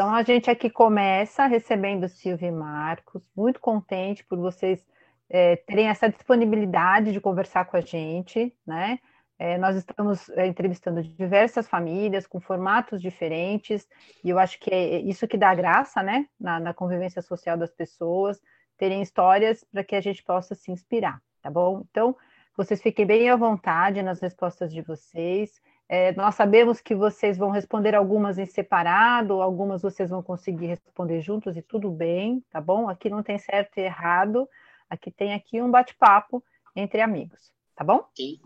Então 0.00 0.14
a 0.14 0.22
gente 0.22 0.50
aqui 0.50 0.70
começa 0.70 1.44
recebendo 1.44 2.08
Silvia 2.08 2.48
e 2.48 2.50
Marcos, 2.50 3.22
muito 3.36 3.60
contente 3.60 4.24
por 4.24 4.38
vocês 4.38 4.82
é, 5.28 5.56
terem 5.56 5.88
essa 5.88 6.08
disponibilidade 6.08 7.12
de 7.12 7.20
conversar 7.20 7.66
com 7.66 7.76
a 7.76 7.82
gente, 7.82 8.50
né? 8.66 8.98
É, 9.38 9.58
nós 9.58 9.76
estamos 9.76 10.30
é, 10.30 10.46
entrevistando 10.46 11.02
diversas 11.02 11.68
famílias 11.68 12.26
com 12.26 12.40
formatos 12.40 13.02
diferentes, 13.02 13.86
e 14.24 14.30
eu 14.30 14.38
acho 14.38 14.58
que 14.58 14.72
é 14.72 15.00
isso 15.00 15.28
que 15.28 15.36
dá 15.36 15.54
graça, 15.54 16.02
né, 16.02 16.26
na, 16.40 16.58
na 16.58 16.72
convivência 16.72 17.20
social 17.20 17.58
das 17.58 17.70
pessoas, 17.70 18.40
terem 18.78 19.02
histórias 19.02 19.62
para 19.70 19.84
que 19.84 19.94
a 19.94 20.00
gente 20.00 20.24
possa 20.24 20.54
se 20.54 20.72
inspirar, 20.72 21.20
tá 21.42 21.50
bom? 21.50 21.84
Então, 21.90 22.16
vocês 22.56 22.80
fiquem 22.80 23.04
bem 23.04 23.28
à 23.28 23.36
vontade 23.36 24.02
nas 24.02 24.18
respostas 24.18 24.72
de 24.72 24.80
vocês. 24.80 25.60
É, 25.92 26.12
nós 26.12 26.36
sabemos 26.36 26.80
que 26.80 26.94
vocês 26.94 27.36
vão 27.36 27.50
responder 27.50 27.96
algumas 27.96 28.38
em 28.38 28.46
separado, 28.46 29.42
algumas 29.42 29.82
vocês 29.82 30.08
vão 30.08 30.22
conseguir 30.22 30.66
responder 30.66 31.20
juntos 31.20 31.56
e 31.56 31.62
tudo 31.62 31.90
bem, 31.90 32.44
tá 32.48 32.60
bom? 32.60 32.88
Aqui 32.88 33.10
não 33.10 33.24
tem 33.24 33.36
certo 33.36 33.76
e 33.76 33.80
errado, 33.80 34.48
aqui 34.88 35.10
tem 35.10 35.34
aqui 35.34 35.60
um 35.60 35.68
bate-papo 35.68 36.44
entre 36.76 37.00
amigos, 37.00 37.52
tá 37.74 37.82
bom? 37.82 38.08
Sim. 38.16 38.40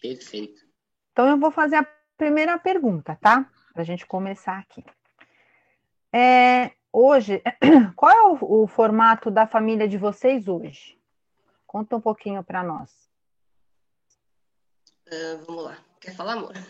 Perfeito. 0.00 0.66
Então 1.12 1.28
eu 1.28 1.38
vou 1.38 1.52
fazer 1.52 1.76
a 1.76 1.86
primeira 2.16 2.58
pergunta, 2.58 3.16
tá? 3.22 3.48
Para 3.72 3.82
a 3.82 3.86
gente 3.86 4.04
começar 4.04 4.58
aqui. 4.58 4.84
É, 6.12 6.72
hoje, 6.92 7.40
qual 7.94 8.10
é 8.10 8.22
o, 8.32 8.62
o, 8.62 8.66
formato 8.66 9.30
da 9.30 9.46
família 9.46 9.86
de 9.86 9.96
vocês 9.96 10.48
hoje? 10.48 10.98
Conta 11.68 11.94
um 11.94 12.00
pouquinho 12.00 12.42
para 12.42 12.64
nós. 12.64 12.90
Uh, 15.06 15.44
vamos 15.46 15.64
lá. 15.66 15.93
Quer 16.04 16.14
falar, 16.14 16.34
amor? 16.34 16.52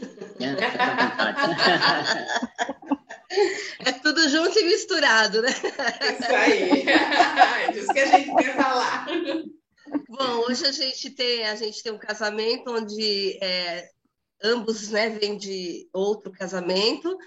É, 3.85 3.91
tudo 3.91 4.29
junto 4.29 4.57
e 4.61 4.65
misturado, 4.65 5.43
né? 5.43 5.51
Isso 5.51 6.33
aí. 6.33 6.85
É 6.89 7.73
disso 7.73 7.93
que 7.93 7.99
a 7.99 8.07
gente 8.07 8.33
quer 8.37 8.55
falar. 8.55 9.07
Bom, 10.09 10.45
hoje 10.47 10.65
a 10.65 10.71
gente 10.71 11.11
tem 11.11 11.45
a 11.45 11.57
gente 11.57 11.83
tem 11.83 11.91
um 11.91 11.99
casamento 11.99 12.71
onde 12.71 13.37
é, 13.43 13.89
ambos 14.41 14.91
né, 14.91 15.11
vêm 15.11 15.37
de 15.37 15.89
outro 15.93 16.31
casamento. 16.31 17.19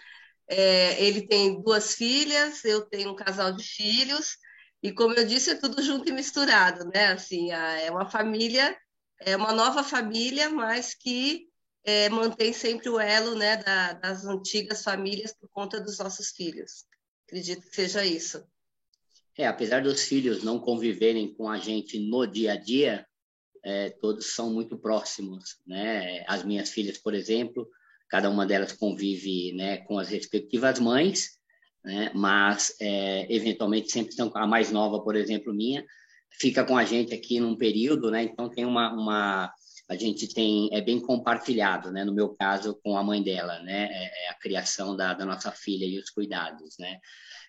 É, 0.47 1.03
ele 1.03 1.27
tem 1.27 1.61
duas 1.61 1.95
filhas, 1.95 2.63
eu 2.63 2.85
tenho 2.85 3.11
um 3.11 3.15
casal 3.15 3.51
de 3.51 3.63
filhos 3.65 4.37
e 4.81 4.93
como 4.93 5.13
eu 5.13 5.25
disse 5.25 5.49
é 5.49 5.55
tudo 5.55 5.83
junto 5.83 6.07
e 6.07 6.13
misturado, 6.13 6.85
né? 6.85 7.07
Assim, 7.07 7.51
é 7.51 7.91
uma 7.91 8.09
família, 8.09 8.77
é 9.19 9.35
uma 9.35 9.51
nova 9.51 9.83
família, 9.83 10.49
mas 10.49 10.93
que 10.93 11.47
é, 11.87 12.09
mantém 12.09 12.51
sempre 12.51 12.89
o 12.89 12.99
elo 12.99 13.33
né, 13.33 13.55
da, 13.55 13.93
das 13.93 14.25
antigas 14.25 14.83
famílias 14.83 15.33
por 15.33 15.47
conta 15.49 15.79
dos 15.79 15.97
nossos 15.97 16.31
filhos. 16.31 16.85
Acredito 17.25 17.61
que 17.61 17.73
seja 17.73 18.05
isso. 18.05 18.45
É, 19.37 19.47
apesar 19.47 19.81
dos 19.81 20.03
filhos 20.03 20.43
não 20.43 20.59
conviverem 20.59 21.33
com 21.33 21.49
a 21.49 21.57
gente 21.57 21.97
no 21.97 22.25
dia 22.25 22.53
a 22.53 22.55
dia, 22.57 23.07
é, 23.63 23.89
todos 23.89 24.33
são 24.33 24.51
muito 24.51 24.77
próximos, 24.77 25.61
né? 25.65 26.25
As 26.27 26.43
minhas 26.43 26.71
filhas, 26.71 26.97
por 26.97 27.13
exemplo, 27.13 27.69
cada 28.09 28.29
uma 28.29 28.45
delas 28.45 28.73
convive, 28.73 29.53
né, 29.53 29.77
com 29.77 29.97
as 29.97 30.09
respectivas 30.09 30.79
mães, 30.79 31.37
né? 31.85 32.11
Mas 32.13 32.75
é, 32.81 33.33
eventualmente 33.33 33.93
sempre 33.93 34.09
estão 34.09 34.29
a 34.35 34.45
mais 34.45 34.71
nova, 34.71 35.01
por 35.01 35.15
exemplo, 35.15 35.53
minha, 35.53 35.85
fica 36.31 36.65
com 36.65 36.77
a 36.77 36.83
gente 36.83 37.13
aqui 37.13 37.39
num 37.39 37.55
período, 37.55 38.11
né? 38.11 38.23
Então 38.23 38.49
tem 38.49 38.65
uma, 38.65 38.91
uma 38.91 39.53
a 39.89 39.95
gente 39.95 40.33
tem 40.33 40.69
é 40.73 40.81
bem 40.81 40.99
compartilhado, 40.99 41.91
né? 41.91 42.03
No 42.03 42.13
meu 42.13 42.29
caso, 42.29 42.77
com 42.83 42.97
a 42.97 43.03
mãe 43.03 43.23
dela, 43.23 43.59
né? 43.59 43.87
É, 43.89 44.25
é 44.25 44.29
a 44.29 44.33
criação 44.33 44.95
da, 44.95 45.13
da 45.13 45.25
nossa 45.25 45.51
filha 45.51 45.85
e 45.85 45.97
os 45.97 46.09
cuidados, 46.09 46.77
né? 46.77 46.99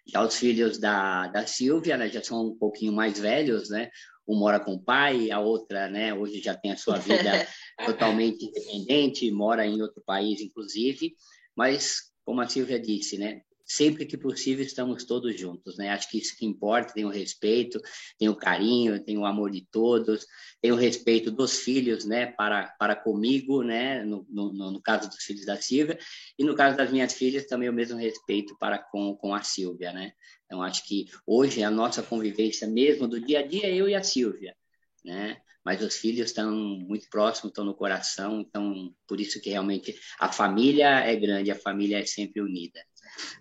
Já 0.07 0.23
os 0.23 0.37
filhos 0.37 0.79
da, 0.79 1.27
da 1.27 1.47
Silvia, 1.47 1.97
né, 1.97 2.09
já 2.09 2.23
são 2.23 2.49
um 2.49 2.57
pouquinho 2.57 2.93
mais 2.93 3.19
velhos, 3.19 3.69
né? 3.69 3.91
Um 4.27 4.39
mora 4.39 4.61
com 4.61 4.75
o 4.75 4.83
pai, 4.83 5.31
a 5.31 5.41
outra, 5.41 5.89
né, 5.89 6.15
hoje 6.15 6.41
já 6.41 6.55
tem 6.55 6.71
a 6.71 6.77
sua 6.77 6.99
vida 6.99 7.47
totalmente 7.85 8.45
independente, 8.45 9.31
mora 9.31 9.67
em 9.67 9.83
outro 9.83 10.03
país, 10.07 10.41
inclusive. 10.41 11.15
Mas, 11.57 12.13
como 12.25 12.41
a 12.41 12.49
Silvia 12.49 12.79
disse, 12.79 13.19
né, 13.19 13.43
sempre 13.69 14.07
que 14.07 14.17
possível 14.17 14.65
estamos 14.65 15.05
todos 15.05 15.39
juntos, 15.39 15.77
né? 15.77 15.91
Acho 15.91 16.09
que 16.11 16.17
isso 16.17 16.35
que 16.35 16.47
importa, 16.47 16.95
tem 16.95 17.05
o 17.05 17.11
respeito, 17.11 17.79
tem 18.19 18.29
o 18.29 18.35
carinho, 18.35 19.05
tem 19.05 19.19
o 19.19 19.27
amor 19.27 19.51
de 19.51 19.67
todos, 19.71 20.27
tem 20.63 20.73
o 20.73 20.77
respeito 20.77 21.31
dos 21.31 21.59
filhos, 21.61 22.07
né, 22.07 22.27
para, 22.27 22.69
para 22.79 22.97
comigo, 22.97 23.63
né, 23.63 24.03
no, 24.03 24.27
no, 24.31 24.53
no 24.73 24.81
caso 24.81 25.11
dos 25.11 25.23
filhos 25.23 25.45
da 25.45 25.61
Silvia, 25.61 25.99
e 26.39 26.45
no 26.45 26.55
caso 26.55 26.79
das 26.79 26.91
minhas 26.91 27.13
filhas 27.13 27.47
também 27.47 27.69
o 27.69 27.73
mesmo 27.73 27.99
respeito 27.99 28.57
para 28.59 28.79
com, 28.79 29.15
com 29.15 29.35
a 29.35 29.43
Silvia, 29.43 29.93
né? 29.93 30.13
Então 30.47 30.63
acho 30.63 30.87
que 30.87 31.07
hoje 31.27 31.63
a 31.63 31.71
nossa 31.71 32.03
convivência 32.03 32.67
mesmo 32.67 33.07
do 33.07 33.21
dia 33.21 33.41
a 33.41 33.47
dia 33.47 33.69
eu 33.71 33.87
e 33.87 33.95
a 33.95 34.03
Silvia, 34.03 34.57
né? 35.05 35.43
Mas 35.63 35.83
os 35.83 35.97
filhos 35.97 36.31
estão 36.31 36.51
muito 36.51 37.07
próximos, 37.11 37.51
estão 37.51 37.65
no 37.65 37.75
coração, 37.75 38.41
então 38.41 38.95
por 39.07 39.21
isso 39.21 39.39
que 39.43 39.51
realmente 39.51 39.95
a 40.19 40.33
família 40.33 41.01
é 41.01 41.15
grande, 41.15 41.51
a 41.51 41.55
família 41.55 41.99
é 41.99 42.07
sempre 42.07 42.41
unida. 42.41 42.81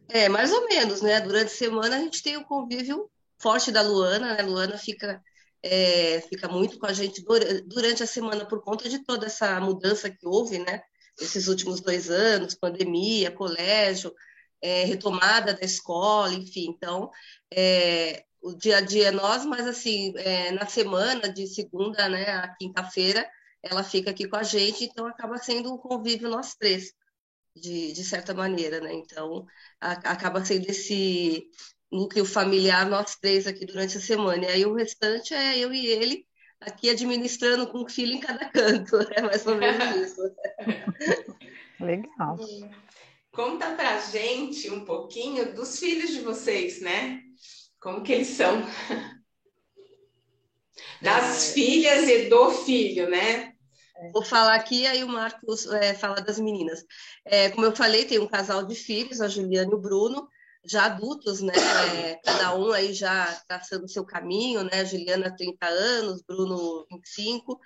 É, 0.10 0.30
mais 0.30 0.52
ou 0.52 0.68
menos, 0.68 1.02
né? 1.02 1.20
Durante 1.22 1.48
a 1.48 1.56
semana 1.56 1.98
a 1.98 2.00
gente 2.00 2.24
tem 2.24 2.38
o 2.38 2.46
convívio 2.46 3.10
forte 3.40 3.72
da 3.72 3.82
Luana, 3.82 4.36
né? 4.36 4.42
Luana 4.42 4.78
fica, 4.78 5.22
é, 5.62 6.22
fica 6.22 6.48
muito 6.48 6.80
com 6.80 6.86
a 6.86 6.94
gente 6.94 7.24
durante 7.66 8.04
a 8.04 8.08
semana 8.08 8.46
por 8.46 8.62
conta 8.62 8.90
de 8.90 9.00
toda 9.04 9.28
essa 9.28 9.60
mudança 9.60 10.10
que 10.10 10.26
houve, 10.26 10.60
né? 10.60 10.82
Esses 11.20 11.48
últimos 11.48 11.82
dois 11.82 12.10
anos, 12.10 12.56
pandemia, 12.56 13.32
colégio, 13.32 14.14
é, 14.62 14.84
retomada 14.86 15.54
da 15.54 15.66
escola, 15.66 16.34
enfim. 16.34 16.68
Então, 16.70 17.10
é, 17.54 18.24
o 18.42 18.54
dia 18.54 18.78
a 18.78 18.82
dia 18.82 19.08
é 19.10 19.12
nós, 19.12 19.46
mas 19.46 19.68
assim, 19.68 20.14
é, 20.18 20.52
na 20.52 20.66
semana, 20.68 21.30
de 21.30 21.48
segunda 21.48 22.08
né, 22.08 22.24
a 22.30 22.48
quinta-feira, 22.56 23.28
ela 23.64 23.84
fica 23.84 24.12
aqui 24.12 24.28
com 24.28 24.36
a 24.36 24.44
gente, 24.44 24.86
então 24.86 25.08
acaba 25.08 25.38
sendo 25.38 25.74
um 25.74 25.78
convívio 25.78 26.30
nós 26.30 26.56
três 26.56 26.94
de, 27.60 27.92
de 27.94 28.04
certa 28.04 28.34
maneira, 28.34 28.80
né? 28.80 28.94
Então, 28.94 29.46
a, 29.80 29.92
acaba 29.92 30.44
sendo 30.44 30.70
esse 30.70 31.50
núcleo 31.92 32.26
familiar 32.26 32.90
nós 32.90 33.16
três 33.16 33.48
aqui 33.48 33.66
durante 33.66 33.98
a 33.98 34.02
semana. 34.02 34.46
E 34.46 34.48
aí 34.48 34.66
o 34.66 34.74
restante 34.74 35.34
é 35.34 35.58
eu 35.58 35.74
e 35.74 35.88
ele 35.88 36.26
aqui 36.60 36.90
administrando 36.90 37.68
com 37.68 37.84
um 37.84 37.90
filho 37.90 38.14
em 38.14 38.20
cada 38.20 38.50
canto. 38.52 38.98
É 39.12 39.22
mais 39.22 39.46
ou 39.46 39.56
menos 39.56 39.96
isso. 39.96 40.22
Legal. 41.80 42.38
Conta 43.32 43.76
pra 43.76 44.00
gente 44.02 44.70
um 44.72 44.84
pouquinho 44.84 45.54
dos 45.54 45.80
filhos 45.80 46.10
de 46.10 46.22
vocês, 46.22 46.82
né? 46.82 47.22
Como 47.80 48.02
que 48.02 48.14
eles 48.14 48.30
são? 48.30 48.64
Das 51.02 51.50
é... 51.50 51.54
filhas 51.54 52.10
e 52.10 52.30
do 52.30 52.50
filho, 52.52 53.10
né? 53.10 53.54
Vou 54.14 54.24
falar 54.24 54.56
aqui, 54.56 54.86
aí 54.86 55.04
o 55.04 55.08
Marcos 55.08 55.66
é, 55.68 55.94
fala 55.94 56.22
das 56.22 56.40
meninas. 56.40 56.84
É, 57.26 57.50
como 57.50 57.66
eu 57.66 57.76
falei, 57.76 58.06
tem 58.06 58.20
um 58.20 58.28
casal 58.28 58.64
de 58.66 58.76
filhos, 58.76 59.22
a 59.22 59.28
Juliana 59.28 59.72
e 59.72 59.76
o 59.76 59.80
Bruno, 59.80 60.28
já 60.66 60.86
adultos, 60.86 61.42
né? 61.42 61.54
É, 61.96 62.16
cada 62.24 62.56
um 62.56 62.72
aí 62.72 62.94
já 62.94 63.26
traçando 63.48 63.88
seu 63.88 64.06
caminho, 64.06 64.64
né? 64.64 64.82
A 64.82 64.84
Juliana, 64.84 65.36
30 65.36 65.66
anos, 65.66 66.22
Bruno, 66.22 66.86
25. 66.92 67.60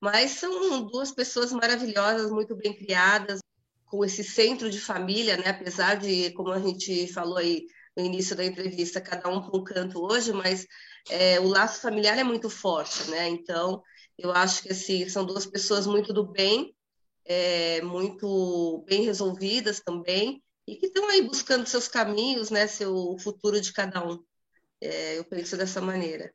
Mas 0.00 0.32
são 0.32 0.82
duas 0.86 1.12
pessoas 1.12 1.52
maravilhosas, 1.52 2.30
muito 2.30 2.54
bem 2.54 2.74
criadas, 2.74 3.40
com 3.86 4.04
esse 4.04 4.24
centro 4.24 4.70
de 4.70 4.80
família, 4.80 5.36
né? 5.36 5.48
Apesar 5.50 5.96
de, 5.96 6.30
como 6.32 6.50
a 6.50 6.60
gente 6.60 7.12
falou 7.12 7.36
aí 7.36 7.66
no 7.96 8.04
início 8.04 8.34
da 8.34 8.44
entrevista, 8.44 9.00
cada 9.00 9.28
um 9.28 9.40
para 9.40 9.58
um 9.58 9.64
canto 9.64 10.04
hoje, 10.04 10.32
mas 10.32 10.66
é, 11.08 11.38
o 11.40 11.48
laço 11.48 11.80
familiar 11.80 12.18
é 12.18 12.24
muito 12.24 12.50
forte, 12.50 13.08
né? 13.10 13.28
Então, 13.28 13.82
eu 14.18 14.32
acho 14.32 14.62
que 14.62 14.72
assim, 14.72 15.08
são 15.08 15.24
duas 15.24 15.46
pessoas 15.46 15.86
muito 15.86 16.12
do 16.12 16.24
bem, 16.24 16.74
é, 17.24 17.80
muito 17.82 18.84
bem 18.86 19.02
resolvidas 19.02 19.80
também, 19.80 20.42
e 20.66 20.76
que 20.76 20.86
estão 20.86 21.08
aí 21.08 21.22
buscando 21.22 21.66
seus 21.66 21.88
caminhos, 21.88 22.50
né, 22.50 22.66
seu 22.66 23.16
futuro 23.18 23.60
de 23.60 23.72
cada 23.72 24.06
um. 24.06 24.22
É, 24.80 25.18
eu 25.18 25.24
penso 25.24 25.56
dessa 25.56 25.80
maneira. 25.80 26.32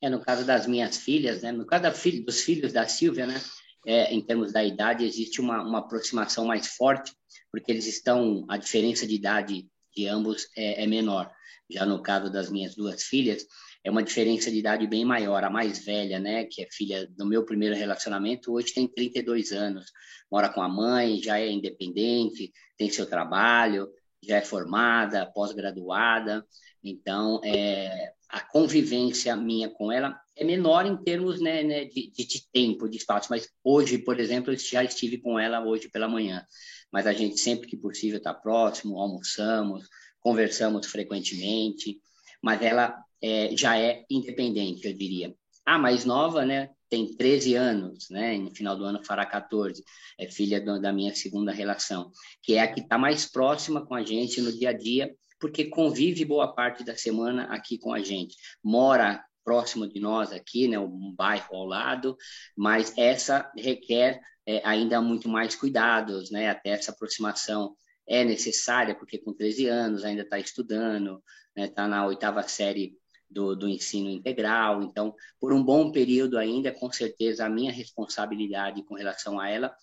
É, 0.00 0.10
no 0.10 0.20
caso 0.20 0.44
das 0.44 0.66
minhas 0.66 0.96
filhas, 0.96 1.42
né, 1.42 1.52
no 1.52 1.66
caso 1.66 1.84
da 1.84 1.92
filha, 1.92 2.24
dos 2.24 2.40
filhos 2.40 2.72
da 2.72 2.86
Silvia, 2.88 3.26
né, 3.26 3.40
é, 3.86 4.12
em 4.12 4.20
termos 4.24 4.52
da 4.52 4.64
idade, 4.64 5.04
existe 5.04 5.40
uma, 5.40 5.62
uma 5.62 5.78
aproximação 5.78 6.44
mais 6.44 6.66
forte, 6.66 7.12
porque 7.50 7.70
eles 7.70 7.86
estão, 7.86 8.44
a 8.48 8.56
diferença 8.56 9.06
de 9.06 9.14
idade 9.14 9.66
de 9.94 10.06
ambos 10.06 10.48
é, 10.56 10.84
é 10.84 10.86
menor. 10.86 11.30
Já 11.70 11.86
no 11.86 12.02
caso 12.02 12.30
das 12.30 12.50
minhas 12.50 12.74
duas 12.74 13.02
filhas, 13.02 13.46
é 13.84 13.90
uma 13.90 14.02
diferença 14.02 14.50
de 14.50 14.58
idade 14.58 14.86
bem 14.86 15.04
maior. 15.04 15.42
A 15.44 15.50
mais 15.50 15.84
velha, 15.84 16.18
né, 16.18 16.44
que 16.44 16.62
é 16.62 16.68
filha 16.70 17.06
do 17.16 17.26
meu 17.26 17.44
primeiro 17.44 17.74
relacionamento, 17.74 18.52
hoje 18.52 18.72
tem 18.72 18.86
32 18.86 19.52
anos, 19.52 19.86
mora 20.30 20.48
com 20.48 20.62
a 20.62 20.68
mãe, 20.68 21.20
já 21.22 21.38
é 21.38 21.50
independente, 21.50 22.52
tem 22.76 22.90
seu 22.90 23.06
trabalho, 23.06 23.88
já 24.22 24.36
é 24.36 24.42
formada, 24.42 25.26
pós-graduada. 25.26 26.46
Então, 26.82 27.40
é, 27.44 28.12
a 28.28 28.40
convivência 28.40 29.34
minha 29.36 29.68
com 29.68 29.90
ela 29.90 30.18
é 30.36 30.44
menor 30.44 30.86
em 30.86 30.96
termos 30.96 31.40
né, 31.40 31.62
né 31.62 31.84
de, 31.84 32.10
de, 32.10 32.50
tempo, 32.52 32.88
de 32.88 32.96
espaço. 32.96 33.28
Mas 33.30 33.48
hoje, 33.62 33.98
por 33.98 34.18
exemplo, 34.18 34.52
eu 34.52 34.56
já 34.56 34.82
estive 34.84 35.18
com 35.18 35.38
ela 35.38 35.64
hoje 35.64 35.88
pela 35.88 36.08
manhã. 36.08 36.44
mas 36.92 37.06
a 37.06 37.12
gente 37.12 37.38
sempre 37.38 37.68
que 37.68 37.76
possível 37.76 38.18
está 38.18 38.32
próximo, 38.34 38.98
almoçamos, 38.98 39.88
conversamos 40.20 40.86
frequentemente, 40.86 41.98
mas 42.42 42.62
ela 42.62 43.02
é, 43.22 43.56
já 43.56 43.78
é 43.78 44.04
independente, 44.10 44.86
eu 44.86 44.92
diria. 44.92 45.34
A 45.64 45.78
mais 45.78 46.04
nova, 46.04 46.44
né, 46.44 46.70
tem 46.88 47.16
13 47.16 47.54
anos, 47.54 48.10
né, 48.10 48.36
no 48.36 48.54
final 48.54 48.76
do 48.76 48.84
ano 48.84 49.04
fará 49.04 49.24
14, 49.24 49.82
é 50.18 50.28
filha 50.28 50.60
do, 50.60 50.80
da 50.80 50.92
minha 50.92 51.14
segunda 51.14 51.52
relação, 51.52 52.10
que 52.42 52.54
é 52.54 52.60
a 52.60 52.72
que 52.72 52.80
está 52.80 52.98
mais 52.98 53.24
próxima 53.30 53.86
com 53.86 53.94
a 53.94 54.02
gente 54.02 54.40
no 54.40 54.52
dia 54.52 54.70
a 54.70 54.72
dia, 54.72 55.14
porque 55.38 55.64
convive 55.66 56.24
boa 56.24 56.52
parte 56.52 56.84
da 56.84 56.96
semana 56.96 57.44
aqui 57.44 57.78
com 57.78 57.92
a 57.92 58.00
gente. 58.00 58.36
Mora 58.62 59.24
próximo 59.44 59.88
de 59.88 60.00
nós 60.00 60.32
aqui, 60.32 60.68
né, 60.68 60.78
um 60.78 61.14
bairro 61.16 61.56
ao 61.56 61.64
lado, 61.64 62.16
mas 62.56 62.96
essa 62.96 63.50
requer 63.56 64.20
é, 64.46 64.60
ainda 64.64 65.00
muito 65.00 65.28
mais 65.28 65.54
cuidados, 65.54 66.30
né, 66.30 66.48
até 66.48 66.70
essa 66.70 66.90
aproximação 66.90 67.74
é 68.06 68.24
necessária, 68.24 68.94
porque 68.94 69.18
com 69.18 69.32
13 69.32 69.66
anos 69.66 70.04
ainda 70.04 70.22
está 70.22 70.38
estudando, 70.38 71.22
está 71.56 71.60
né, 71.60 71.68
tá 71.68 71.88
na 71.88 72.06
oitava 72.06 72.42
série 72.42 72.96
do, 73.32 73.56
do 73.56 73.68
ensino 73.68 74.10
integral, 74.10 74.82
então, 74.82 75.14
por 75.40 75.52
um 75.52 75.62
bom 75.62 75.90
período 75.90 76.38
ainda, 76.38 76.70
com 76.70 76.92
certeza, 76.92 77.46
a 77.46 77.50
minha 77.50 77.72
responsabilidade 77.72 78.84
com 78.84 78.94
relação 78.94 79.40
a 79.40 79.48
ela 79.48 79.74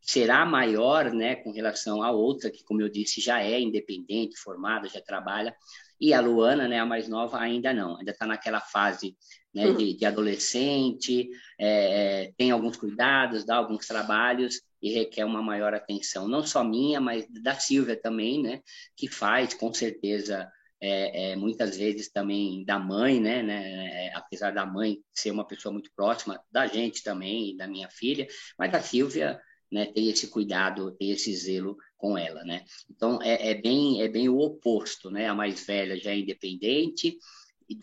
será 0.00 0.46
maior, 0.46 1.12
né, 1.12 1.34
com 1.36 1.50
relação 1.50 2.02
à 2.02 2.10
outra, 2.12 2.50
que, 2.50 2.62
como 2.62 2.80
eu 2.80 2.88
disse, 2.88 3.20
já 3.20 3.42
é 3.42 3.60
independente, 3.60 4.38
formada, 4.38 4.88
já 4.88 5.00
trabalha, 5.00 5.54
e 6.00 6.12
a 6.12 6.20
Luana, 6.20 6.68
né, 6.68 6.78
a 6.78 6.86
mais 6.86 7.08
nova, 7.08 7.38
ainda 7.38 7.72
não, 7.72 7.96
ainda 7.96 8.12
está 8.12 8.26
naquela 8.26 8.60
fase 8.60 9.16
né, 9.52 9.72
de, 9.72 9.94
de, 9.94 10.04
adolescente, 10.04 11.28
é, 11.58 12.26
é, 12.26 12.32
tem 12.36 12.50
alguns 12.50 12.76
cuidados, 12.76 13.44
dá 13.44 13.56
alguns 13.56 13.86
trabalhos 13.86 14.60
e 14.80 14.92
requer 14.92 15.24
uma 15.24 15.42
maior 15.42 15.74
atenção, 15.74 16.28
não 16.28 16.46
só 16.46 16.62
minha, 16.62 17.00
mas 17.00 17.26
da 17.42 17.54
Silvia 17.54 17.96
também, 18.00 18.42
né, 18.42 18.60
que 18.94 19.08
faz, 19.08 19.54
com 19.54 19.72
certeza, 19.72 20.48
é, 20.86 21.32
é, 21.32 21.36
muitas 21.36 21.76
vezes 21.76 22.10
também 22.10 22.64
da 22.64 22.78
mãe, 22.78 23.20
né, 23.20 23.42
né, 23.42 24.12
apesar 24.14 24.52
da 24.52 24.64
mãe 24.64 24.98
ser 25.12 25.32
uma 25.32 25.46
pessoa 25.46 25.72
muito 25.72 25.90
próxima 25.96 26.40
da 26.50 26.66
gente 26.66 27.02
também, 27.02 27.56
da 27.56 27.66
minha 27.66 27.88
filha, 27.90 28.26
mas 28.56 28.72
a 28.72 28.80
Silvia 28.80 29.40
né, 29.70 29.86
ter 29.86 30.02
esse 30.02 30.28
cuidado, 30.28 30.92
ter 30.92 31.06
esse 31.06 31.34
zelo 31.34 31.76
com 31.96 32.16
ela, 32.16 32.44
né? 32.44 32.62
Então 32.88 33.20
é, 33.20 33.50
é, 33.50 33.54
bem 33.54 34.00
é 34.00 34.06
bem 34.06 34.28
o 34.28 34.38
oposto, 34.38 35.10
né? 35.10 35.26
A 35.26 35.34
mais 35.34 35.66
velha 35.66 35.96
já 35.96 36.12
é 36.12 36.18
independente, 36.18 37.18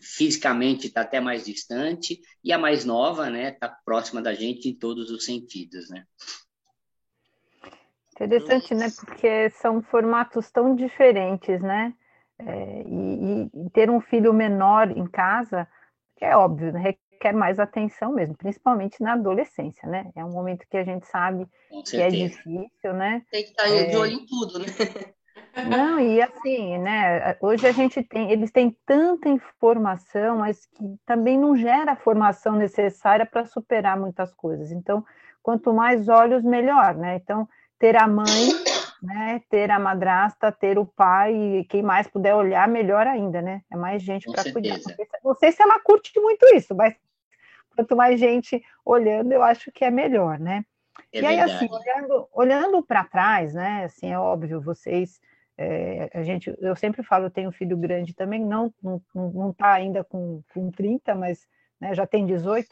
fisicamente 0.00 0.86
está 0.86 1.02
até 1.02 1.20
mais 1.20 1.44
distante 1.44 2.20
e 2.42 2.52
a 2.52 2.58
mais 2.58 2.86
nova, 2.86 3.28
né, 3.28 3.50
está 3.50 3.68
próxima 3.84 4.22
da 4.22 4.32
gente 4.32 4.66
em 4.66 4.74
todos 4.74 5.10
os 5.10 5.26
sentidos, 5.26 5.90
né? 5.90 6.06
Interessante, 8.12 8.74
né? 8.74 8.88
Porque 8.96 9.50
são 9.50 9.82
formatos 9.82 10.50
tão 10.50 10.74
diferentes, 10.74 11.60
né? 11.60 11.92
É, 12.38 12.82
e, 12.86 13.50
e, 13.54 13.70
ter 13.70 13.88
um 13.88 14.00
filho 14.00 14.32
menor 14.34 14.90
em 14.90 15.06
casa 15.06 15.68
é 16.20 16.36
óbvio, 16.36 16.72
né? 16.72 16.80
requer 16.80 17.32
mais 17.32 17.58
atenção 17.58 18.12
mesmo, 18.12 18.36
principalmente 18.36 19.02
na 19.02 19.12
adolescência, 19.12 19.88
né? 19.88 20.10
É 20.16 20.24
um 20.24 20.30
momento 20.30 20.66
que 20.70 20.76
a 20.76 20.84
gente 20.84 21.06
sabe 21.06 21.46
que 21.86 22.00
é 22.00 22.08
difícil, 22.08 22.94
né? 22.94 23.22
Tem 23.30 23.44
que 23.44 23.50
estar 23.50 23.68
é... 23.68 23.84
de 23.84 23.96
olho 23.96 24.12
em 24.12 24.26
tudo, 24.26 24.58
né? 24.58 24.66
Não, 25.68 26.00
e 26.00 26.20
assim, 26.20 26.78
né? 26.78 27.36
Hoje 27.40 27.66
a 27.66 27.72
gente 27.72 28.02
tem, 28.02 28.30
eles 28.30 28.50
têm 28.50 28.76
tanta 28.84 29.28
informação, 29.28 30.38
mas 30.38 30.66
que 30.66 30.84
também 31.06 31.38
não 31.38 31.56
gera 31.56 31.92
a 31.92 31.96
formação 31.96 32.56
necessária 32.56 33.24
para 33.24 33.44
superar 33.44 33.98
muitas 33.98 34.34
coisas. 34.34 34.72
Então, 34.72 35.04
quanto 35.42 35.72
mais 35.72 36.08
olhos, 36.08 36.42
melhor, 36.42 36.96
né? 36.96 37.16
Então, 37.16 37.48
ter 37.78 37.96
a 37.96 38.08
mãe, 38.08 38.24
né? 39.04 39.42
Ter 39.50 39.70
a 39.70 39.78
madrasta, 39.78 40.50
ter 40.50 40.78
o 40.78 40.86
pai, 40.86 41.34
e 41.34 41.64
quem 41.64 41.82
mais 41.82 42.06
puder 42.06 42.34
olhar, 42.34 42.66
melhor 42.66 43.06
ainda, 43.06 43.42
né? 43.42 43.60
É 43.70 43.76
mais 43.76 44.02
gente 44.02 44.30
para 44.30 44.50
cuidar. 44.50 44.78
Não 45.22 45.34
sei 45.34 45.52
se 45.52 45.62
ela 45.62 45.78
curte 45.80 46.18
muito 46.18 46.46
isso, 46.54 46.74
mas 46.74 46.94
quanto 47.76 47.94
mais 47.94 48.18
gente 48.18 48.62
olhando, 48.84 49.32
eu 49.32 49.42
acho 49.42 49.70
que 49.70 49.84
é 49.84 49.90
melhor, 49.90 50.38
né? 50.38 50.64
É 51.12 51.20
e 51.20 51.26
aí, 51.26 51.40
assim, 51.40 51.68
verdade. 51.68 51.74
assim, 51.74 51.90
olhando, 51.90 52.28
olhando 52.32 52.82
para 52.82 53.04
trás, 53.04 53.52
né? 53.52 53.84
Assim, 53.84 54.10
é 54.10 54.18
óbvio, 54.18 54.60
vocês. 54.60 55.20
É, 55.56 56.10
a 56.14 56.22
gente, 56.22 56.52
eu 56.58 56.74
sempre 56.74 57.02
falo, 57.02 57.26
eu 57.26 57.30
tenho 57.30 57.50
um 57.50 57.52
filho 57.52 57.76
grande 57.76 58.12
também, 58.12 58.44
não 58.44 58.74
não, 58.82 59.00
não 59.14 59.52
tá 59.52 59.72
ainda 59.72 60.02
com, 60.02 60.42
com 60.52 60.70
30, 60.70 61.14
mas 61.14 61.46
né, 61.80 61.94
já 61.94 62.06
tem 62.06 62.26
18. 62.26 62.68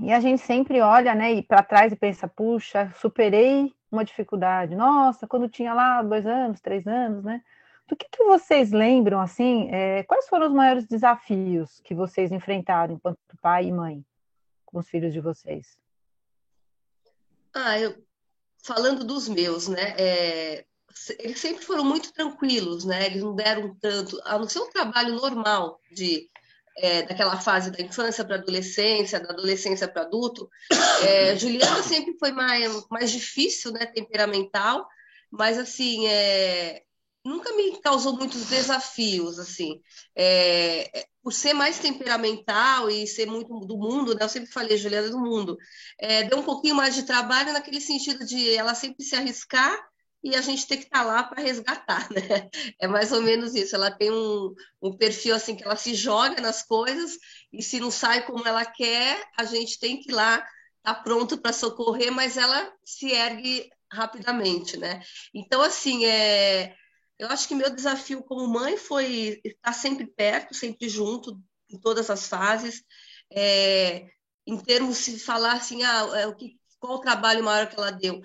E 0.00 0.12
a 0.12 0.20
gente 0.20 0.40
sempre 0.40 0.80
olha, 0.80 1.14
né, 1.14 1.42
para 1.42 1.62
trás 1.62 1.92
e 1.92 1.96
pensa, 1.96 2.28
puxa, 2.28 2.90
superei 2.94 3.74
uma 3.90 4.04
dificuldade. 4.04 4.74
Nossa, 4.74 5.26
quando 5.26 5.48
tinha 5.48 5.72
lá 5.72 6.02
dois 6.02 6.26
anos, 6.26 6.60
três 6.60 6.86
anos, 6.86 7.24
né? 7.24 7.42
Do 7.86 7.96
que, 7.96 8.06
que 8.10 8.22
vocês 8.24 8.70
lembram, 8.70 9.18
assim, 9.18 9.68
é, 9.70 10.02
quais 10.02 10.28
foram 10.28 10.46
os 10.46 10.52
maiores 10.52 10.86
desafios 10.86 11.80
que 11.82 11.94
vocês 11.94 12.30
enfrentaram 12.30 12.94
enquanto 12.94 13.18
pai 13.40 13.66
e 13.66 13.72
mãe 13.72 14.04
com 14.66 14.78
os 14.78 14.88
filhos 14.88 15.12
de 15.12 15.20
vocês? 15.20 15.78
Ah, 17.54 17.78
eu, 17.80 17.96
falando 18.62 19.04
dos 19.04 19.26
meus, 19.26 19.68
né, 19.68 19.94
é, 19.96 20.66
eles 21.18 21.40
sempre 21.40 21.64
foram 21.64 21.82
muito 21.82 22.12
tranquilos, 22.12 22.84
né, 22.84 23.06
eles 23.06 23.22
não 23.22 23.34
deram 23.34 23.74
tanto, 23.80 24.20
a 24.24 24.38
não 24.38 24.46
ser 24.46 24.60
um 24.60 24.70
trabalho 24.70 25.14
normal 25.14 25.80
de 25.90 26.28
é, 26.78 27.02
daquela 27.02 27.40
fase 27.40 27.70
da 27.70 27.82
infância 27.82 28.24
para 28.24 28.36
adolescência, 28.36 29.20
da 29.20 29.30
adolescência 29.30 29.88
para 29.88 30.02
adulto, 30.02 30.48
é, 31.02 31.36
Juliana 31.36 31.82
sempre 31.82 32.16
foi 32.18 32.32
mais, 32.32 32.86
mais 32.90 33.10
difícil, 33.10 33.72
né, 33.72 33.86
temperamental, 33.86 34.86
mas 35.30 35.58
assim, 35.58 36.06
é, 36.06 36.82
nunca 37.24 37.52
me 37.54 37.80
causou 37.80 38.16
muitos 38.16 38.46
desafios, 38.46 39.38
assim. 39.38 39.80
É, 40.16 41.00
é, 41.00 41.06
por 41.22 41.32
ser 41.32 41.52
mais 41.52 41.78
temperamental 41.78 42.88
e 42.90 43.06
ser 43.06 43.26
muito 43.26 43.60
do 43.60 43.76
mundo, 43.76 44.14
né? 44.14 44.24
Eu 44.24 44.28
sempre 44.28 44.50
falei, 44.50 44.78
Juliana, 44.78 45.10
do 45.10 45.18
mundo. 45.18 45.58
É, 45.98 46.24
deu 46.24 46.38
um 46.38 46.42
pouquinho 46.42 46.74
mais 46.74 46.94
de 46.94 47.02
trabalho 47.02 47.52
naquele 47.52 47.80
sentido 47.80 48.24
de 48.24 48.54
ela 48.54 48.74
sempre 48.74 49.04
se 49.04 49.14
arriscar 49.14 49.78
e 50.22 50.34
a 50.34 50.40
gente 50.40 50.66
ter 50.66 50.78
que 50.78 50.84
estar 50.84 51.00
tá 51.00 51.04
lá 51.04 51.22
para 51.22 51.42
resgatar, 51.42 52.10
né? 52.10 52.48
É 52.80 52.86
mais 52.86 53.12
ou 53.12 53.22
menos 53.22 53.54
isso. 53.54 53.74
Ela 53.74 53.90
tem 53.90 54.10
um, 54.10 54.54
um 54.82 54.96
perfil 54.96 55.34
assim 55.34 55.54
que 55.54 55.64
ela 55.64 55.76
se 55.76 55.94
joga 55.94 56.40
nas 56.40 56.62
coisas 56.62 57.16
e 57.52 57.62
se 57.62 57.78
não 57.80 57.90
sai 57.90 58.26
como 58.26 58.46
ela 58.46 58.64
quer, 58.64 59.22
a 59.36 59.44
gente 59.44 59.78
tem 59.78 60.00
que 60.00 60.10
ir 60.10 60.14
lá 60.14 60.36
estar 60.36 60.50
tá 60.82 60.94
pronto 60.94 61.38
para 61.38 61.52
socorrer, 61.52 62.12
mas 62.12 62.36
ela 62.36 62.72
se 62.84 63.10
ergue 63.10 63.70
rapidamente, 63.92 64.76
né? 64.76 65.00
Então, 65.32 65.62
assim, 65.62 66.04
é, 66.04 66.74
eu 67.18 67.28
acho 67.28 67.48
que 67.48 67.54
meu 67.54 67.70
desafio 67.70 68.22
como 68.22 68.46
mãe 68.46 68.76
foi 68.76 69.40
estar 69.44 69.72
sempre 69.72 70.06
perto, 70.06 70.54
sempre 70.54 70.88
junto, 70.88 71.40
em 71.70 71.78
todas 71.78 72.10
as 72.10 72.28
fases. 72.28 72.82
É, 73.30 74.06
em 74.46 74.58
termos 74.58 75.04
de 75.04 75.18
falar 75.18 75.52
assim, 75.52 75.82
ah, 75.82 76.08
é, 76.16 76.26
o 76.26 76.34
que, 76.34 76.58
qual 76.78 76.94
o 76.94 77.00
trabalho 77.00 77.44
maior 77.44 77.68
que 77.68 77.76
ela 77.76 77.90
deu? 77.90 78.20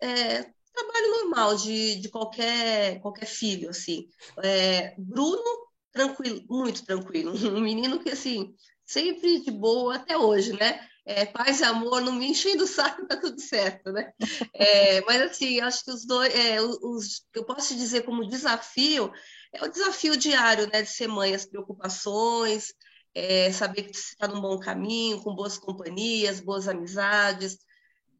É, 0.00 0.55
trabalho 0.76 1.10
normal 1.10 1.56
de, 1.56 1.96
de 1.96 2.08
qualquer, 2.08 3.00
qualquer 3.00 3.26
filho, 3.26 3.70
assim. 3.70 4.08
É, 4.42 4.94
Bruno, 4.98 5.68
tranquilo, 5.92 6.44
muito 6.48 6.84
tranquilo. 6.84 7.32
Um 7.56 7.60
menino 7.60 7.98
que, 7.98 8.10
assim, 8.10 8.54
sempre 8.84 9.40
de 9.40 9.50
boa 9.50 9.96
até 9.96 10.16
hoje, 10.16 10.52
né? 10.52 10.86
é, 11.06 11.24
paz 11.24 11.60
e 11.60 11.64
amor, 11.64 12.00
não 12.00 12.12
me 12.12 12.26
enchem 12.26 12.56
do 12.56 12.66
saco, 12.66 13.06
tá 13.06 13.16
tudo 13.16 13.40
certo, 13.40 13.92
né? 13.92 14.12
É, 14.52 15.00
mas 15.02 15.22
assim, 15.22 15.60
acho 15.60 15.84
que 15.84 15.92
os 15.92 16.04
dois, 16.04 16.34
é, 16.34 16.60
os, 16.60 17.24
que 17.32 17.38
eu 17.38 17.44
posso 17.44 17.76
dizer 17.76 18.02
como 18.02 18.28
desafio, 18.28 19.12
é 19.52 19.64
o 19.64 19.68
desafio 19.68 20.16
diário, 20.16 20.68
né, 20.72 20.82
de 20.82 20.90
ser 20.90 21.06
mãe, 21.06 21.32
as 21.32 21.46
preocupações, 21.46 22.74
é, 23.14 23.52
saber 23.52 23.84
que 23.84 23.96
você 23.96 24.12
está 24.12 24.26
num 24.26 24.40
bom 24.40 24.58
caminho, 24.58 25.22
com 25.22 25.34
boas 25.34 25.56
companhias, 25.56 26.40
boas 26.40 26.66
amizades. 26.66 27.56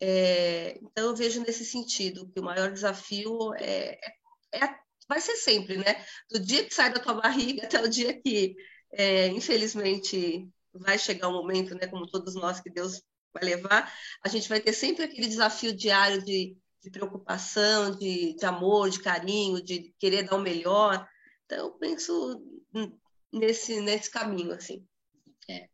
É, 0.01 0.79
então, 0.83 1.07
eu 1.07 1.17
vejo 1.17 1.41
nesse 1.41 1.65
sentido 1.65 2.31
que 2.31 2.41
o 2.41 2.45
maior 2.45 2.71
desafio 2.73 3.55
é, 3.55 3.99
é, 4.53 4.65
é 4.65 4.77
vai 5.09 5.21
ser 5.21 5.37
sempre, 5.37 5.79
né? 5.79 6.05
Do 6.31 6.39
dia 6.41 6.65
que 6.65 6.75
sai 6.75 6.93
da 6.93 7.01
tua 7.01 7.15
barriga 7.15 7.65
até 7.65 7.81
o 7.81 7.89
dia 7.89 8.21
que, 8.21 8.57
é, 8.93 9.29
infelizmente, 9.29 10.49
vai 10.73 10.99
chegar 10.99 11.29
um 11.29 11.33
momento, 11.33 11.75
né, 11.75 11.87
como 11.87 12.07
todos 12.07 12.35
nós, 12.35 12.61
que 12.61 12.71
Deus 12.71 13.03
vai 13.33 13.45
levar, 13.45 13.93
a 14.23 14.29
gente 14.29 14.49
vai 14.49 14.61
ter 14.61 14.73
sempre 14.73 15.05
aquele 15.05 15.27
desafio 15.29 15.75
diário 15.75 16.23
de, 16.25 16.57
de 16.83 16.91
preocupação, 16.91 17.91
de, 17.97 18.35
de 18.35 18.47
amor, 18.47 18.91
de 18.91 19.01
carinho, 19.01 19.63
de 19.63 19.95
querer 19.99 20.25
dar 20.25 20.37
o 20.37 20.43
melhor. 20.43 21.07
Então, 21.45 21.59
eu 21.59 21.71
penso 21.73 22.43
nesse, 23.33 23.81
nesse 23.81 24.11
caminho, 24.11 24.53
assim. 24.53 24.85
É. 25.49 25.69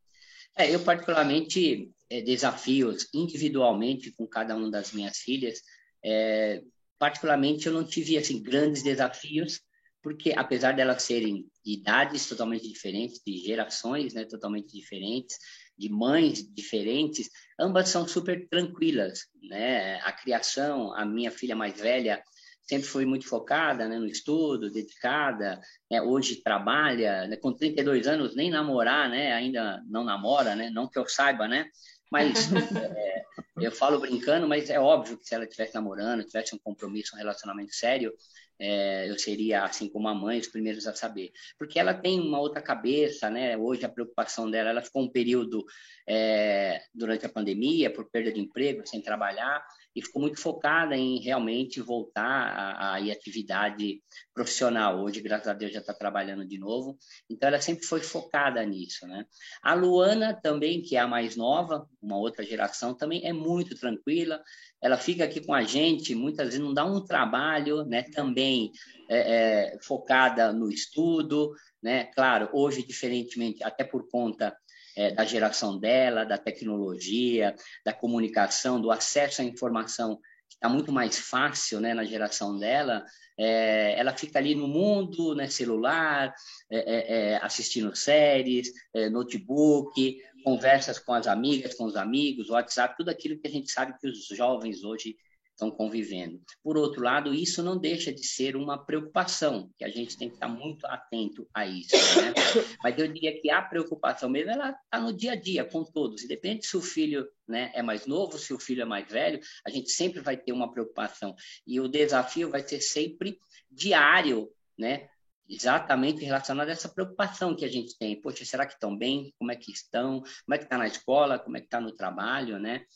é 0.57 0.75
eu, 0.75 0.81
particularmente, 0.81 1.91
é, 2.11 2.21
desafios 2.21 3.09
individualmente 3.15 4.13
com 4.13 4.27
cada 4.27 4.55
uma 4.57 4.71
das 4.71 4.93
minhas 4.93 5.19
filhas, 5.19 5.61
é, 6.05 6.63
particularmente, 6.99 7.67
eu 7.67 7.73
não 7.73 7.85
tive, 7.85 8.17
assim, 8.19 8.43
grandes 8.43 8.83
desafios, 8.83 9.61
porque 10.03 10.33
apesar 10.37 10.73
delas 10.73 11.03
serem 11.03 11.47
de 11.65 11.75
idades 11.75 12.29
totalmente 12.29 12.69
diferentes, 12.69 13.21
de 13.25 13.39
gerações 13.39 14.15
né, 14.15 14.25
totalmente 14.25 14.73
diferentes, 14.73 15.39
de 15.79 15.89
mães 15.89 16.45
diferentes, 16.53 17.31
ambas 17.59 17.89
são 17.89 18.07
super 18.07 18.47
tranquilas, 18.49 19.27
né? 19.43 20.01
A 20.01 20.13
criação, 20.13 20.93
a 20.95 21.05
minha 21.05 21.31
filha 21.31 21.57
mais 21.57 21.81
velha 21.81 22.23
sempre 22.63 22.87
foi 22.87 23.05
muito 23.05 23.27
focada 23.27 23.89
né, 23.89 23.99
no 23.99 24.07
estudo, 24.07 24.71
dedicada, 24.71 25.61
né, 25.91 26.01
hoje 26.01 26.43
trabalha, 26.43 27.27
né, 27.27 27.37
com 27.37 27.53
32 27.53 28.07
anos, 28.07 28.35
nem 28.37 28.51
namorar, 28.51 29.09
né, 29.09 29.33
ainda 29.33 29.83
não 29.89 30.05
namora, 30.05 30.55
né, 30.55 30.71
não 30.71 30.89
que 30.89 30.99
eu 30.99 31.07
saiba, 31.07 31.49
né, 31.49 31.67
mas 32.11 32.51
é, 32.97 33.23
eu 33.61 33.73
falo 33.73 33.99
brincando, 33.99 34.49
mas 34.49 34.71
é 34.71 34.79
óbvio 34.79 35.19
que 35.19 35.27
se 35.27 35.35
ela 35.35 35.45
estivesse 35.45 35.75
namorando, 35.75 36.25
tivesse 36.25 36.55
um 36.55 36.59
compromisso, 36.59 37.15
um 37.15 37.19
relacionamento 37.19 37.75
sério, 37.75 38.13
é, 38.59 39.11
eu 39.11 39.19
seria, 39.19 39.65
assim 39.65 39.89
como 39.89 40.07
a 40.07 40.15
mãe, 40.15 40.39
os 40.39 40.47
primeiros 40.47 40.87
a 40.87 40.95
saber. 40.95 41.33
Porque 41.59 41.81
ela 41.81 41.93
tem 41.93 42.21
uma 42.21 42.39
outra 42.39 42.63
cabeça, 42.63 43.29
né? 43.29 43.57
Hoje 43.57 43.85
a 43.85 43.89
preocupação 43.89 44.49
dela, 44.49 44.71
ela 44.71 44.81
ficou 44.81 45.03
um 45.03 45.11
período 45.11 45.65
é, 46.09 46.81
durante 46.95 47.27
a 47.27 47.29
pandemia, 47.29 47.93
por 47.93 48.09
perda 48.09 48.33
de 48.33 48.41
emprego, 48.41 48.87
sem 48.87 49.03
trabalhar, 49.03 49.65
e 49.95 50.03
ficou 50.03 50.23
muito 50.23 50.41
focada 50.41 50.97
em 50.97 51.21
realmente 51.21 51.81
voltar 51.81 52.23
à, 52.23 52.97
atividade 52.97 54.03
profissional. 54.33 55.03
Hoje, 55.03 55.21
graças 55.21 55.49
a 55.49 55.53
Deus, 55.53 55.73
já 55.73 55.81
está 55.81 55.93
trabalhando 55.93 56.47
de 56.47 56.59
novo. 56.59 56.97
Então, 57.29 57.49
ela 57.49 57.61
sempre 57.61 57.85
foi 57.85 58.01
focada 58.01 58.65
nisso, 58.65 59.07
né? 59.07 59.27
A 59.63 59.75
Luana 59.75 60.33
também, 60.35 60.81
que 60.81 60.97
é 60.97 61.01
a 61.01 61.07
mais 61.07 61.37
nova, 61.37 61.87
uma 62.01 62.17
outra 62.17 62.45
geração, 62.45 62.95
também 62.95 63.27
é 63.27 63.33
muito 63.33 63.79
tranquila. 63.79 64.43
Ela 64.81 64.97
fica 64.97 65.25
aqui 65.25 65.45
com 65.45 65.55
a 65.55 65.63
gente, 65.63 66.15
muitas 66.15 66.47
vezes 66.47 66.61
não 66.61 66.73
dá 66.73 66.85
um 66.85 67.05
trabalho, 67.05 67.85
né? 67.85 68.03
Também 68.03 68.73
é, 69.09 69.75
é, 69.75 69.79
focada 69.83 70.53
no 70.53 70.71
estudo, 70.71 71.53
né? 71.83 72.05
Claro, 72.15 72.49
hoje, 72.53 72.87
diferentemente, 72.87 73.63
até 73.63 73.85
por 73.85 74.09
conta 74.09 74.57
é, 74.97 75.11
da 75.13 75.25
geração 75.25 75.79
dela, 75.79 76.25
da 76.25 76.39
tecnologia, 76.39 77.55
da 77.85 77.93
comunicação, 77.93 78.81
do 78.81 78.91
acesso 78.91 79.43
à 79.43 79.45
informação 79.45 80.17
que 80.49 80.57
está 80.57 80.69
muito 80.69 80.93
mais 80.93 81.19
fácil 81.19 81.81
né, 81.81 81.95
na 81.95 82.05
geração 82.05 82.59
dela, 82.59 83.05
é, 83.39 83.99
ela 83.99 84.13
fica 84.13 84.39
ali 84.39 84.55
no 84.55 84.69
mundo, 84.69 85.35
né, 85.35 85.49
celular, 85.49 86.35
é, 86.71 86.79
é, 86.79 87.33
é 87.33 87.37
assistindo 87.43 87.97
séries, 87.97 88.71
é, 88.95 89.09
notebook, 89.09 90.21
conversas 90.45 90.99
com 90.99 91.15
as 91.15 91.27
amigas, 91.27 91.75
com 91.75 91.85
os 91.85 91.97
amigos, 91.97 92.51
WhatsApp, 92.51 92.97
tudo 92.97 93.09
aquilo 93.09 93.39
que 93.39 93.49
a 93.49 93.51
gente 93.51 93.71
sabe 93.71 93.99
que 93.99 94.07
os 94.07 94.27
jovens 94.27 94.85
hoje 94.85 95.17
estão 95.63 95.71
convivendo. 95.71 96.41
Por 96.63 96.77
outro 96.77 97.03
lado, 97.03 97.33
isso 97.33 97.63
não 97.63 97.79
deixa 97.79 98.13
de 98.13 98.27
ser 98.27 98.57
uma 98.57 98.77
preocupação, 98.77 99.71
que 99.79 99.85
a 99.85 99.89
gente 99.89 100.17
tem 100.17 100.29
que 100.29 100.35
estar 100.35 100.49
muito 100.49 100.85
atento 100.87 101.47
a 101.55 101.65
isso. 101.65 101.95
Né? 102.21 102.35
Mas 102.83 102.99
eu 102.99 103.07
diria 103.07 103.41
que 103.41 103.51
a 103.51 103.63
preocupação 103.63 104.29
mesmo, 104.29 104.51
ela 104.51 104.71
está 104.71 105.01
no 105.01 105.13
dia 105.13 105.33
a 105.33 105.37
dia, 105.37 105.65
com 105.65 105.85
todos. 105.85 106.25
Independente 106.25 106.67
se 106.67 106.77
o 106.77 106.83
filho 106.83 107.29
né, 107.47 107.71
é 107.75 107.83
mais 107.83 108.07
novo, 108.07 108.39
se 108.39 108.53
o 108.53 108.59
filho 108.59 108.83
é 108.83 108.87
mais 108.87 109.09
velho, 109.09 109.41
a 109.65 109.71
gente 109.71 109.91
sempre 109.91 110.21
vai 110.21 110.37
ter 110.37 110.53
uma 110.53 110.73
preocupação. 110.73 111.35
E 111.67 111.81
o 111.81 111.89
desafio 111.89 112.51
vai 112.51 112.67
ser 112.67 112.81
sempre 112.81 113.39
diário, 113.71 114.51
né? 114.77 115.09
exatamente 115.49 116.25
relacionado 116.25 116.69
a 116.69 116.73
essa 116.73 116.89
preocupação 116.89 117.55
que 117.55 117.65
a 117.65 117.69
gente 117.69 117.99
tem. 117.99 118.19
Poxa, 118.19 118.43
será 118.45 118.65
que 118.65 118.73
estão 118.73 118.97
bem? 118.97 119.35
Como 119.39 119.53
é 119.53 119.57
que 119.57 119.71
estão? 119.71 120.21
Como 120.21 120.55
é 120.55 120.57
que 120.57 120.65
está 120.65 120.79
na 120.79 120.87
escola? 120.87 121.39
Como 121.39 121.57
é 121.57 121.61
que 121.61 121.67
está 121.67 121.79
no 121.79 121.93
trabalho, 121.93 122.59
né? 122.59 122.87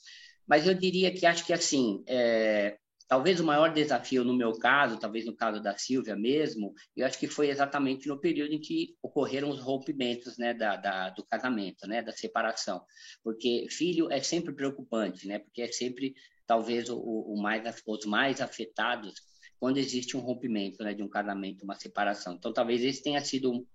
Mas 0.46 0.66
eu 0.66 0.74
diria 0.74 1.12
que 1.12 1.26
acho 1.26 1.44
que 1.44 1.52
assim, 1.52 2.02
é, 2.06 2.76
talvez 3.08 3.40
o 3.40 3.44
maior 3.44 3.72
desafio 3.72 4.24
no 4.24 4.34
meu 4.34 4.52
caso, 4.52 4.98
talvez 4.98 5.24
no 5.24 5.34
caso 5.34 5.60
da 5.62 5.76
Silvia 5.76 6.16
mesmo, 6.16 6.74
eu 6.96 7.06
acho 7.06 7.18
que 7.18 7.28
foi 7.28 7.48
exatamente 7.48 8.08
no 8.08 8.18
período 8.18 8.52
em 8.52 8.60
que 8.60 8.96
ocorreram 9.02 9.48
os 9.48 9.60
rompimentos, 9.60 10.36
né, 10.38 10.52
da, 10.52 10.76
da, 10.76 11.10
do 11.10 11.24
casamento, 11.24 11.86
né, 11.86 12.02
da 12.02 12.12
separação, 12.12 12.82
porque 13.22 13.66
filho 13.70 14.10
é 14.10 14.20
sempre 14.20 14.54
preocupante, 14.54 15.26
né, 15.26 15.38
porque 15.38 15.62
é 15.62 15.72
sempre 15.72 16.14
talvez 16.46 16.88
o, 16.88 16.98
o 16.98 17.40
mais 17.40 17.82
os 17.86 18.04
mais 18.06 18.40
afetados 18.40 19.14
quando 19.58 19.78
existe 19.78 20.16
um 20.16 20.20
rompimento, 20.20 20.82
né, 20.82 20.92
de 20.92 21.02
um 21.02 21.08
casamento, 21.08 21.64
uma 21.64 21.74
separação. 21.74 22.34
Então 22.34 22.52
talvez 22.52 22.82
esse 22.84 23.02
tenha 23.02 23.20
sido 23.20 23.66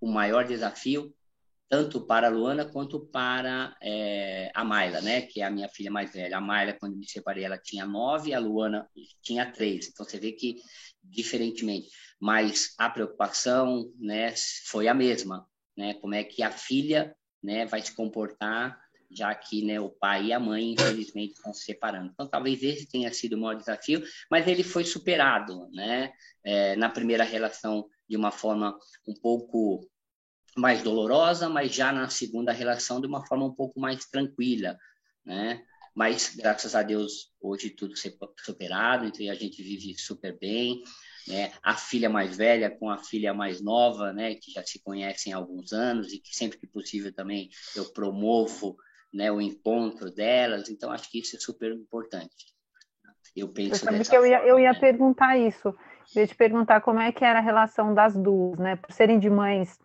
o 0.00 0.06
maior 0.06 0.44
desafio 0.46 1.14
tanto 1.68 2.00
para 2.00 2.28
a 2.28 2.30
Luana 2.30 2.64
quanto 2.64 3.00
para 3.00 3.76
é, 3.82 4.50
a 4.54 4.64
Mayla, 4.64 5.00
né? 5.00 5.22
Que 5.22 5.42
é 5.42 5.44
a 5.44 5.50
minha 5.50 5.68
filha 5.68 5.90
mais 5.90 6.12
velha. 6.12 6.38
A 6.38 6.40
Mayla, 6.40 6.72
quando 6.72 6.96
me 6.96 7.08
separei, 7.08 7.44
ela 7.44 7.58
tinha 7.58 7.84
nove, 7.86 8.32
a 8.32 8.38
Luana 8.38 8.88
tinha 9.22 9.50
três. 9.50 9.88
Então 9.88 10.04
você 10.04 10.18
vê 10.18 10.32
que 10.32 10.56
diferentemente, 11.02 11.88
mas 12.20 12.74
a 12.78 12.88
preocupação, 12.88 13.92
né, 13.98 14.34
foi 14.66 14.88
a 14.88 14.94
mesma, 14.94 15.46
né? 15.76 15.94
Como 15.94 16.14
é 16.14 16.24
que 16.24 16.42
a 16.42 16.50
filha, 16.50 17.14
né, 17.42 17.66
vai 17.66 17.82
se 17.82 17.94
comportar 17.94 18.78
já 19.10 19.34
que 19.34 19.64
né, 19.64 19.80
o 19.80 19.88
pai 19.88 20.26
e 20.26 20.32
a 20.32 20.40
mãe, 20.40 20.72
infelizmente, 20.72 21.32
estão 21.32 21.54
se 21.54 21.64
separando. 21.64 22.10
Então, 22.12 22.28
talvez 22.28 22.62
esse 22.62 22.86
tenha 22.86 23.12
sido 23.12 23.34
o 23.34 23.40
maior 23.40 23.54
desafio, 23.54 24.02
mas 24.30 24.46
ele 24.46 24.62
foi 24.62 24.84
superado 24.84 25.68
né, 25.72 26.12
é, 26.44 26.76
na 26.76 26.90
primeira 26.90 27.24
relação 27.24 27.88
de 28.08 28.16
uma 28.16 28.30
forma 28.30 28.76
um 29.06 29.14
pouco 29.14 29.80
mais 30.58 30.82
dolorosa, 30.82 31.48
mas 31.48 31.74
já 31.74 31.92
na 31.92 32.08
segunda 32.08 32.52
relação 32.52 33.00
de 33.00 33.06
uma 33.06 33.24
forma 33.24 33.46
um 33.46 33.54
pouco 33.54 33.78
mais 33.80 34.04
tranquila, 34.06 34.76
né? 35.24 35.62
Mas 35.94 36.34
graças 36.36 36.74
a 36.74 36.82
Deus 36.82 37.32
hoje 37.40 37.70
tudo 37.70 37.94
superado, 38.38 39.04
então 39.04 39.30
a 39.30 39.34
gente 39.34 39.62
vive 39.62 39.96
super 39.98 40.36
bem, 40.38 40.82
né? 41.26 41.52
A 41.62 41.74
filha 41.74 42.10
mais 42.10 42.36
velha 42.36 42.70
com 42.70 42.90
a 42.90 42.98
filha 42.98 43.32
mais 43.32 43.60
nova, 43.60 44.12
né? 44.12 44.34
Que 44.34 44.52
já 44.52 44.64
se 44.64 44.80
conhecem 44.82 45.32
há 45.32 45.36
alguns 45.36 45.72
anos 45.72 46.12
e 46.12 46.18
que 46.18 46.34
sempre 46.34 46.58
que 46.58 46.66
possível 46.66 47.12
também 47.12 47.50
eu 47.74 47.84
promovo, 47.92 48.76
né? 49.12 49.30
O 49.30 49.40
encontro 49.40 50.10
delas, 50.10 50.68
então 50.68 50.90
acho 50.90 51.10
que 51.10 51.20
isso 51.20 51.36
é 51.36 51.40
super 51.40 51.72
importante. 51.72 52.46
Eu 53.34 53.48
penso. 53.48 53.88
Eu, 53.88 54.04
que 54.04 54.16
eu 54.16 54.26
ia, 54.26 54.46
eu 54.46 54.58
ia 54.58 54.72
né? 54.72 54.78
perguntar 54.78 55.36
isso. 55.36 55.68
Eu 56.14 56.22
ia 56.22 56.26
te 56.26 56.34
perguntar 56.34 56.80
como 56.80 56.98
é 56.98 57.12
que 57.12 57.24
era 57.24 57.38
a 57.38 57.42
relação 57.42 57.94
das 57.94 58.16
duas, 58.16 58.58
né? 58.58 58.76
Por 58.76 58.92
serem 58.92 59.18
de 59.18 59.28
mães 59.28 59.78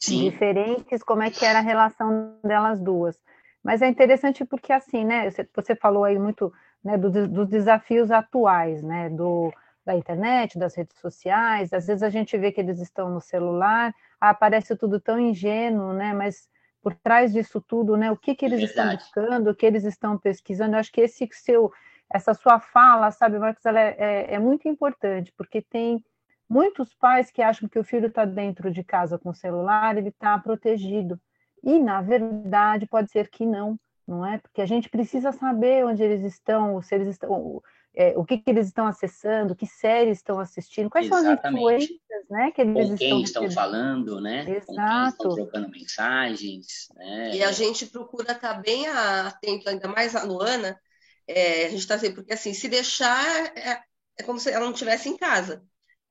Sim. 0.00 0.30
diferentes, 0.30 1.02
como 1.02 1.22
é 1.22 1.30
que 1.30 1.44
era 1.44 1.58
a 1.58 1.62
relação 1.62 2.36
delas 2.42 2.80
duas. 2.80 3.18
Mas 3.62 3.80
é 3.80 3.88
interessante 3.88 4.44
porque, 4.44 4.72
assim, 4.72 5.04
né, 5.04 5.30
você 5.54 5.74
falou 5.74 6.04
aí 6.04 6.18
muito 6.18 6.52
né, 6.84 6.98
do, 6.98 7.26
dos 7.26 7.48
desafios 7.48 8.10
atuais, 8.10 8.82
né, 8.82 9.08
do, 9.08 9.50
da 9.84 9.94
internet, 9.94 10.58
das 10.58 10.74
redes 10.74 10.98
sociais, 10.98 11.72
às 11.72 11.86
vezes 11.86 12.02
a 12.02 12.10
gente 12.10 12.36
vê 12.36 12.52
que 12.52 12.60
eles 12.60 12.78
estão 12.78 13.08
no 13.08 13.20
celular, 13.20 13.94
ah, 14.20 14.34
parece 14.34 14.76
tudo 14.76 15.00
tão 15.00 15.18
ingênuo, 15.18 15.94
né, 15.94 16.12
mas 16.12 16.46
por 16.82 16.94
trás 16.94 17.32
disso 17.32 17.58
tudo, 17.62 17.96
né, 17.96 18.12
o 18.12 18.16
que, 18.16 18.34
que 18.34 18.44
eles 18.44 18.60
é 18.60 18.64
estão 18.64 18.94
buscando, 18.94 19.50
o 19.50 19.54
que 19.54 19.64
eles 19.64 19.84
estão 19.84 20.18
pesquisando, 20.18 20.76
eu 20.76 20.80
acho 20.80 20.92
que 20.92 21.00
esse 21.00 21.26
seu, 21.32 21.72
essa 22.12 22.34
sua 22.34 22.60
fala, 22.60 23.10
sabe, 23.10 23.38
Marcos, 23.38 23.64
ela 23.64 23.80
é, 23.80 23.96
é, 23.98 24.34
é 24.34 24.38
muito 24.38 24.68
importante, 24.68 25.32
porque 25.34 25.62
tem 25.62 26.04
Muitos 26.48 26.94
pais 26.94 27.30
que 27.30 27.42
acham 27.42 27.68
que 27.68 27.78
o 27.78 27.84
filho 27.84 28.08
está 28.08 28.24
dentro 28.24 28.70
de 28.70 28.84
casa 28.84 29.18
com 29.18 29.30
o 29.30 29.34
celular, 29.34 29.96
ele 29.96 30.10
está 30.10 30.38
protegido. 30.38 31.18
E, 31.62 31.78
na 31.78 32.02
verdade, 32.02 32.86
pode 32.86 33.10
ser 33.10 33.28
que 33.28 33.46
não, 33.46 33.78
não 34.06 34.24
é? 34.24 34.38
Porque 34.38 34.60
a 34.60 34.66
gente 34.66 34.88
precisa 34.88 35.32
saber 35.32 35.84
onde 35.84 36.02
eles 36.02 36.22
estão, 36.22 36.80
se 36.82 36.94
eles 36.94 37.08
estão, 37.08 37.62
é, 37.94 38.12
o 38.16 38.24
que, 38.24 38.36
que, 38.36 38.50
eles 38.50 38.66
estão 38.66 38.86
acessando, 38.86 39.56
que 39.56 39.66
séries 39.66 40.18
estão 40.18 40.38
assistindo, 40.38 40.90
quais 40.90 41.06
Exatamente. 41.06 41.40
são 41.40 41.48
as 41.48 41.54
influências, 41.54 42.28
né? 42.28 42.50
Que 42.50 42.60
eles 42.60 42.90
com 42.90 42.96
quem 42.96 43.22
estão, 43.22 43.44
estão 43.44 43.50
falando, 43.50 44.20
né? 44.20 44.40
Exato. 44.40 44.66
Com 44.66 44.74
quem 44.74 45.08
estão 45.08 45.34
trocando 45.34 45.70
mensagens. 45.70 46.66
Né? 46.94 47.36
E 47.36 47.42
a 47.42 47.52
gente 47.52 47.86
procura 47.86 48.32
estar 48.32 48.54
tá 48.54 48.60
bem 48.60 48.86
atento, 48.86 49.70
ainda 49.70 49.88
mais 49.88 50.14
a 50.14 50.22
Luana, 50.22 50.78
é, 51.26 51.66
a 51.66 51.70
gente 51.70 51.80
está 51.80 51.94
assim, 51.94 52.14
porque 52.14 52.34
assim, 52.34 52.52
se 52.52 52.68
deixar, 52.68 53.56
é, 53.56 53.80
é 54.18 54.22
como 54.22 54.38
se 54.38 54.50
ela 54.50 54.66
não 54.66 54.72
estivesse 54.72 55.08
em 55.08 55.16
casa. 55.16 55.64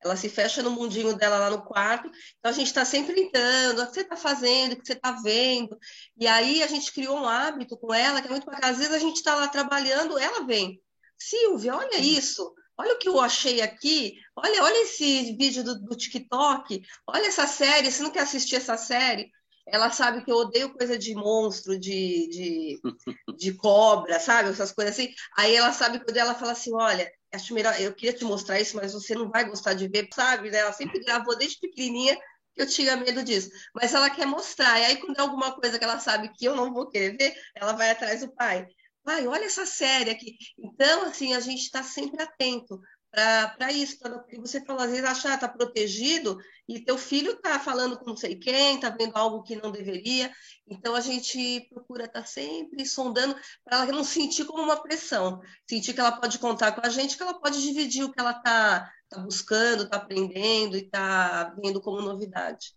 Ela 0.03 0.15
se 0.15 0.29
fecha 0.29 0.61
no 0.61 0.71
mundinho 0.71 1.15
dela 1.15 1.37
lá 1.37 1.49
no 1.49 1.63
quarto. 1.63 2.09
Então 2.39 2.51
a 2.51 2.53
gente 2.53 2.67
está 2.67 2.83
sempre 2.85 3.19
entrando, 3.19 3.81
o 3.81 3.87
que 3.87 3.93
você 3.93 4.01
está 4.01 4.15
fazendo, 4.15 4.73
o 4.73 4.75
que 4.77 4.85
você 4.85 4.93
está 4.93 5.11
vendo. 5.11 5.77
E 6.17 6.27
aí 6.27 6.61
a 6.63 6.67
gente 6.67 6.91
criou 6.91 7.17
um 7.17 7.27
hábito 7.27 7.77
com 7.77 7.93
ela, 7.93 8.21
que 8.21 8.27
é 8.27 8.31
muito 8.31 8.45
bacana. 8.45 8.71
Às 8.71 8.77
vezes 8.77 8.93
a 8.93 8.99
gente 8.99 9.17
está 9.17 9.35
lá 9.35 9.47
trabalhando, 9.47 10.17
ela 10.17 10.45
vem. 10.45 10.81
Silvia, 11.17 11.75
olha 11.75 11.97
isso. 11.97 12.53
Olha 12.77 12.95
o 12.95 12.97
que 12.97 13.07
eu 13.07 13.19
achei 13.19 13.61
aqui. 13.61 14.15
Olha, 14.35 14.63
olha 14.63 14.83
esse 14.83 15.35
vídeo 15.35 15.63
do, 15.63 15.79
do 15.79 15.95
TikTok. 15.95 16.81
Olha 17.07 17.27
essa 17.27 17.47
série. 17.47 17.91
Você 17.91 18.03
não 18.03 18.11
quer 18.11 18.21
assistir 18.21 18.55
essa 18.55 18.77
série? 18.77 19.31
ela 19.65 19.89
sabe 19.91 20.23
que 20.23 20.31
eu 20.31 20.37
odeio 20.37 20.73
coisa 20.73 20.97
de 20.97 21.15
monstro, 21.15 21.79
de, 21.79 22.27
de, 22.27 22.81
de 23.37 23.53
cobra, 23.53 24.19
sabe? 24.19 24.49
Essas 24.49 24.71
coisas 24.71 24.93
assim. 24.93 25.13
Aí 25.37 25.55
ela 25.55 25.71
sabe 25.71 25.99
que 25.99 26.17
ela 26.17 26.35
fala 26.35 26.51
assim: 26.51 26.73
olha, 26.73 27.09
acho 27.33 27.53
melhor, 27.53 27.79
eu 27.79 27.93
queria 27.93 28.13
te 28.13 28.23
mostrar 28.23 28.59
isso, 28.59 28.75
mas 28.75 28.93
você 28.93 29.15
não 29.15 29.29
vai 29.29 29.43
gostar 29.45 29.73
de 29.73 29.87
ver, 29.87 30.07
sabe? 30.13 30.51
Né? 30.51 30.59
Ela 30.59 30.73
sempre 30.73 30.99
gravou 30.99 31.35
desde 31.37 31.59
pequenininha 31.59 32.17
que 32.53 32.61
eu 32.61 32.67
tinha 32.67 32.95
medo 32.95 33.23
disso. 33.23 33.49
Mas 33.73 33.93
ela 33.93 34.09
quer 34.09 34.25
mostrar. 34.25 34.79
E 34.79 34.85
aí, 34.85 34.97
quando 34.97 35.17
é 35.17 35.21
alguma 35.21 35.51
coisa 35.51 35.77
que 35.77 35.83
ela 35.83 35.99
sabe 35.99 36.29
que 36.29 36.45
eu 36.45 36.55
não 36.55 36.73
vou 36.73 36.87
querer 36.89 37.17
ver, 37.17 37.35
ela 37.55 37.73
vai 37.73 37.89
atrás 37.89 38.21
do 38.21 38.33
pai. 38.33 38.67
Pai, 39.03 39.27
olha 39.27 39.45
essa 39.45 39.65
série 39.65 40.11
aqui. 40.11 40.37
Então, 40.57 41.03
assim, 41.03 41.33
a 41.33 41.39
gente 41.39 41.63
está 41.63 41.83
sempre 41.83 42.21
atento, 42.21 42.79
para 43.13 43.71
isso, 43.71 43.99
porque 43.99 44.39
você 44.39 44.59
falou, 44.65 44.81
às 44.81 44.89
vezes 44.89 45.05
achar 45.05 45.35
está 45.35 45.47
protegido 45.47 46.39
e 46.67 46.79
teu 46.79 46.97
filho 46.97 47.33
está 47.33 47.59
falando 47.59 47.95
com 47.95 48.05
não 48.05 48.17
sei 48.17 48.35
quem, 48.35 48.75
está 48.75 48.89
vendo 48.89 49.15
algo 49.15 49.43
que 49.43 49.55
não 49.55 49.71
deveria, 49.71 50.33
então 50.67 50.95
a 50.95 50.99
gente 50.99 51.67
procura 51.69 52.05
estar 52.05 52.21
tá 52.21 52.25
sempre 52.25 52.83
sondando 52.87 53.35
para 53.63 53.83
ela 53.83 53.91
não 53.91 54.03
sentir 54.03 54.45
como 54.45 54.63
uma 54.63 54.81
pressão, 54.81 55.39
sentir 55.69 55.93
que 55.93 55.99
ela 55.99 56.13
pode 56.13 56.39
contar 56.39 56.71
com 56.71 56.81
a 56.83 56.89
gente, 56.89 57.15
que 57.15 57.21
ela 57.21 57.39
pode 57.39 57.61
dividir 57.61 58.03
o 58.03 58.11
que 58.11 58.19
ela 58.19 58.31
está 58.31 58.91
tá 59.07 59.19
buscando, 59.19 59.83
está 59.83 59.97
aprendendo 59.97 60.75
e 60.75 60.81
está 60.81 61.53
vendo 61.61 61.79
como 61.81 62.01
novidade. 62.01 62.73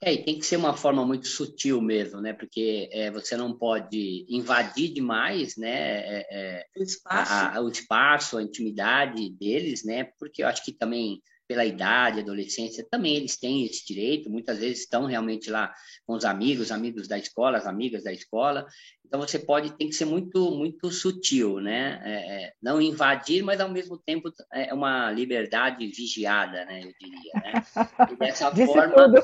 É, 0.00 0.12
e 0.12 0.22
tem 0.24 0.38
que 0.38 0.44
ser 0.44 0.56
uma 0.56 0.76
forma 0.76 1.06
muito 1.06 1.26
sutil 1.26 1.80
mesmo, 1.80 2.20
né? 2.20 2.34
Porque 2.34 2.88
é, 2.92 3.10
você 3.10 3.36
não 3.36 3.56
pode 3.56 4.26
invadir 4.28 4.92
demais, 4.92 5.56
né? 5.56 5.70
É, 5.70 6.26
é, 6.30 6.66
o, 6.76 6.82
espaço. 6.82 7.32
A, 7.32 7.56
a, 7.56 7.60
o 7.62 7.68
espaço, 7.68 8.36
a 8.36 8.42
intimidade 8.42 9.30
deles, 9.30 9.84
né? 9.84 10.04
Porque 10.18 10.42
eu 10.42 10.48
acho 10.48 10.62
que 10.62 10.72
também 10.72 11.22
pela 11.46 11.64
idade, 11.64 12.20
adolescência, 12.20 12.86
também 12.90 13.16
eles 13.16 13.36
têm 13.36 13.64
esse 13.64 13.86
direito, 13.86 14.30
muitas 14.30 14.58
vezes 14.58 14.80
estão 14.80 15.06
realmente 15.06 15.50
lá 15.50 15.72
com 16.06 16.14
os 16.14 16.24
amigos, 16.24 16.70
amigos 16.70 17.06
da 17.06 17.18
escola, 17.18 17.58
as 17.58 17.66
amigas 17.66 18.04
da 18.04 18.12
escola, 18.12 18.66
então 19.06 19.20
você 19.20 19.38
pode, 19.38 19.70
tem 19.76 19.88
que 19.88 19.94
ser 19.94 20.04
muito, 20.04 20.50
muito 20.50 20.90
sutil, 20.90 21.60
né? 21.60 22.00
É, 22.04 22.12
é 22.12 22.52
não 22.60 22.80
invadir, 22.80 23.42
mas 23.42 23.60
ao 23.60 23.68
mesmo 23.68 23.96
tempo 23.98 24.30
é 24.52 24.74
uma 24.74 25.10
liberdade 25.12 25.86
vigiada, 25.86 26.64
né? 26.64 26.80
Eu 26.82 26.92
diria, 27.00 27.32
né? 27.34 27.52
E 28.10 28.16
dessa 28.18 28.54
forma, 28.54 29.14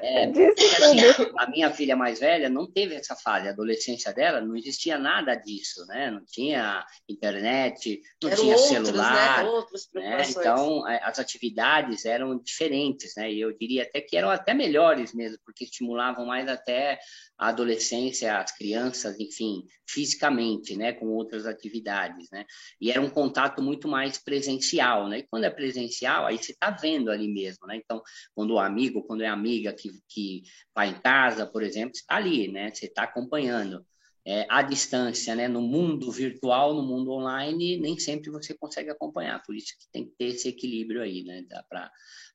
é, 0.00 0.24
assim, 0.24 1.32
a 1.36 1.50
minha 1.50 1.70
filha 1.70 1.96
mais 1.96 2.20
velha 2.20 2.48
não 2.48 2.70
teve 2.70 2.94
essa 2.94 3.14
fase, 3.14 3.48
a 3.48 3.50
adolescência 3.50 4.12
dela 4.12 4.40
não 4.40 4.56
existia 4.56 4.98
nada 4.98 5.34
disso, 5.34 5.84
né? 5.86 6.10
Não 6.10 6.24
tinha 6.24 6.84
internet, 7.08 8.00
não 8.22 8.30
Eram 8.30 8.42
tinha 8.42 8.56
outros, 8.56 8.70
celular, 8.70 9.44
né? 9.44 9.50
Outros 9.50 9.88
né? 9.94 10.22
Então 10.28 10.88
é, 10.88 11.00
as 11.02 11.18
atividades 11.26 12.04
eram 12.04 12.38
diferentes, 12.38 13.14
né? 13.16 13.32
E 13.32 13.40
eu 13.40 13.52
diria 13.56 13.82
até 13.82 14.00
que 14.00 14.16
eram 14.16 14.30
até 14.30 14.54
melhores 14.54 15.12
mesmo, 15.12 15.38
porque 15.44 15.64
estimulavam 15.64 16.24
mais 16.24 16.48
até 16.48 16.98
a 17.36 17.48
adolescência, 17.48 18.38
as 18.38 18.56
crianças, 18.56 19.18
enfim, 19.20 19.64
fisicamente, 19.88 20.76
né, 20.76 20.92
com 20.92 21.06
outras 21.06 21.46
atividades, 21.46 22.28
né? 22.30 22.44
E 22.80 22.90
era 22.90 23.00
um 23.00 23.10
contato 23.10 23.62
muito 23.62 23.88
mais 23.88 24.18
presencial, 24.18 25.08
né? 25.08 25.18
E 25.18 25.26
quando 25.28 25.44
é 25.44 25.50
presencial, 25.50 26.26
aí 26.26 26.38
você 26.38 26.52
está 26.52 26.70
vendo 26.70 27.10
ali 27.10 27.28
mesmo, 27.28 27.66
né? 27.66 27.76
Então, 27.76 28.00
quando 28.34 28.54
o 28.54 28.58
amigo, 28.58 29.02
quando 29.02 29.22
é 29.22 29.26
amiga 29.26 29.72
que, 29.72 29.90
que 30.08 30.42
vai 30.74 30.90
em 30.90 31.00
casa, 31.00 31.46
por 31.46 31.62
exemplo, 31.62 31.92
está 31.94 32.16
ali, 32.16 32.48
né? 32.50 32.70
Você 32.72 32.86
está 32.86 33.02
acompanhando. 33.02 33.84
É, 34.28 34.44
à 34.48 34.60
distância, 34.60 35.36
né? 35.36 35.46
no 35.46 35.62
mundo 35.62 36.10
virtual, 36.10 36.74
no 36.74 36.82
mundo 36.82 37.12
online, 37.12 37.78
nem 37.78 37.96
sempre 37.96 38.28
você 38.28 38.52
consegue 38.54 38.90
acompanhar. 38.90 39.40
Por 39.44 39.54
isso 39.54 39.72
que 39.78 39.86
tem 39.92 40.04
que 40.04 40.16
ter 40.18 40.24
esse 40.24 40.48
equilíbrio 40.48 41.00
aí, 41.00 41.22
né? 41.22 41.44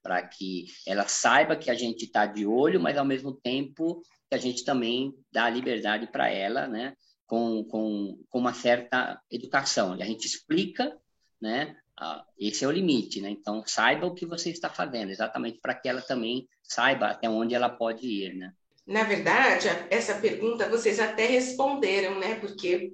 Para 0.01 0.21
que 0.21 0.67
ela 0.87 1.05
saiba 1.09 1.57
que 1.57 1.69
a 1.69 1.73
gente 1.73 2.05
está 2.05 2.25
de 2.25 2.45
olho, 2.45 2.79
mas 2.79 2.97
ao 2.97 3.03
mesmo 3.03 3.33
tempo 3.33 4.01
que 4.29 4.35
a 4.35 4.37
gente 4.37 4.63
também 4.63 5.13
dá 5.33 5.49
liberdade 5.49 6.07
para 6.07 6.29
ela, 6.29 6.65
né? 6.65 6.95
Com, 7.27 7.65
com, 7.65 8.23
com 8.29 8.39
uma 8.39 8.53
certa 8.53 9.21
educação. 9.29 9.97
E 9.97 10.01
a 10.01 10.05
gente 10.05 10.25
explica, 10.25 10.97
né? 11.41 11.75
Ah, 11.99 12.25
esse 12.39 12.63
é 12.63 12.67
o 12.69 12.71
limite, 12.71 13.19
né? 13.19 13.29
Então, 13.29 13.63
saiba 13.67 14.07
o 14.07 14.15
que 14.15 14.25
você 14.25 14.49
está 14.49 14.69
fazendo, 14.69 15.11
exatamente 15.11 15.59
para 15.61 15.75
que 15.75 15.89
ela 15.89 16.01
também 16.01 16.47
saiba 16.63 17.07
até 17.07 17.29
onde 17.29 17.53
ela 17.53 17.69
pode 17.69 18.07
ir, 18.07 18.33
né? 18.33 18.53
Na 18.91 19.05
verdade, 19.05 19.69
essa 19.89 20.15
pergunta 20.15 20.67
vocês 20.67 20.99
até 20.99 21.25
responderam, 21.25 22.19
né? 22.19 22.35
Porque 22.35 22.91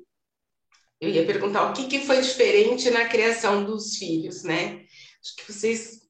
eu 1.02 1.10
ia 1.10 1.26
perguntar 1.26 1.70
o 1.70 1.74
que, 1.74 1.88
que 1.88 2.06
foi 2.06 2.22
diferente 2.22 2.92
na 2.92 3.08
criação 3.08 3.66
dos 3.66 3.98
filhos, 3.98 4.44
né? 4.44 4.86
Acho 5.20 5.36
que 5.36 5.52
vocês 5.52 6.08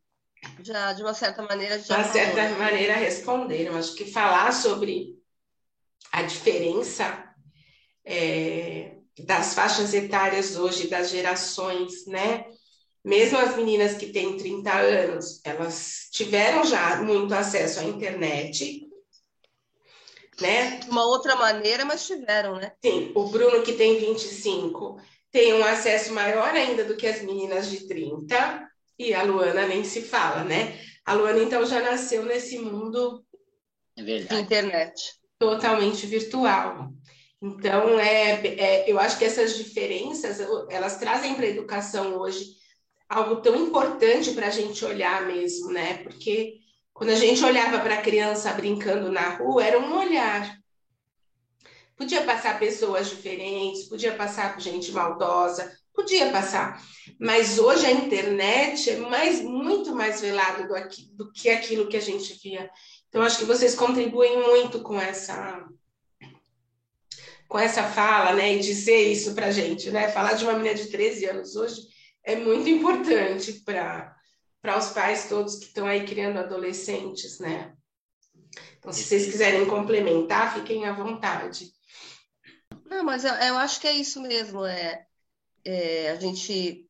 já 0.61 0.91
de 0.91 1.01
uma 1.01 1.13
certa 1.13 1.41
maneira 1.41 1.79
já 1.79 2.01
de 2.01 2.01
uma 2.01 2.13
certa 2.13 2.41
falou. 2.43 2.57
maneira 2.57 2.95
responderam. 2.95 3.77
Acho 3.77 3.95
que 3.95 4.11
falar 4.11 4.51
sobre 4.51 5.15
a 6.11 6.21
diferença 6.21 7.23
é, 8.05 8.97
das 9.19 9.53
faixas 9.53 9.93
etárias 9.93 10.57
hoje, 10.57 10.89
das 10.89 11.09
gerações, 11.09 12.05
né? 12.07 12.45
Mesmo 13.05 13.37
as 13.37 13.55
meninas 13.55 13.93
que 13.95 14.07
têm 14.07 14.35
30 14.35 14.73
anos, 14.73 15.39
elas 15.45 16.09
tiveram 16.11 16.65
já 16.65 17.01
muito 17.01 17.33
acesso 17.33 17.79
à 17.79 17.85
internet, 17.85 18.86
né? 20.39 20.77
De 20.77 20.89
uma 20.89 21.05
outra 21.05 21.35
maneira, 21.35 21.85
mas 21.85 22.05
tiveram, 22.05 22.55
né? 22.55 22.71
Sim, 22.83 23.11
o 23.15 23.25
Bruno, 23.25 23.63
que 23.63 23.73
tem 23.73 23.99
25, 23.99 25.01
tem 25.31 25.53
um 25.53 25.63
acesso 25.63 26.13
maior 26.13 26.49
ainda 26.49 26.83
do 26.83 26.95
que 26.95 27.07
as 27.07 27.21
meninas 27.21 27.69
de 27.69 27.87
30, 27.87 28.69
e 28.99 29.13
a 29.13 29.23
Luana 29.23 29.67
nem 29.67 29.83
se 29.83 30.01
fala, 30.01 30.43
né? 30.43 30.79
A 31.05 31.13
Luana, 31.13 31.41
então, 31.41 31.65
já 31.65 31.81
nasceu 31.81 32.23
nesse 32.25 32.59
mundo 32.59 33.23
é 33.97 34.03
verdade. 34.03 34.41
internet 34.41 35.17
totalmente 35.39 36.05
virtual. 36.05 36.91
Então, 37.41 37.99
é, 37.99 38.45
é, 38.45 38.91
eu 38.91 38.99
acho 38.99 39.17
que 39.17 39.25
essas 39.25 39.55
diferenças, 39.55 40.39
elas 40.69 40.97
trazem 40.97 41.35
para 41.35 41.45
a 41.45 41.49
educação 41.49 42.17
hoje 42.17 42.57
algo 43.07 43.37
tão 43.37 43.55
importante 43.55 44.31
para 44.31 44.47
a 44.47 44.51
gente 44.51 44.83
olhar 44.83 45.27
mesmo, 45.27 45.71
né? 45.71 45.99
Porque 46.03 46.55
quando 46.97 47.11
a 47.11 47.15
gente 47.15 47.45
olhava 47.45 47.79
para 47.79 47.95
a 47.95 48.01
criança 48.01 48.51
brincando 48.53 49.11
na 49.11 49.29
rua, 49.37 49.63
era 49.63 49.79
um 49.79 49.97
olhar. 49.97 50.57
Podia 51.95 52.23
passar 52.23 52.59
pessoas 52.59 53.09
diferentes, 53.09 53.83
podia 53.83 54.13
passar 54.13 54.59
gente 54.59 54.91
maldosa, 54.91 55.71
podia 55.93 56.31
passar. 56.31 56.83
Mas 57.19 57.57
hoje 57.57 57.85
a 57.85 57.91
internet 57.91 58.89
é 58.89 58.97
mais, 58.97 59.41
muito 59.41 59.95
mais 59.95 60.19
velado 60.19 60.67
do, 60.67 60.73
do 61.15 61.31
que 61.31 61.49
aquilo 61.49 61.87
que 61.87 61.97
a 61.97 62.01
gente 62.01 62.33
via 62.43 62.69
então, 63.09 63.21
acho 63.21 63.39
que 63.39 63.45
vocês 63.45 63.73
contribuem 63.73 64.37
muito 64.43 64.81
com 64.81 64.99
essa 64.99 65.65
com 67.47 67.57
essa 67.57 67.81
fala, 67.81 68.33
né, 68.33 68.55
e 68.55 68.59
dizer 68.59 69.09
isso 69.09 69.33
para 69.33 69.51
gente, 69.51 69.89
né? 69.89 70.09
Falar 70.09 70.33
de 70.33 70.43
uma 70.43 70.51
menina 70.53 70.75
de 70.75 70.87
13 70.87 71.25
anos 71.27 71.55
hoje 71.55 71.87
é 72.21 72.35
muito 72.35 72.67
importante 72.67 73.53
para 73.65 74.13
para 74.67 74.79
os 74.79 74.89
pais 74.89 75.29
todos 75.29 75.55
que 75.55 75.67
estão 75.67 75.87
aí 75.87 76.05
criando 76.05 76.39
adolescentes, 76.39 77.39
né? 77.39 77.73
Então, 78.77 78.91
se 78.91 79.01
vocês 79.01 79.25
quiserem 79.25 79.65
complementar, 79.65 80.55
fiquem 80.55 80.85
à 80.85 80.91
vontade. 80.91 81.71
Não, 82.85 83.01
mas 83.01 83.23
eu, 83.23 83.33
eu 83.33 83.57
acho 83.57 83.79
que 83.79 83.87
é 83.87 83.93
isso 83.93 84.21
mesmo. 84.21 84.65
É, 84.65 85.05
é, 85.63 86.11
a 86.11 86.15
gente 86.15 86.85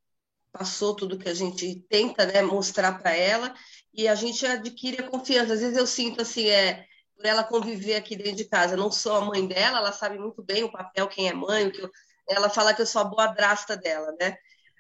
passou 0.52 0.96
tudo 0.96 1.20
que 1.20 1.30
a 1.30 1.36
gente 1.36 1.86
tenta 1.88 2.26
né, 2.26 2.42
mostrar 2.42 2.98
para 2.98 3.16
ela 3.16 3.54
e 3.94 4.08
a 4.08 4.16
gente 4.16 4.44
adquire 4.44 5.04
a 5.04 5.10
confiança. 5.12 5.54
Às 5.54 5.62
vezes 5.62 5.78
eu 5.78 5.86
sinto 5.86 6.24
assim, 6.24 6.50
é, 6.50 6.84
por 7.16 7.28
ela 7.28 7.44
conviver 7.44 7.96
aqui 7.96 8.16
dentro 8.16 8.38
de 8.38 8.46
casa, 8.46 8.74
eu 8.74 8.80
não 8.80 8.90
sou 8.92 9.18
a 9.18 9.22
mãe 9.22 9.46
dela, 9.46 9.78
ela 9.78 9.92
sabe 9.92 10.18
muito 10.18 10.42
bem 10.42 10.64
o 10.64 10.72
papel, 10.72 11.08
quem 11.08 11.30
é 11.30 11.34
mãe, 11.34 11.68
o 11.68 11.72
que 11.72 11.82
eu, 11.82 11.92
ela 12.28 12.50
fala 12.50 12.74
que 12.74 12.82
eu 12.82 12.88
sou 12.88 13.02
a 13.02 13.06
boa 13.06 13.28
drasta 13.28 13.78
dela, 13.78 14.16
né? 14.20 14.36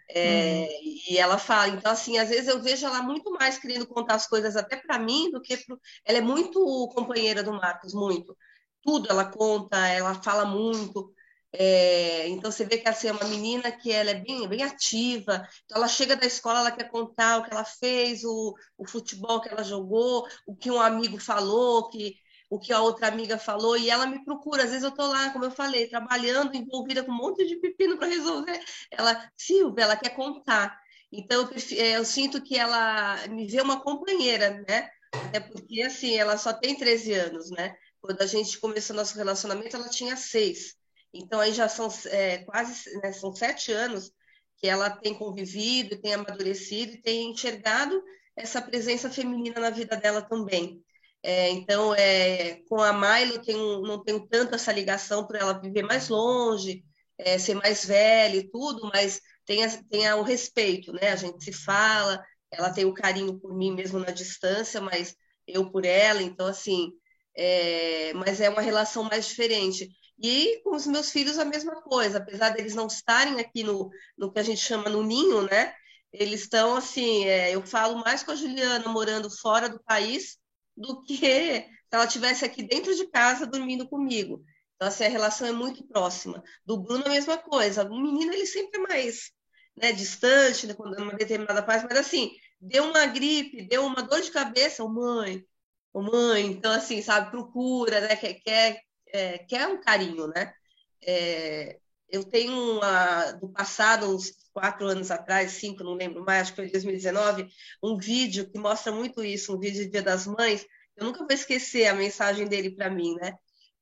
É, 0.09 0.61
uhum. 0.61 0.97
E 1.09 1.17
ela 1.17 1.37
fala, 1.37 1.69
então 1.69 1.91
assim, 1.91 2.17
às 2.17 2.29
vezes 2.29 2.47
eu 2.47 2.61
vejo 2.61 2.85
ela 2.85 3.01
muito 3.01 3.31
mais 3.31 3.57
querendo 3.57 3.85
contar 3.87 4.15
as 4.15 4.27
coisas 4.27 4.55
até 4.55 4.77
para 4.77 4.97
mim 4.99 5.29
do 5.31 5.41
que 5.41 5.57
pro... 5.57 5.79
ela 6.05 6.17
é 6.19 6.21
muito 6.21 6.59
companheira 6.95 7.43
do 7.43 7.53
Marcos, 7.53 7.93
muito. 7.93 8.37
Tudo 8.81 9.09
ela 9.09 9.25
conta, 9.25 9.77
ela 9.87 10.15
fala 10.23 10.45
muito. 10.45 11.13
É, 11.51 12.27
então 12.27 12.51
você 12.51 12.65
vê 12.65 12.77
que 12.77 12.87
assim, 12.89 13.07
é 13.07 13.11
uma 13.11 13.23
menina 13.25 13.71
que 13.71 13.91
ela 13.91 14.11
é 14.11 14.15
bem, 14.15 14.47
bem 14.47 14.63
ativa, 14.63 15.47
então 15.65 15.77
ela 15.77 15.87
chega 15.87 16.15
da 16.15 16.25
escola, 16.25 16.59
ela 16.59 16.71
quer 16.71 16.89
contar 16.89 17.39
o 17.39 17.43
que 17.43 17.51
ela 17.51 17.63
fez, 17.63 18.23
o, 18.23 18.53
o 18.77 18.87
futebol 18.87 19.41
que 19.41 19.49
ela 19.49 19.63
jogou, 19.63 20.27
o 20.45 20.55
que 20.55 20.69
um 20.69 20.79
amigo 20.79 21.17
falou, 21.19 21.89
que, 21.89 22.15
o 22.49 22.59
que 22.59 22.71
a 22.71 22.81
outra 22.81 23.07
amiga 23.07 23.37
falou, 23.37 23.77
e 23.77 23.89
ela 23.89 24.05
me 24.05 24.23
procura. 24.23 24.63
Às 24.63 24.69
vezes 24.69 24.83
eu 24.83 24.89
estou 24.89 25.07
lá, 25.07 25.31
como 25.31 25.45
eu 25.45 25.51
falei, 25.51 25.87
trabalhando, 25.87 26.55
envolvida 26.55 27.03
com 27.03 27.11
um 27.11 27.15
monte 27.15 27.45
de 27.45 27.57
pepino 27.57 27.97
para 27.97 28.07
resolver. 28.07 28.59
Ela, 28.91 29.31
Silvia, 29.35 29.83
ela 29.83 29.97
quer 29.97 30.09
contar. 30.15 30.79
Então 31.11 31.41
eu, 31.41 31.77
é, 31.77 31.97
eu 31.97 32.05
sinto 32.05 32.41
que 32.41 32.57
ela 32.57 33.27
me 33.27 33.47
vê 33.47 33.61
uma 33.61 33.81
companheira, 33.81 34.63
né? 34.67 34.89
É 35.33 35.39
porque 35.39 35.81
assim, 35.81 36.15
ela 36.15 36.37
só 36.37 36.53
tem 36.53 36.75
13 36.75 37.13
anos, 37.13 37.49
né? 37.51 37.75
Quando 38.01 38.21
a 38.21 38.25
gente 38.25 38.59
começou 38.59 38.95
nosso 38.95 39.17
relacionamento, 39.17 39.75
ela 39.75 39.89
tinha 39.89 40.15
seis. 40.15 40.75
Então, 41.13 41.39
aí 41.39 41.53
já 41.53 41.67
são 41.67 41.87
é, 42.07 42.39
quase 42.39 42.95
né, 43.01 43.11
são 43.11 43.33
sete 43.33 43.71
anos 43.71 44.11
que 44.57 44.67
ela 44.67 44.89
tem 44.89 45.13
convivido, 45.13 45.99
tem 46.01 46.13
amadurecido 46.13 46.93
e 46.93 47.01
tem 47.01 47.31
enxergado 47.31 48.01
essa 48.35 48.61
presença 48.61 49.09
feminina 49.09 49.59
na 49.59 49.69
vida 49.69 49.95
dela 49.95 50.21
também. 50.21 50.83
É, 51.23 51.49
então, 51.49 51.93
é, 51.95 52.61
com 52.69 52.81
a 52.81 52.93
Milo, 52.93 53.41
tenho, 53.41 53.81
não 53.81 54.03
tenho 54.03 54.27
tanto 54.27 54.55
essa 54.55 54.71
ligação 54.71 55.25
por 55.25 55.35
ela 55.35 55.59
viver 55.59 55.83
mais 55.83 56.09
longe, 56.09 56.83
é, 57.17 57.37
ser 57.37 57.55
mais 57.55 57.85
velha 57.85 58.37
e 58.37 58.49
tudo, 58.49 58.89
mas 58.93 59.19
tem, 59.45 59.67
tem 59.89 60.11
o 60.13 60.21
respeito, 60.21 60.93
né? 60.93 61.09
A 61.11 61.15
gente 61.15 61.43
se 61.43 61.51
fala, 61.51 62.23
ela 62.51 62.71
tem 62.71 62.85
o 62.85 62.93
carinho 62.93 63.39
por 63.39 63.55
mim 63.55 63.73
mesmo 63.73 63.99
na 63.99 64.11
distância, 64.11 64.79
mas 64.79 65.15
eu 65.47 65.69
por 65.71 65.85
ela, 65.85 66.21
então, 66.21 66.45
assim, 66.47 66.91
é, 67.35 68.13
mas 68.13 68.39
é 68.41 68.49
uma 68.49 68.61
relação 68.61 69.03
mais 69.03 69.27
diferente. 69.27 69.89
E 70.19 70.61
com 70.63 70.75
os 70.75 70.87
meus 70.87 71.11
filhos 71.11 71.37
a 71.39 71.45
mesma 71.45 71.81
coisa, 71.81 72.17
apesar 72.19 72.49
deles 72.49 72.75
não 72.75 72.87
estarem 72.87 73.39
aqui 73.39 73.63
no, 73.63 73.89
no 74.17 74.31
que 74.31 74.39
a 74.39 74.43
gente 74.43 74.61
chama 74.61 74.89
no 74.89 75.03
ninho, 75.03 75.43
né? 75.43 75.73
eles 76.11 76.41
estão 76.41 76.75
assim, 76.75 77.25
é, 77.25 77.53
eu 77.53 77.65
falo 77.65 77.97
mais 77.99 78.23
com 78.23 78.31
a 78.31 78.35
Juliana 78.35 78.87
morando 78.89 79.29
fora 79.29 79.69
do 79.69 79.79
país 79.83 80.37
do 80.77 81.03
que 81.03 81.17
se 81.17 81.65
ela 81.91 82.05
estivesse 82.05 82.45
aqui 82.45 82.63
dentro 82.63 82.95
de 82.95 83.07
casa 83.07 83.47
dormindo 83.47 83.87
comigo. 83.87 84.43
Então, 84.75 84.87
assim, 84.87 85.05
a 85.05 85.09
relação 85.09 85.47
é 85.47 85.51
muito 85.51 85.83
próxima. 85.87 86.43
Do 86.65 86.77
Bruno, 86.77 87.03
a 87.05 87.09
mesma 87.09 87.37
coisa. 87.37 87.83
O 87.83 87.99
menino, 87.99 88.31
ele 88.31 88.45
sempre 88.45 88.79
é 88.79 88.83
mais 88.83 89.31
né, 89.77 89.91
distante, 89.91 90.67
né, 90.67 90.73
quando 90.73 90.95
é 90.97 91.01
uma 91.01 91.13
determinada 91.13 91.63
parte, 91.63 91.85
mas 91.87 91.99
assim, 91.99 92.31
deu 92.59 92.85
uma 92.85 93.05
gripe, 93.05 93.67
deu 93.67 93.85
uma 93.85 94.01
dor 94.01 94.21
de 94.21 94.31
cabeça, 94.31 94.83
oh, 94.83 94.89
mãe, 94.89 95.45
oh, 95.93 96.01
mãe, 96.01 96.47
então 96.47 96.71
assim, 96.71 97.01
sabe, 97.01 97.31
procura, 97.31 98.01
né, 98.01 98.15
quer, 98.15 98.33
quer, 98.35 98.81
é, 99.07 99.37
quer 99.39 99.67
um 99.67 99.79
carinho, 99.79 100.27
né? 100.27 100.53
É, 101.01 101.79
eu 102.09 102.23
tenho 102.23 102.53
uma, 102.77 103.31
do 103.33 103.49
passado, 103.49 104.07
uns 104.15 104.31
quatro 104.57 104.87
anos 104.87 105.11
atrás, 105.11 105.51
cinco, 105.51 105.83
não 105.83 105.93
lembro 105.93 106.25
mais, 106.25 106.41
acho 106.41 106.51
que 106.53 106.61
foi 106.63 106.71
2019, 106.71 107.47
um 107.83 107.95
vídeo 107.95 108.49
que 108.49 108.57
mostra 108.57 108.91
muito 108.91 109.23
isso, 109.23 109.55
um 109.55 109.59
vídeo 109.59 109.83
de 109.83 109.91
Dia 109.91 110.01
das 110.01 110.25
Mães. 110.25 110.65
Eu 110.95 111.05
nunca 111.05 111.19
vou 111.19 111.31
esquecer 111.31 111.85
a 111.85 111.93
mensagem 111.93 112.47
dele 112.47 112.71
para 112.71 112.89
mim, 112.89 113.13
né? 113.21 113.33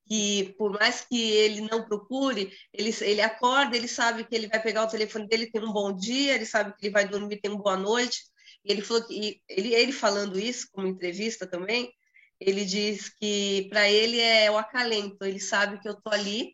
Que 0.06 0.54
por 0.58 0.74
mais 0.74 1.00
que 1.00 1.32
ele 1.32 1.62
não 1.62 1.86
procure, 1.86 2.52
ele, 2.74 2.94
ele 3.00 3.22
acorda, 3.22 3.78
ele 3.78 3.88
sabe 3.88 4.26
que 4.26 4.36
ele 4.36 4.48
vai 4.48 4.62
pegar 4.62 4.84
o 4.84 4.90
telefone 4.90 5.30
dele, 5.30 5.50
tem 5.50 5.64
um 5.64 5.72
bom 5.72 5.96
dia, 5.96 6.36
ele 6.36 6.46
sabe 6.46 6.76
que 6.76 6.88
ele 6.88 6.94
vai 6.94 7.08
dormir, 7.08 7.40
tem 7.40 7.50
uma 7.50 7.64
boa 7.64 7.78
noite. 7.78 8.20
E 8.66 8.72
ele 8.74 8.82
falou 8.82 9.02
que 9.04 9.42
ele, 9.48 9.74
ele 9.74 9.94
falando 9.94 10.38
isso, 10.38 10.68
como 10.74 10.88
entrevista 10.88 11.48
também, 11.48 11.90
ele 12.38 12.66
diz 12.66 13.08
que 13.08 13.68
para 13.70 13.90
ele 13.90 14.20
é 14.20 14.52
o 14.52 14.58
acalento, 14.58 15.24
ele 15.24 15.40
sabe 15.40 15.80
que 15.80 15.88
eu 15.88 15.96
tô 15.96 16.10
ali 16.10 16.54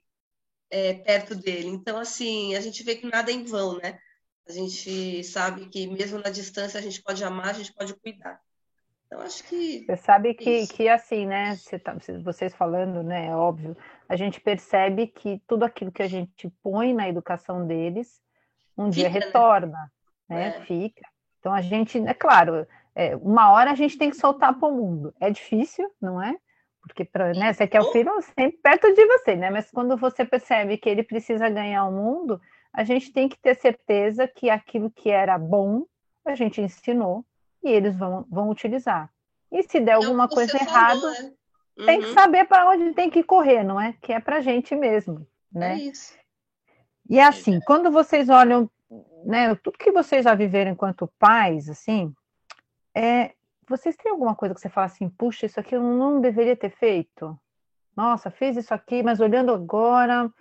é, 0.71 0.93
perto 0.93 1.35
dele. 1.35 1.67
Então, 1.67 1.97
assim, 1.97 2.55
a 2.55 2.61
gente 2.61 2.83
vê 2.83 2.95
que 2.95 3.05
nada 3.07 3.31
é 3.31 3.33
em 3.33 3.43
vão, 3.43 3.77
né? 3.77 3.99
A 4.47 4.51
gente 4.51 5.23
sabe 5.23 5.67
que 5.67 5.87
mesmo 5.87 6.19
na 6.19 6.29
distância 6.29 6.79
a 6.79 6.83
gente 6.83 7.01
pode 7.01 7.23
amar, 7.23 7.49
a 7.49 7.53
gente 7.53 7.73
pode 7.73 7.93
cuidar. 7.95 8.39
Então, 9.05 9.19
acho 9.19 9.43
que. 9.43 9.85
Você 9.85 9.97
sabe 9.97 10.33
que, 10.33 10.67
que 10.67 10.87
assim, 10.87 11.25
né? 11.25 11.55
Você 11.55 11.77
tá, 11.77 11.95
vocês 12.23 12.55
falando, 12.55 13.03
né? 13.03 13.27
É 13.27 13.35
óbvio, 13.35 13.75
a 14.07 14.15
gente 14.15 14.39
percebe 14.39 15.07
que 15.07 15.41
tudo 15.45 15.63
aquilo 15.63 15.91
que 15.91 16.01
a 16.01 16.07
gente 16.07 16.49
põe 16.63 16.93
na 16.93 17.09
educação 17.09 17.67
deles, 17.67 18.21
um 18.77 18.91
Fica, 18.91 19.09
dia 19.09 19.09
né? 19.09 19.25
retorna, 19.25 19.91
né? 20.29 20.35
né? 20.35 20.57
É. 20.57 20.61
Fica. 20.61 21.05
Então, 21.39 21.53
a 21.53 21.61
gente, 21.61 21.97
é 21.99 22.13
claro, 22.13 22.65
é, 22.95 23.15
uma 23.17 23.51
hora 23.51 23.71
a 23.71 23.75
gente 23.75 23.97
tem 23.97 24.09
que 24.09 24.15
soltar 24.15 24.57
para 24.57 24.69
o 24.69 24.75
mundo. 24.75 25.13
É 25.19 25.29
difícil, 25.29 25.91
não 26.01 26.21
é? 26.21 26.35
Porque 26.81 27.03
pra, 27.05 27.33
né, 27.33 27.53
você 27.53 27.67
quer 27.67 27.81
o 27.81 27.91
filho 27.91 28.11
sempre 28.21 28.57
perto 28.63 28.93
de 28.93 29.05
você, 29.05 29.35
né? 29.35 29.49
Mas 29.49 29.69
quando 29.71 29.97
você 29.97 30.25
percebe 30.25 30.77
que 30.77 30.89
ele 30.89 31.03
precisa 31.03 31.49
ganhar 31.49 31.85
o 31.85 31.91
mundo, 31.91 32.41
a 32.73 32.83
gente 32.83 33.11
tem 33.11 33.27
que 33.27 33.37
ter 33.37 33.55
certeza 33.55 34.27
que 34.27 34.49
aquilo 34.49 34.89
que 34.89 35.09
era 35.09 35.37
bom, 35.37 35.85
a 36.25 36.35
gente 36.35 36.61
ensinou 36.61 37.25
e 37.63 37.69
eles 37.69 37.95
vão, 37.95 38.25
vão 38.29 38.49
utilizar. 38.49 39.11
E 39.51 39.63
se 39.63 39.79
der 39.79 39.93
alguma 39.93 40.27
coisa 40.27 40.55
errada, 40.57 41.11
né? 41.11 41.33
uhum. 41.77 41.85
tem 41.85 41.99
que 41.99 42.07
uhum. 42.07 42.13
saber 42.13 42.45
para 42.45 42.69
onde 42.69 42.93
tem 42.93 43.09
que 43.09 43.23
correr, 43.23 43.63
não 43.63 43.79
é? 43.79 43.93
Que 44.01 44.13
é 44.13 44.19
para 44.19 44.37
a 44.37 44.41
gente 44.41 44.75
mesmo, 44.75 45.27
né? 45.51 45.73
É 45.73 45.77
isso. 45.79 46.17
E 47.09 47.19
é 47.19 47.23
assim, 47.23 47.57
é. 47.57 47.61
quando 47.65 47.91
vocês 47.91 48.29
olham, 48.29 48.69
né, 49.25 49.53
tudo 49.55 49.77
que 49.77 49.91
vocês 49.91 50.23
já 50.23 50.33
viveram 50.33 50.71
enquanto 50.71 51.11
pais, 51.19 51.69
assim, 51.69 52.13
é, 52.95 53.33
vocês 53.67 53.95
têm 53.95 54.11
alguma 54.11 54.35
coisa 54.35 54.55
que 54.55 54.61
você 54.61 54.69
fala 54.69 54.85
assim, 54.85 55.09
puxa, 55.09 55.45
isso 55.45 55.59
aqui 55.59 55.75
eu 55.75 55.81
não 55.81 56.21
deveria 56.21 56.55
ter 56.55 56.69
feito? 56.69 57.37
Nossa, 57.95 58.31
fiz 58.31 58.55
isso 58.55 58.73
aqui, 58.73 59.03
mas 59.03 59.19
olhando 59.19 59.53
agora, 59.53 60.31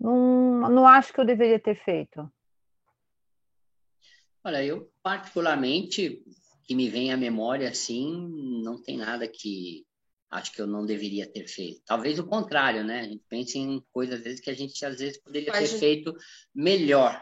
não, 0.00 0.70
não 0.70 0.86
acho 0.86 1.12
que 1.12 1.20
eu 1.20 1.26
deveria 1.26 1.60
ter 1.60 1.74
feito. 1.84 2.30
Olha, 4.42 4.64
eu 4.64 4.90
particularmente, 5.02 6.24
que 6.64 6.74
me 6.74 6.88
vem 6.88 7.12
à 7.12 7.16
memória 7.16 7.68
assim, 7.68 8.10
não 8.62 8.82
tem 8.82 8.96
nada 8.96 9.28
que 9.28 9.86
acho 10.30 10.52
que 10.52 10.62
eu 10.62 10.66
não 10.66 10.86
deveria 10.86 11.30
ter 11.30 11.46
feito. 11.46 11.82
Talvez 11.84 12.18
o 12.18 12.26
contrário, 12.26 12.84
né? 12.84 13.00
A 13.00 13.04
gente 13.04 13.24
pensa 13.28 13.58
em 13.58 13.84
coisas 13.92 14.18
às 14.18 14.24
vezes 14.24 14.40
que 14.40 14.50
a 14.50 14.54
gente 14.54 14.84
às 14.84 14.98
vezes 14.98 15.20
poderia 15.20 15.52
ter 15.52 15.66
feito 15.66 16.16
melhor, 16.54 17.20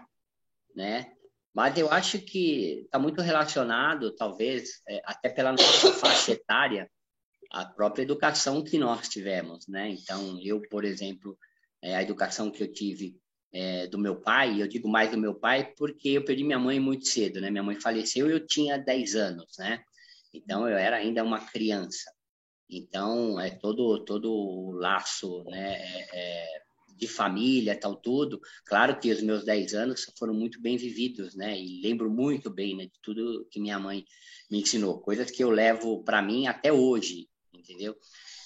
né? 0.77 1.13
Mas 1.55 1.77
eu 1.77 1.91
acho 1.91 2.21
que 2.21 2.83
está 2.85 2.99
muito 2.99 3.21
relacionado, 3.21 4.15
talvez, 4.15 4.83
é, 4.87 5.03
até 5.05 5.29
pela 5.29 5.51
nossa 5.51 5.93
faixa 5.99 6.33
etária, 6.33 6.89
a 7.51 7.65
própria 7.65 8.03
educação 8.03 8.63
que 8.63 8.79
nós 8.79 9.09
tivemos, 9.09 9.67
né? 9.67 9.89
Então, 9.89 10.39
eu, 10.41 10.61
por 10.69 10.85
exemplo, 10.85 11.37
é, 11.83 11.97
a 11.97 12.03
educação 12.03 12.51
que 12.51 12.63
eu 12.63 12.73
tive 12.73 13.17
é, 13.53 13.87
do 13.87 13.99
meu 13.99 14.21
pai, 14.21 14.61
eu 14.61 14.69
digo 14.69 14.89
mais 14.89 15.11
do 15.11 15.19
meu 15.19 15.35
pai 15.35 15.73
porque 15.77 16.11
eu 16.11 16.25
perdi 16.25 16.45
minha 16.45 16.59
mãe 16.59 16.79
muito 16.79 17.07
cedo, 17.07 17.41
né? 17.41 17.51
Minha 17.51 17.63
mãe 17.63 17.81
faleceu 17.81 18.29
e 18.29 18.33
eu 18.33 18.47
tinha 18.47 18.79
10 18.79 19.15
anos, 19.17 19.57
né? 19.59 19.83
Então, 20.33 20.69
eu 20.69 20.77
era 20.77 20.97
ainda 20.97 21.25
uma 21.25 21.41
criança. 21.41 22.11
Então, 22.69 23.41
é 23.41 23.51
todo 23.51 24.05
todo 24.05 24.31
o 24.31 24.73
laço, 24.73 25.45
né? 25.45 25.75
É, 25.75 26.09
é 26.13 26.69
de 26.99 27.07
família, 27.07 27.79
tal 27.79 27.95
tudo. 27.97 28.41
Claro 28.67 28.99
que 28.99 29.11
os 29.11 29.23
meus 29.23 29.45
10 29.45 29.73
anos 29.75 30.05
foram 30.19 30.35
muito 30.35 30.61
bem 30.61 30.77
vividos, 30.77 31.35
né? 31.35 31.59
E 31.59 31.81
lembro 31.81 32.11
muito 32.11 32.51
bem 32.51 32.77
né, 32.77 32.87
de 32.87 33.01
tudo 33.01 33.47
que 33.51 33.61
minha 33.61 33.79
mãe 33.79 34.05
me 34.51 34.61
ensinou, 34.61 35.01
coisas 35.01 35.31
que 35.31 35.43
eu 35.43 35.51
levo 35.51 36.03
para 36.03 36.21
mim 36.21 36.47
até 36.49 36.73
hoje, 36.73 37.29
entendeu? 37.55 37.97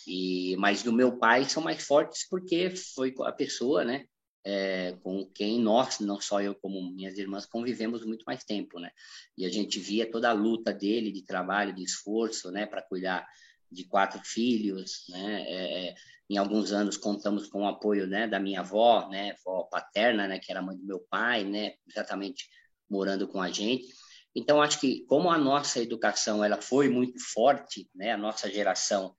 E 0.06 0.56
mas 0.56 0.82
do 0.82 0.92
meu 0.92 1.18
pai 1.18 1.44
são 1.44 1.62
mais 1.62 1.82
fortes 1.82 2.26
porque 2.28 2.74
foi 2.94 3.14
a 3.24 3.32
pessoa, 3.32 3.84
né? 3.84 4.06
É, 4.44 4.96
com 5.02 5.24
quem 5.32 5.60
nós, 5.60 6.00
não 6.00 6.20
só 6.20 6.40
eu 6.42 6.54
como 6.56 6.92
minhas 6.92 7.16
irmãs, 7.16 7.46
convivemos 7.46 8.04
muito 8.04 8.24
mais 8.24 8.42
tempo, 8.42 8.80
né? 8.80 8.90
E 9.38 9.46
a 9.46 9.48
gente 9.48 9.78
via 9.78 10.10
toda 10.10 10.30
a 10.30 10.32
luta 10.32 10.72
dele 10.72 11.12
de 11.12 11.22
trabalho, 11.22 11.74
de 11.74 11.84
esforço, 11.84 12.50
né, 12.50 12.66
para 12.66 12.82
cuidar 12.82 13.24
de 13.70 13.84
quatro 13.84 14.20
filhos, 14.24 15.04
né? 15.08 15.44
É, 15.46 15.94
em 16.32 16.38
alguns 16.38 16.72
anos 16.72 16.96
contamos 16.96 17.46
com 17.46 17.62
o 17.62 17.68
apoio, 17.68 18.06
né, 18.06 18.26
da 18.26 18.40
minha 18.40 18.60
avó, 18.60 19.06
né, 19.10 19.34
avó 19.44 19.64
paterna, 19.64 20.26
né, 20.26 20.38
que 20.38 20.50
era 20.50 20.62
mãe 20.62 20.76
do 20.76 20.84
meu 20.84 21.00
pai, 21.10 21.44
né, 21.44 21.74
exatamente 21.86 22.48
morando 22.88 23.28
com 23.28 23.40
a 23.40 23.50
gente. 23.50 23.86
Então 24.34 24.62
acho 24.62 24.80
que 24.80 25.04
como 25.06 25.30
a 25.30 25.36
nossa 25.36 25.80
educação 25.80 26.42
ela 26.42 26.60
foi 26.60 26.88
muito 26.88 27.20
forte, 27.34 27.86
né, 27.94 28.12
a 28.12 28.16
nossa 28.16 28.50
geração 28.50 29.14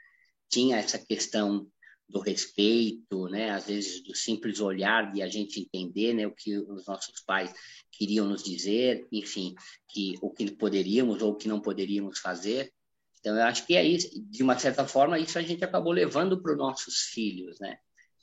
tinha 0.49 0.77
essa 0.77 0.97
questão 0.97 1.67
do 2.07 2.19
respeito, 2.19 3.27
né, 3.27 3.49
às 3.49 3.65
vezes 3.65 4.03
do 4.03 4.15
simples 4.15 4.59
olhar 4.59 5.11
de 5.11 5.21
a 5.21 5.27
gente 5.27 5.59
entender, 5.59 6.13
né, 6.13 6.27
o 6.27 6.35
que 6.35 6.57
os 6.57 6.85
nossos 6.85 7.21
pais 7.25 7.51
queriam 7.91 8.27
nos 8.27 8.43
dizer, 8.43 9.07
enfim, 9.11 9.55
que 9.89 10.15
o 10.21 10.29
que 10.29 10.51
poderíamos 10.51 11.21
ou 11.21 11.31
o 11.31 11.35
que 11.35 11.47
não 11.47 11.59
poderíamos 11.59 12.19
fazer. 12.19 12.71
Então, 13.19 13.35
eu 13.35 13.43
acho 13.43 13.65
que 13.65 13.75
é 13.75 13.83
isso, 13.83 14.09
de 14.29 14.43
uma 14.43 14.59
certa 14.59 14.85
forma, 14.85 15.17
isso 15.17 15.39
a 15.39 15.41
gente 15.41 15.63
acabou 15.63 15.91
levando 15.93 16.41
para 16.41 16.51
os 16.51 16.57
nossos 16.57 17.03
filhos, 17.13 17.57
né? 17.59 17.77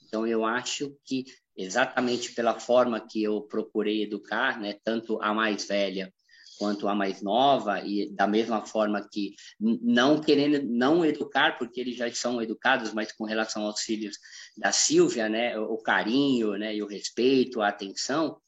Então, 0.05 0.27
eu 0.27 0.45
acho 0.45 0.95
que 1.03 1.25
exatamente 1.55 2.33
pela 2.33 2.59
forma 2.59 3.05
que 3.05 3.23
eu 3.23 3.41
procurei 3.41 4.03
educar, 4.03 4.59
né, 4.59 4.77
tanto 4.83 5.21
a 5.21 5.33
mais 5.33 5.65
velha 5.65 6.13
quanto 6.61 6.87
a 6.87 6.93
mais 6.93 7.23
nova 7.23 7.81
e 7.83 8.07
da 8.11 8.27
mesma 8.27 8.63
forma 8.63 9.09
que 9.11 9.33
não 9.59 10.21
querendo 10.21 10.61
não 10.61 11.03
educar 11.03 11.57
porque 11.57 11.81
eles 11.81 11.95
já 11.95 12.13
são 12.13 12.39
educados, 12.39 12.93
mas 12.93 13.11
com 13.11 13.23
relação 13.23 13.63
aos 13.63 13.81
filhos 13.81 14.19
da 14.55 14.71
Silvia, 14.71 15.27
né, 15.27 15.57
o 15.57 15.75
carinho, 15.79 16.51
né, 16.51 16.75
e 16.75 16.83
o 16.83 16.85
respeito, 16.85 17.61
a 17.61 17.69
atenção, 17.69 18.39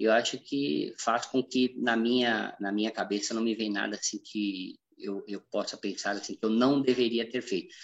eu 0.00 0.10
acho 0.10 0.38
que 0.38 0.94
faz 0.98 1.26
com 1.26 1.42
que 1.42 1.74
na 1.76 1.94
minha 1.94 2.56
na 2.58 2.72
minha 2.72 2.90
cabeça 2.90 3.34
não 3.34 3.42
me 3.42 3.54
vem 3.54 3.70
nada 3.70 3.96
assim 3.96 4.18
que 4.18 4.78
eu, 4.98 5.22
eu 5.28 5.42
possa 5.50 5.76
pensar 5.76 6.12
assim 6.12 6.36
que 6.36 6.46
eu 6.46 6.50
não 6.50 6.80
deveria 6.80 7.30
ter 7.30 7.42
feito. 7.42 7.74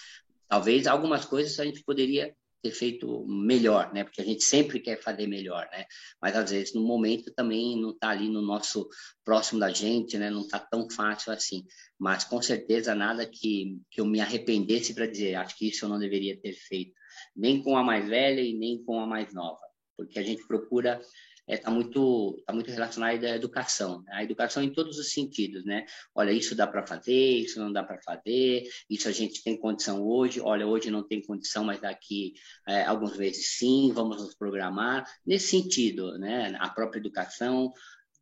Talvez 0.47 0.87
algumas 0.87 1.25
coisas 1.25 1.59
a 1.59 1.63
gente 1.63 1.83
poderia 1.83 2.35
ter 2.65 2.71
feito 2.71 3.27
melhor, 3.27 3.93
né? 3.93 4.03
Porque 4.03 4.21
a 4.21 4.25
gente 4.25 4.43
sempre 4.43 4.79
quer 4.79 4.99
fazer 4.99 5.27
melhor, 5.27 5.67
né? 5.71 5.85
Mas 6.19 6.35
às 6.35 6.49
vezes 6.49 6.73
no 6.73 6.81
momento 6.81 7.31
também 7.35 7.79
não 7.79 7.91
está 7.91 8.09
ali 8.09 8.27
no 8.27 8.41
nosso 8.41 8.89
próximo 9.23 9.59
da 9.59 9.69
gente, 9.69 10.17
né? 10.17 10.31
Não 10.31 10.41
está 10.41 10.57
tão 10.59 10.89
fácil 10.89 11.31
assim. 11.31 11.63
Mas 11.99 12.23
com 12.23 12.41
certeza 12.41 12.95
nada 12.95 13.29
que, 13.31 13.77
que 13.91 14.01
eu 14.01 14.05
me 14.05 14.19
arrependesse 14.19 14.95
para 14.95 15.05
dizer, 15.05 15.35
acho 15.35 15.55
que 15.55 15.69
isso 15.69 15.85
eu 15.85 15.89
não 15.89 15.99
deveria 15.99 16.39
ter 16.41 16.53
feito, 16.53 16.93
nem 17.35 17.61
com 17.61 17.77
a 17.77 17.83
mais 17.83 18.07
velha 18.09 18.41
e 18.41 18.57
nem 18.57 18.83
com 18.83 18.99
a 18.99 19.05
mais 19.05 19.31
nova, 19.31 19.61
porque 19.95 20.17
a 20.17 20.23
gente 20.23 20.45
procura 20.47 20.99
está 21.47 21.53
é, 21.53 21.57
tá 21.57 21.71
muito, 21.71 22.41
tá 22.45 22.53
muito 22.53 22.71
relacionada 22.71 23.27
à 23.27 23.35
educação, 23.35 24.01
né? 24.01 24.13
a 24.13 24.23
educação 24.23 24.63
em 24.63 24.73
todos 24.73 24.97
os 24.97 25.11
sentidos, 25.11 25.63
né? 25.63 25.85
Olha, 26.13 26.31
isso 26.31 26.55
dá 26.55 26.65
para 26.65 26.85
fazer, 26.85 27.37
isso 27.37 27.59
não 27.59 27.71
dá 27.71 27.83
para 27.83 28.01
fazer, 28.01 28.63
isso 28.89 29.07
a 29.07 29.11
gente 29.11 29.43
tem 29.43 29.59
condição 29.59 30.03
hoje, 30.03 30.41
olha, 30.41 30.65
hoje 30.65 30.89
não 30.89 31.07
tem 31.07 31.21
condição, 31.21 31.63
mas 31.63 31.79
daqui 31.79 32.33
é, 32.67 32.83
alguns 32.83 33.15
meses 33.17 33.57
sim, 33.57 33.91
vamos 33.93 34.21
nos 34.21 34.35
programar. 34.35 35.05
Nesse 35.25 35.47
sentido, 35.47 36.17
né? 36.17 36.55
A 36.59 36.69
própria 36.69 36.99
educação 36.99 37.71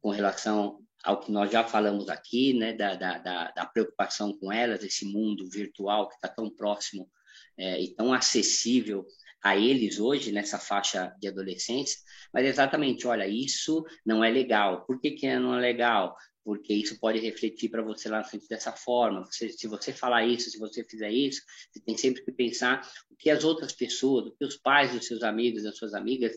com 0.01 0.09
relação 0.09 0.79
ao 1.03 1.19
que 1.19 1.31
nós 1.31 1.51
já 1.51 1.63
falamos 1.63 2.09
aqui, 2.09 2.53
né? 2.53 2.73
Da, 2.73 2.95
da, 2.95 3.51
da, 3.51 3.65
preocupação 3.65 4.37
com 4.37 4.51
elas, 4.51 4.83
esse 4.83 5.05
mundo 5.05 5.49
virtual 5.49 6.09
que 6.09 6.15
está 6.15 6.27
tão 6.27 6.49
próximo 6.49 7.09
é, 7.57 7.81
e 7.81 7.95
tão 7.95 8.11
acessível 8.11 9.05
a 9.43 9.57
eles 9.57 9.99
hoje 9.99 10.31
nessa 10.31 10.57
faixa 10.57 11.13
de 11.19 11.27
adolescência, 11.27 11.99
mas 12.33 12.45
exatamente, 12.45 13.05
olha, 13.05 13.27
isso 13.27 13.83
não 14.05 14.23
é 14.23 14.29
legal. 14.31 14.85
Por 14.85 14.99
que, 15.01 15.11
que 15.11 15.37
não 15.37 15.55
é 15.55 15.59
legal? 15.59 16.15
porque 16.43 16.73
isso 16.73 16.99
pode 16.99 17.19
refletir 17.19 17.69
para 17.69 17.81
você 17.81 18.09
lá 18.09 18.17
na 18.17 18.23
frente 18.23 18.47
dessa 18.47 18.73
forma. 18.73 19.23
Você, 19.25 19.49
se 19.49 19.67
você 19.67 19.93
falar 19.93 20.25
isso, 20.25 20.49
se 20.49 20.59
você 20.59 20.83
fizer 20.83 21.09
isso, 21.09 21.41
você 21.71 21.79
tem 21.79 21.97
sempre 21.97 22.23
que 22.23 22.31
pensar 22.31 22.85
o 23.09 23.15
que 23.15 23.29
as 23.29 23.43
outras 23.43 23.71
pessoas, 23.71 24.27
o 24.27 24.35
que 24.35 24.45
os 24.45 24.57
pais 24.57 24.91
dos 24.91 25.07
seus 25.07 25.23
amigos, 25.23 25.63
das 25.63 25.77
suas 25.77 25.93
amigas 25.93 26.35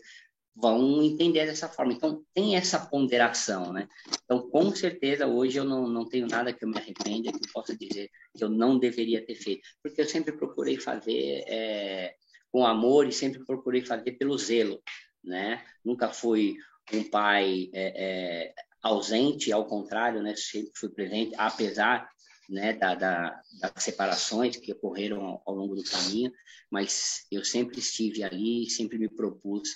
vão 0.55 1.03
entender 1.03 1.45
dessa 1.45 1.69
forma. 1.69 1.93
Então, 1.93 2.23
tem 2.33 2.55
essa 2.55 2.79
ponderação, 2.79 3.71
né? 3.71 3.87
Então, 4.23 4.49
com 4.49 4.73
certeza, 4.73 5.27
hoje 5.27 5.57
eu 5.57 5.63
não, 5.63 5.87
não 5.87 6.07
tenho 6.07 6.25
nada 6.25 6.51
que 6.51 6.63
eu 6.63 6.69
me 6.69 6.77
arrependa, 6.77 7.31
que 7.31 7.45
eu 7.45 7.53
possa 7.53 7.77
dizer 7.77 8.09
que 8.35 8.43
eu 8.43 8.49
não 8.49 8.79
deveria 8.79 9.23
ter 9.23 9.35
feito, 9.35 9.61
porque 9.83 10.01
eu 10.01 10.07
sempre 10.07 10.35
procurei 10.35 10.79
fazer 10.79 11.43
é, 11.47 12.15
com 12.51 12.65
amor 12.65 13.07
e 13.07 13.11
sempre 13.11 13.45
procurei 13.45 13.85
fazer 13.85 14.13
pelo 14.13 14.37
zelo, 14.37 14.81
né? 15.23 15.63
Nunca 15.83 16.09
fui 16.09 16.55
um 16.93 17.03
pai 17.03 17.69
é, 17.73 17.93
é, 17.95 18.53
ausente, 18.81 19.51
ao 19.51 19.65
contrário, 19.65 20.21
né? 20.21 20.35
Sempre 20.35 20.71
fui 20.75 20.89
presente, 20.89 21.35
apesar 21.37 22.09
né, 22.49 22.73
da, 22.73 22.95
da, 22.95 23.41
das 23.59 23.83
separações 23.83 24.55
que 24.55 24.71
ocorreram 24.71 25.23
ao, 25.23 25.43
ao, 25.45 25.55
longo 25.55 25.75
do 25.75 25.83
caminho, 25.83 26.31
mas 26.71 27.25
eu 27.31 27.43
sempre 27.43 27.79
estive 27.79 28.23
ali, 28.23 28.69
sempre 28.69 28.97
me 28.97 29.09
propus 29.09 29.69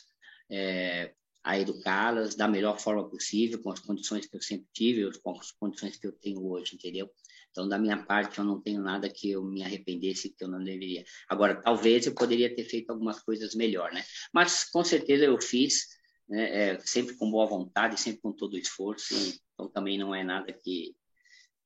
é, 0.50 1.14
a 1.44 1.60
educá-las 1.60 2.36
da 2.36 2.48
melhor 2.48 2.80
forma 2.80 3.10
possível, 3.10 3.62
com 3.62 3.72
as 3.72 3.80
condições 3.80 4.26
que 4.26 4.36
eu 4.36 4.42
sempre 4.42 4.68
tive, 4.74 5.20
com 5.20 5.38
as 5.38 5.52
condições 5.52 5.98
que 5.98 6.08
eu 6.08 6.12
tenho 6.12 6.46
hoje, 6.46 6.76
entendeu? 6.76 7.10
Então, 7.52 7.68
da 7.68 7.78
minha 7.78 7.98
parte, 7.98 8.40
eu 8.40 8.46
não 8.46 8.62
tenho 8.62 8.82
nada 8.82 9.10
que 9.10 9.30
eu 9.30 9.44
me 9.44 9.62
arrependesse 9.62 10.30
que 10.30 10.44
eu 10.44 10.48
não 10.48 10.64
deveria. 10.64 11.04
Agora, 11.28 11.62
talvez 11.62 12.08
eu 12.08 12.16
poderia 12.16 12.54
ter 12.54 12.64
feito 12.64 12.90
algumas 12.90 13.20
coisas 13.20 13.54
melhor, 13.54 13.92
né? 13.92 14.04
Mas, 14.34 14.64
com 14.64 14.84
certeza, 14.84 15.26
eu 15.26 15.40
fiz, 15.42 15.88
né? 16.30 16.72
é, 16.72 16.80
sempre 16.80 17.16
com 17.16 17.30
boa 17.30 17.46
vontade, 17.46 18.00
sempre 18.00 18.22
com 18.22 18.32
todo 18.32 18.54
o 18.54 18.58
esforço, 18.58 19.14
então 19.54 19.68
também 19.70 19.98
não 19.98 20.16
é 20.16 20.24
nada 20.24 20.54
que, 20.54 20.96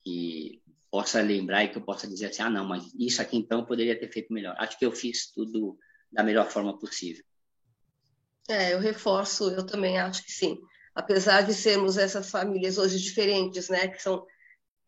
que 0.03 0.61
possa 0.89 1.21
lembrar 1.21 1.63
e 1.63 1.69
que 1.69 1.77
eu 1.77 1.83
possa 1.83 2.07
dizer 2.07 2.27
assim, 2.27 2.41
ah, 2.41 2.49
não, 2.49 2.65
mas 2.65 2.91
isso 2.97 3.21
aqui 3.21 3.37
então 3.37 3.59
eu 3.59 3.65
poderia 3.65 3.99
ter 3.99 4.11
feito 4.11 4.33
melhor. 4.33 4.55
Acho 4.57 4.79
que 4.79 4.85
eu 4.85 4.91
fiz 4.91 5.31
tudo 5.31 5.77
da 6.11 6.23
melhor 6.23 6.49
forma 6.49 6.79
possível. 6.79 7.23
É, 8.47 8.73
eu 8.73 8.79
reforço, 8.79 9.49
eu 9.51 9.65
também 9.65 9.99
acho 9.99 10.23
que 10.23 10.31
sim. 10.31 10.57
Apesar 10.95 11.41
de 11.41 11.53
sermos 11.53 11.97
essas 11.97 12.31
famílias 12.31 12.77
hoje 12.77 12.99
diferentes, 12.99 13.69
né, 13.69 13.87
que 13.87 14.01
são 14.01 14.25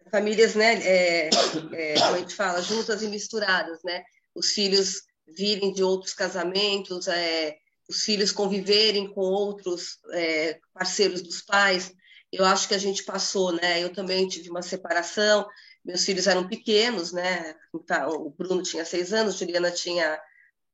famílias, 0.10 0.56
né, 0.56 0.76
é, 0.84 1.30
é, 1.74 1.94
como 2.00 2.16
a 2.16 2.20
gente 2.20 2.36
fala, 2.36 2.62
juntas 2.62 3.02
e 3.02 3.08
misturadas, 3.08 3.80
né, 3.84 4.04
os 4.36 4.52
filhos 4.52 5.02
virem 5.28 5.74
de 5.74 5.84
outros 5.84 6.14
casamentos, 6.14 7.08
é, 7.08 7.58
os 7.90 8.04
filhos 8.04 8.32
conviverem 8.32 9.08
com 9.14 9.22
outros 9.22 9.98
é, 10.12 10.60
parceiros 10.74 11.22
dos 11.22 11.42
pais. 11.42 11.94
Eu 12.32 12.46
acho 12.46 12.68
que 12.68 12.76
a 12.76 12.78
gente 12.78 13.04
passou, 13.04 13.54
né? 13.54 13.82
Eu 13.82 13.94
também 13.94 14.28
tive 14.28 14.50
uma 14.50 14.62
separação. 14.62 15.48
Meus 15.84 16.04
filhos 16.04 16.28
eram 16.28 16.48
pequenos, 16.48 17.14
né? 17.14 17.56
Então, 17.74 18.10
o 18.10 18.30
Bruno 18.30 18.62
tinha 18.62 18.84
seis 18.84 19.14
anos, 19.14 19.38
Juliana 19.38 19.72
tinha 19.72 20.20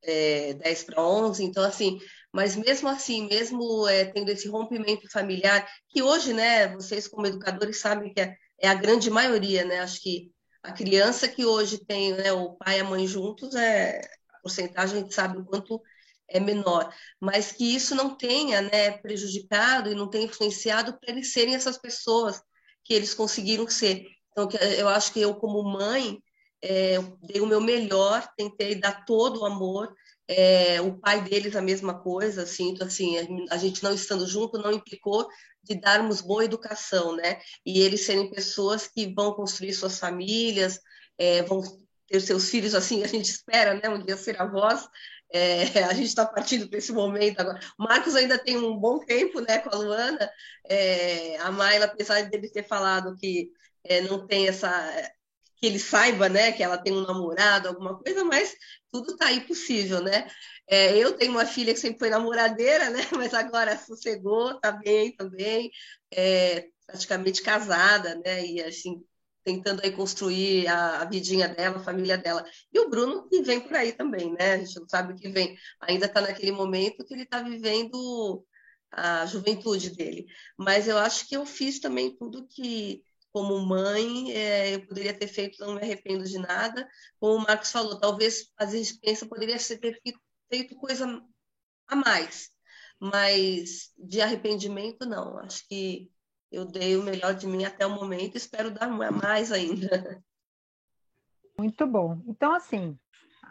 é, 0.02 0.54
10 0.54 0.84
para 0.84 1.02
11. 1.02 1.44
Então, 1.44 1.62
assim, 1.62 2.00
mas 2.32 2.56
mesmo 2.56 2.88
assim, 2.88 3.28
mesmo 3.28 3.86
é, 3.86 4.04
tendo 4.06 4.28
esse 4.30 4.48
rompimento 4.48 5.08
familiar, 5.10 5.66
que 5.88 6.02
hoje, 6.02 6.32
né, 6.32 6.68
vocês 6.68 7.06
como 7.06 7.26
educadores 7.26 7.78
sabem 7.78 8.12
que 8.12 8.20
é, 8.20 8.36
é, 8.58 8.68
a 8.68 8.74
grande 8.74 9.10
maioria, 9.10 9.64
né, 9.64 9.80
acho 9.80 10.00
que 10.00 10.32
a 10.62 10.72
criança 10.72 11.28
que 11.28 11.44
hoje 11.44 11.78
tem 11.84 12.12
né, 12.14 12.32
o 12.32 12.54
pai 12.54 12.78
e 12.78 12.80
a 12.80 12.84
mãe 12.84 13.06
juntos, 13.06 13.54
é, 13.54 14.00
a 14.32 14.38
porcentagem 14.40 14.98
a 14.98 15.00
gente 15.02 15.14
sabe 15.14 15.38
o 15.38 15.44
quanto 15.44 15.80
é 16.28 16.40
menor, 16.40 16.92
mas 17.20 17.52
que 17.52 17.74
isso 17.74 17.94
não 17.94 18.16
tenha 18.16 18.62
né, 18.62 18.92
prejudicado 18.98 19.90
e 19.90 19.94
não 19.94 20.08
tenha 20.08 20.24
influenciado 20.24 20.98
para 20.98 21.12
eles 21.12 21.32
serem 21.32 21.54
essas 21.54 21.76
pessoas 21.76 22.42
que 22.82 22.94
eles 22.94 23.14
conseguiram 23.14 23.68
ser. 23.68 24.06
Então, 24.32 24.48
eu 24.78 24.88
acho 24.88 25.12
que 25.12 25.20
eu, 25.20 25.34
como 25.34 25.62
mãe, 25.62 26.18
é, 26.62 26.98
dei 27.22 27.40
o 27.40 27.46
meu 27.46 27.60
melhor, 27.60 28.26
tentei 28.36 28.74
dar 28.74 29.04
todo 29.04 29.40
o 29.40 29.44
amor, 29.44 29.94
é, 30.28 30.80
o 30.80 30.98
pai 30.98 31.22
deles 31.22 31.54
a 31.54 31.62
mesma 31.62 31.98
coisa, 32.00 32.46
sinto 32.46 32.82
assim, 32.82 33.16
a 33.50 33.56
gente 33.58 33.82
não 33.82 33.92
estando 33.92 34.26
junto 34.26 34.58
não 34.58 34.72
implicou 34.72 35.28
de 35.62 35.74
darmos 35.74 36.20
boa 36.20 36.44
educação, 36.44 37.16
né? 37.16 37.40
E 37.64 37.80
eles 37.80 38.04
serem 38.04 38.30
pessoas 38.30 38.86
que 38.86 39.12
vão 39.14 39.32
construir 39.32 39.72
suas 39.72 39.98
famílias, 39.98 40.80
é, 41.18 41.42
vão 41.42 41.62
ter 42.06 42.20
seus 42.20 42.50
filhos, 42.50 42.74
assim, 42.74 43.02
a 43.02 43.06
gente 43.06 43.30
espera, 43.30 43.74
né? 43.74 43.88
Um 43.88 44.02
dia 44.04 44.16
ser 44.16 44.40
avós, 44.40 44.86
é, 45.32 45.64
a 45.84 45.92
gente 45.92 46.06
está 46.08 46.24
partindo 46.24 46.68
para 46.68 46.78
esse 46.78 46.92
momento 46.92 47.40
agora. 47.40 47.60
Marcos 47.78 48.14
ainda 48.14 48.38
tem 48.38 48.56
um 48.56 48.76
bom 48.76 49.00
tempo, 49.00 49.40
né, 49.40 49.58
com 49.58 49.70
a 49.70 49.78
Luana. 49.78 50.30
É, 50.66 51.36
a 51.38 51.50
Mayla, 51.50 51.86
apesar 51.86 52.22
de 52.22 52.36
ele 52.36 52.48
ter 52.48 52.66
falado 52.66 53.16
que 53.16 53.50
é, 53.82 54.00
não 54.02 54.26
tem 54.26 54.48
essa 54.48 54.70
que 55.64 55.68
ele 55.68 55.78
saiba, 55.78 56.28
né, 56.28 56.52
que 56.52 56.62
ela 56.62 56.76
tem 56.76 56.92
um 56.92 57.00
namorado, 57.00 57.68
alguma 57.68 57.98
coisa, 57.98 58.22
mas 58.22 58.54
tudo 58.92 59.12
está 59.12 59.28
aí 59.28 59.40
possível, 59.46 60.02
né? 60.02 60.28
É, 60.68 60.94
eu 60.94 61.16
tenho 61.16 61.30
uma 61.32 61.46
filha 61.46 61.72
que 61.72 61.80
sempre 61.80 62.00
foi 62.00 62.10
namoradeira, 62.10 62.90
né, 62.90 63.00
mas 63.16 63.32
agora 63.32 63.78
sossegou, 63.78 64.52
está 64.52 64.72
bem 64.72 65.16
também, 65.16 65.70
é, 66.12 66.66
praticamente 66.86 67.42
casada, 67.42 68.14
né, 68.16 68.44
e 68.44 68.62
assim 68.62 69.02
tentando 69.42 69.80
aí 69.82 69.92
construir 69.92 70.66
a, 70.68 71.00
a, 71.00 71.04
vidinha 71.06 71.48
dela, 71.48 71.76
a 71.78 71.84
família 71.84 72.18
dela. 72.18 72.44
E 72.72 72.78
o 72.80 72.88
Bruno 72.90 73.26
que 73.28 73.42
vem 73.42 73.60
por 73.60 73.74
aí 73.74 73.92
também, 73.92 74.32
né? 74.32 74.54
A 74.54 74.58
gente 74.58 74.80
não 74.80 74.88
sabe 74.88 75.12
o 75.12 75.16
que 75.16 75.28
vem. 75.28 75.54
Ainda 75.82 76.06
está 76.06 76.22
naquele 76.22 76.50
momento 76.50 77.04
que 77.04 77.12
ele 77.12 77.24
está 77.24 77.42
vivendo 77.42 78.42
a 78.90 79.26
juventude 79.26 79.90
dele. 79.90 80.24
Mas 80.56 80.88
eu 80.88 80.96
acho 80.96 81.28
que 81.28 81.36
eu 81.36 81.44
fiz 81.44 81.78
também 81.78 82.16
tudo 82.16 82.48
que 82.48 83.02
como 83.34 83.58
mãe, 83.66 84.30
é, 84.30 84.76
eu 84.76 84.86
poderia 84.86 85.12
ter 85.12 85.26
feito, 85.26 85.58
não 85.58 85.74
me 85.74 85.80
arrependo 85.80 86.22
de 86.22 86.38
nada. 86.38 86.88
Como 87.18 87.34
o 87.34 87.42
Marcos 87.42 87.72
falou, 87.72 87.98
talvez 87.98 88.52
às 88.56 88.70
vezes 88.70 88.96
pensa 88.96 89.26
poderia 89.26 89.56
ter 89.58 90.00
feito 90.48 90.76
coisa 90.76 91.20
a 91.88 91.96
mais, 91.96 92.50
mas 93.00 93.92
de 93.98 94.20
arrependimento 94.20 95.04
não. 95.04 95.36
Acho 95.38 95.66
que 95.66 96.08
eu 96.48 96.64
dei 96.64 96.96
o 96.96 97.02
melhor 97.02 97.34
de 97.34 97.48
mim 97.48 97.64
até 97.64 97.84
o 97.84 97.90
momento, 97.90 98.36
espero 98.36 98.70
dar 98.70 98.86
mais 98.86 99.50
ainda. 99.50 100.22
Muito 101.58 101.88
bom. 101.88 102.22
Então, 102.28 102.54
assim, 102.54 102.96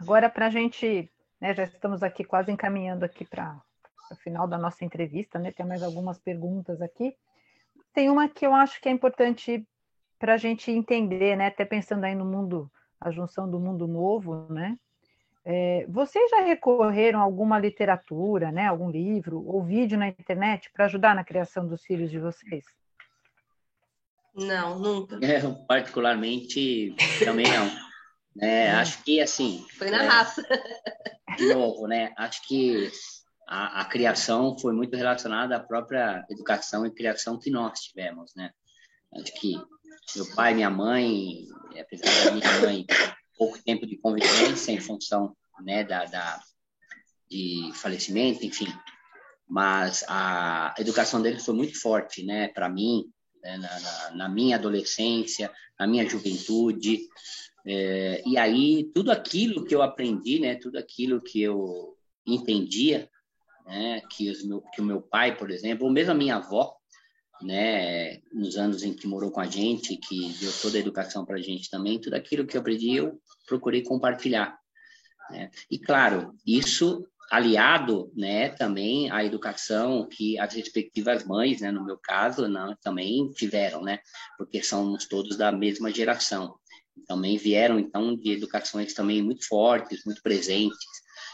agora 0.00 0.30
para 0.30 0.46
a 0.46 0.50
gente, 0.50 1.12
né, 1.38 1.52
já 1.52 1.64
estamos 1.64 2.02
aqui 2.02 2.24
quase 2.24 2.50
encaminhando 2.50 3.04
aqui 3.04 3.26
para 3.26 3.62
o 4.10 4.16
final 4.16 4.48
da 4.48 4.56
nossa 4.56 4.82
entrevista, 4.82 5.38
né? 5.38 5.52
Tem 5.52 5.66
mais 5.66 5.82
algumas 5.82 6.18
perguntas 6.18 6.80
aqui. 6.80 7.14
Tem 7.92 8.08
uma 8.08 8.30
que 8.30 8.46
eu 8.46 8.54
acho 8.54 8.80
que 8.80 8.88
é 8.88 8.92
importante 8.92 9.66
para 10.18 10.34
a 10.34 10.36
gente 10.36 10.70
entender, 10.70 11.36
né? 11.36 11.46
Até 11.48 11.64
pensando 11.64 12.04
aí 12.04 12.14
no 12.14 12.24
mundo, 12.24 12.70
a 13.00 13.10
junção 13.10 13.50
do 13.50 13.58
mundo 13.58 13.86
novo, 13.86 14.46
né? 14.52 14.78
É, 15.46 15.84
vocês 15.88 16.30
já 16.30 16.40
recorreram 16.40 17.20
a 17.20 17.22
alguma 17.22 17.58
literatura, 17.58 18.50
né? 18.50 18.66
Algum 18.66 18.90
livro 18.90 19.44
ou 19.46 19.62
vídeo 19.62 19.98
na 19.98 20.08
internet 20.08 20.70
para 20.72 20.86
ajudar 20.86 21.14
na 21.14 21.22
criação 21.22 21.66
dos 21.66 21.84
filhos 21.84 22.10
de 22.10 22.18
vocês? 22.18 22.64
Não, 24.34 24.78
nunca. 24.78 25.16
É, 25.24 25.40
particularmente, 25.68 26.96
também 27.22 27.46
não. 27.46 27.70
É, 28.40 28.70
acho 28.72 29.04
que, 29.04 29.20
assim... 29.20 29.64
Foi 29.78 29.90
na 29.90 30.02
é, 30.02 30.06
raça. 30.06 30.42
De 31.36 31.54
novo, 31.54 31.86
né? 31.86 32.12
Acho 32.16 32.42
que 32.48 32.90
a, 33.46 33.82
a, 33.82 33.84
criação 33.84 34.58
foi 34.58 34.72
muito 34.72 34.96
relacionada 34.96 35.56
à 35.56 35.60
própria 35.60 36.24
educação 36.30 36.86
e 36.86 36.90
criação 36.90 37.38
que 37.38 37.50
nós 37.50 37.80
tivemos, 37.80 38.34
né? 38.34 38.50
Acho 39.12 39.32
que 39.40 39.54
meu 40.16 40.26
pai, 40.34 40.54
minha 40.54 40.70
mãe, 40.70 41.46
apesar 41.80 42.24
da 42.24 42.32
minha 42.32 42.60
mãe, 42.60 42.86
pouco 43.36 43.62
tempo 43.62 43.86
de 43.86 43.96
convivência 43.96 44.72
em 44.72 44.80
função 44.80 45.36
né, 45.62 45.84
da, 45.84 46.04
da 46.04 46.40
de 47.28 47.72
falecimento, 47.74 48.44
enfim, 48.44 48.68
mas 49.48 50.04
a 50.08 50.74
educação 50.78 51.20
deles 51.20 51.44
foi 51.44 51.54
muito 51.54 51.80
forte, 51.80 52.24
né, 52.24 52.48
para 52.48 52.68
mim, 52.68 53.04
né, 53.42 53.56
na, 53.56 53.80
na, 53.80 54.10
na, 54.10 54.28
minha 54.28 54.56
adolescência, 54.56 55.50
na 55.78 55.86
minha 55.86 56.08
juventude. 56.08 57.00
É, 57.66 58.22
e 58.26 58.36
aí, 58.36 58.90
tudo 58.94 59.10
aquilo 59.10 59.64
que 59.64 59.74
eu 59.74 59.82
aprendi, 59.82 60.38
né, 60.38 60.54
tudo 60.54 60.78
aquilo 60.78 61.20
que 61.20 61.42
eu 61.42 61.96
entendia, 62.26 63.08
né, 63.66 64.00
que, 64.10 64.32
meu, 64.46 64.60
que 64.60 64.80
o 64.80 64.84
meu 64.84 65.00
pai, 65.00 65.36
por 65.36 65.50
exemplo, 65.50 65.86
ou 65.86 65.92
mesmo 65.92 66.12
a 66.12 66.16
minha 66.16 66.36
avó, 66.36 66.76
né, 67.44 68.20
nos 68.32 68.56
anos 68.56 68.82
em 68.82 68.94
que 68.94 69.06
morou 69.06 69.30
com 69.30 69.40
a 69.40 69.46
gente, 69.46 69.96
que 69.96 70.34
deu 70.40 70.52
toda 70.62 70.78
a 70.78 70.80
educação 70.80 71.24
para 71.24 71.36
a 71.36 71.42
gente 71.42 71.70
também, 71.70 72.00
tudo 72.00 72.14
aquilo 72.14 72.46
que 72.46 72.56
eu 72.56 72.60
aprendi 72.60 72.96
eu 72.96 73.20
procurei 73.46 73.82
compartilhar. 73.82 74.58
Né? 75.30 75.50
E 75.70 75.78
claro, 75.78 76.34
isso 76.46 77.06
aliado, 77.30 78.10
né, 78.14 78.50
também 78.50 79.10
à 79.10 79.24
educação 79.24 80.08
que 80.08 80.38
as 80.38 80.54
respectivas 80.54 81.24
mães, 81.24 81.60
né, 81.60 81.70
no 81.70 81.84
meu 81.84 81.98
caso, 81.98 82.48
não, 82.48 82.74
também 82.76 83.30
tiveram, 83.32 83.82
né, 83.82 83.98
porque 84.38 84.62
somos 84.62 85.06
todos 85.06 85.36
da 85.36 85.52
mesma 85.52 85.90
geração. 85.90 86.54
Também 87.06 87.36
vieram 87.36 87.78
então 87.78 88.16
de 88.16 88.30
educações 88.30 88.94
também 88.94 89.22
muito 89.22 89.46
fortes, 89.46 90.04
muito 90.04 90.22
presentes 90.22 90.78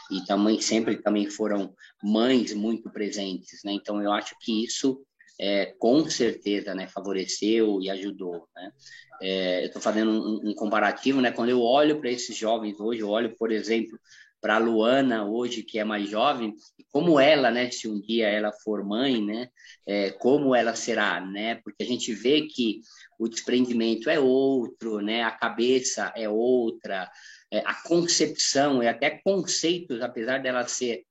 e 0.09 0.25
também 0.25 0.59
sempre 0.59 0.97
também 0.97 1.29
foram 1.29 1.73
mães 2.03 2.53
muito 2.53 2.89
presentes, 2.89 3.63
né? 3.63 3.71
Então 3.73 4.01
eu 4.01 4.11
acho 4.11 4.35
que 4.41 4.65
isso 4.65 5.05
é, 5.41 5.73
com 5.79 6.07
certeza, 6.07 6.75
né, 6.75 6.87
favoreceu 6.87 7.81
e 7.81 7.89
ajudou, 7.89 8.47
né? 8.55 8.71
É, 9.19 9.63
eu 9.63 9.67
estou 9.67 9.81
fazendo 9.81 10.11
um, 10.11 10.49
um, 10.49 10.53
comparativo, 10.53 11.19
né? 11.19 11.31
Quando 11.31 11.49
eu 11.49 11.61
olho 11.61 11.99
para 11.99 12.11
esses 12.11 12.35
jovens 12.35 12.79
hoje, 12.79 13.01
eu 13.01 13.09
olho, 13.09 13.35
por 13.35 13.51
exemplo, 13.51 13.99
para 14.39 14.55
a 14.55 14.59
Luana 14.59 15.25
hoje, 15.25 15.63
que 15.63 15.79
é 15.79 15.83
mais 15.83 16.07
jovem, 16.07 16.53
como 16.91 17.19
ela, 17.19 17.49
né, 17.49 17.71
se 17.71 17.87
um 17.87 17.99
dia 17.99 18.27
ela 18.27 18.51
for 18.51 18.83
mãe, 18.83 19.23
né, 19.23 19.49
é, 19.87 20.11
como 20.11 20.55
ela 20.55 20.75
será, 20.75 21.19
né? 21.19 21.55
Porque 21.63 21.83
a 21.83 21.87
gente 21.87 22.13
vê 22.13 22.43
que 22.43 22.81
o 23.17 23.27
desprendimento 23.27 24.11
é 24.11 24.19
outro, 24.19 24.99
né? 24.99 25.23
A 25.23 25.31
cabeça 25.31 26.13
é 26.15 26.29
outra, 26.29 27.09
é, 27.51 27.59
a 27.65 27.73
concepção 27.81 28.83
e 28.83 28.87
até 28.87 29.09
conceitos, 29.23 30.01
apesar 30.01 30.39
dela 30.39 30.67
ser 30.67 31.03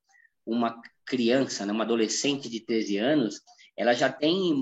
uma 0.47 0.81
criança, 1.05 1.66
né, 1.66 1.73
uma 1.73 1.83
adolescente 1.83 2.49
de 2.49 2.61
13 2.61 2.97
anos, 2.99 3.40
ela 3.81 3.95
já 3.95 4.12
tem 4.12 4.53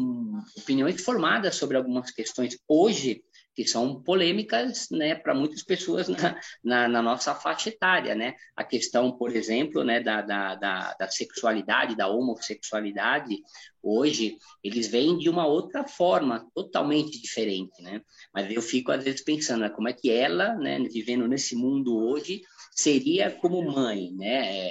opiniões 0.57 1.03
formadas 1.03 1.57
sobre 1.57 1.77
algumas 1.77 2.13
questões 2.13 2.57
hoje 2.69 3.21
que 3.53 3.67
são 3.67 4.01
polêmicas 4.01 4.87
né, 4.93 5.17
para 5.17 5.35
muitas 5.35 5.65
pessoas 5.65 6.07
na, 6.07 6.41
na, 6.63 6.87
na, 6.87 7.03
nossa 7.03 7.35
faixa 7.35 7.69
etária. 7.69 8.15
Né? 8.15 8.35
A 8.55 8.63
questão, 8.63 9.11
por 9.11 9.35
exemplo, 9.35 9.83
né, 9.83 10.01
da, 10.01 10.23
da, 10.23 10.55
da, 10.55 10.95
da 10.95 11.09
sexualidade, 11.09 11.97
da 11.97 12.07
homossexualidade, 12.07 13.39
hoje 13.83 14.39
eles 14.63 14.87
vêm 14.87 15.19
de 15.19 15.29
uma 15.29 15.49
outra 15.49 15.83
forma, 15.83 16.49
totalmente 16.55 17.21
diferente. 17.21 17.83
Né? 17.83 18.01
Mas 18.33 18.49
eu 18.53 18.63
fico, 18.63 18.93
às 18.93 19.03
vezes, 19.03 19.25
pensando 19.25 19.63
né, 19.63 19.69
como 19.69 19.89
é 19.89 19.93
que 19.93 20.13
ela, 20.13 20.55
né, 20.55 20.79
vivendo 20.79 21.27
nesse 21.27 21.57
mundo 21.57 21.99
hoje, 21.99 22.43
seria 22.71 23.33
como 23.33 23.69
mãe. 23.69 24.13
Né? 24.13 24.71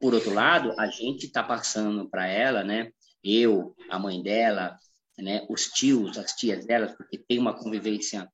Por 0.00 0.14
outro 0.14 0.32
lado, 0.32 0.72
a 0.78 0.86
gente 0.86 1.26
está 1.26 1.42
passando 1.42 2.08
para 2.08 2.28
ela, 2.28 2.62
né? 2.62 2.92
Eu, 3.22 3.74
a 3.90 3.98
mãe 3.98 4.22
dela, 4.22 4.78
né, 5.18 5.46
os 5.48 5.66
tios, 5.68 6.16
as 6.18 6.32
tias 6.32 6.64
delas, 6.66 6.94
porque 6.96 7.18
tem 7.18 7.38
uma 7.38 7.56
convivência 7.56 8.30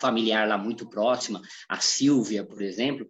familiar 0.00 0.46
lá 0.46 0.58
muito 0.58 0.88
próxima, 0.88 1.40
a 1.68 1.80
Silvia, 1.80 2.44
por 2.44 2.62
exemplo, 2.62 3.06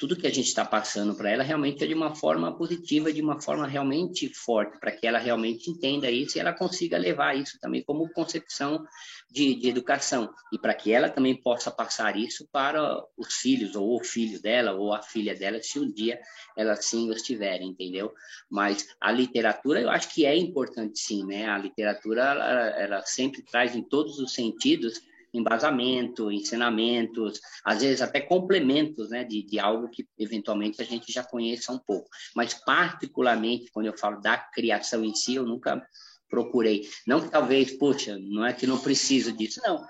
tudo 0.00 0.16
que 0.16 0.26
a 0.26 0.32
gente 0.32 0.46
está 0.46 0.64
passando 0.64 1.14
para 1.14 1.30
ela 1.30 1.44
realmente 1.44 1.84
é 1.84 1.86
de 1.86 1.92
uma 1.92 2.14
forma 2.14 2.56
positiva, 2.56 3.12
de 3.12 3.20
uma 3.20 3.38
forma 3.38 3.66
realmente 3.66 4.32
forte, 4.32 4.80
para 4.80 4.90
que 4.90 5.06
ela 5.06 5.18
realmente 5.18 5.70
entenda 5.70 6.10
isso 6.10 6.38
e 6.38 6.40
ela 6.40 6.54
consiga 6.54 6.96
levar 6.96 7.36
isso 7.36 7.60
também 7.60 7.84
como 7.84 8.10
concepção 8.10 8.82
de, 9.30 9.54
de 9.54 9.68
educação, 9.68 10.32
e 10.50 10.58
para 10.58 10.72
que 10.72 10.90
ela 10.90 11.10
também 11.10 11.36
possa 11.36 11.70
passar 11.70 12.16
isso 12.16 12.48
para 12.50 12.82
os 13.14 13.34
filhos, 13.34 13.76
ou 13.76 14.00
o 14.00 14.02
filho 14.02 14.40
dela, 14.40 14.72
ou 14.72 14.94
a 14.94 15.02
filha 15.02 15.36
dela, 15.36 15.62
se 15.62 15.78
um 15.78 15.92
dia 15.92 16.18
ela 16.56 16.74
sim 16.76 17.10
os 17.10 17.20
tiver, 17.20 17.60
entendeu? 17.60 18.10
Mas 18.50 18.88
a 18.98 19.12
literatura 19.12 19.82
eu 19.82 19.90
acho 19.90 20.08
que 20.14 20.24
é 20.24 20.34
importante 20.34 20.98
sim, 20.98 21.26
né? 21.26 21.46
A 21.46 21.58
literatura 21.58 22.22
ela, 22.22 22.70
ela 22.80 23.02
sempre 23.04 23.42
traz 23.42 23.76
em 23.76 23.82
todos 23.82 24.18
os 24.18 24.32
sentidos 24.32 24.98
embasamento, 25.32 26.30
ensinamentos, 26.30 27.40
às 27.64 27.82
vezes 27.82 28.00
até 28.00 28.20
complementos 28.20 29.10
né, 29.10 29.24
de, 29.24 29.42
de 29.42 29.58
algo 29.58 29.88
que 29.88 30.06
eventualmente 30.18 30.80
a 30.80 30.84
gente 30.84 31.12
já 31.12 31.22
conheça 31.22 31.72
um 31.72 31.78
pouco. 31.78 32.08
Mas, 32.34 32.54
particularmente, 32.54 33.70
quando 33.72 33.86
eu 33.86 33.96
falo 33.96 34.20
da 34.20 34.36
criação 34.36 35.04
em 35.04 35.14
si, 35.14 35.34
eu 35.36 35.46
nunca 35.46 35.84
procurei. 36.28 36.88
Não 37.06 37.20
que 37.20 37.30
talvez, 37.30 37.72
poxa, 37.76 38.18
não 38.18 38.44
é 38.44 38.52
que 38.52 38.66
não 38.66 38.78
preciso 38.78 39.32
disso, 39.32 39.60
não. 39.64 39.84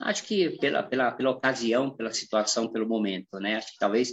Acho 0.00 0.24
que 0.24 0.50
pela, 0.58 0.82
pela, 0.82 1.10
pela 1.12 1.30
ocasião, 1.30 1.90
pela 1.90 2.12
situação, 2.12 2.70
pelo 2.70 2.88
momento, 2.88 3.38
né? 3.40 3.56
Acho 3.56 3.72
que 3.72 3.78
talvez 3.78 4.12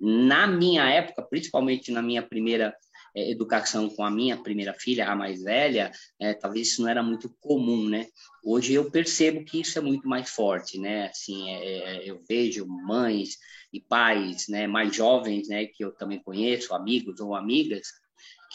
na 0.00 0.46
minha 0.46 0.88
época, 0.88 1.22
principalmente 1.22 1.90
na 1.90 2.00
minha 2.00 2.22
primeira 2.22 2.74
é, 3.14 3.30
educação 3.30 3.88
com 3.88 4.02
a 4.02 4.10
minha 4.10 4.36
primeira 4.36 4.74
filha, 4.74 5.08
a 5.08 5.16
mais 5.16 5.42
velha, 5.42 5.90
é, 6.20 6.34
talvez 6.34 6.68
isso 6.68 6.82
não 6.82 6.88
era 6.88 7.02
muito 7.02 7.34
comum, 7.40 7.88
né? 7.88 8.06
Hoje 8.44 8.74
eu 8.74 8.90
percebo 8.90 9.44
que 9.44 9.60
isso 9.60 9.78
é 9.78 9.82
muito 9.82 10.08
mais 10.08 10.30
forte, 10.30 10.78
né? 10.78 11.08
Assim, 11.08 11.50
é, 11.50 11.78
é, 11.78 12.10
eu 12.10 12.20
vejo 12.28 12.66
mães 12.66 13.36
e 13.72 13.80
pais, 13.80 14.48
né, 14.48 14.66
mais 14.66 14.94
jovens, 14.94 15.48
né, 15.48 15.66
que 15.66 15.84
eu 15.84 15.92
também 15.92 16.18
conheço, 16.22 16.74
amigos 16.74 17.20
ou 17.20 17.34
amigas, 17.34 17.88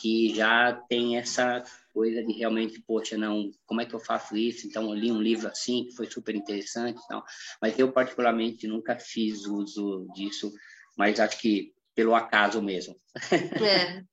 que 0.02 0.34
já 0.34 0.74
tem 0.89 1.18
essa 1.18 1.63
coisa 1.94 2.24
de 2.24 2.34
realmente, 2.34 2.82
poxa, 2.82 3.16
não, 3.16 3.52
como 3.66 3.82
é 3.82 3.86
que 3.86 3.94
eu 3.94 4.00
faço 4.00 4.36
isso? 4.36 4.66
Então, 4.66 4.89
eu 4.89 4.96
li 4.96 5.12
um 5.12 5.22
livro 5.22 5.48
assim, 5.48 5.86
que 5.86 5.96
foi 5.96 6.10
super 6.10 6.36
interessante, 6.36 7.00
então, 7.06 7.24
mas 7.62 7.78
eu 7.78 7.92
particularmente 7.92 8.68
nunca 8.68 8.98
fiz 8.98 9.46
uso 9.46 10.08
disso, 10.16 10.52
mas 10.98 11.20
acho 11.20 11.39
que 11.39 11.72
pelo 11.95 12.15
acaso 12.15 12.62
mesmo. 12.62 12.95
É. 13.32 14.03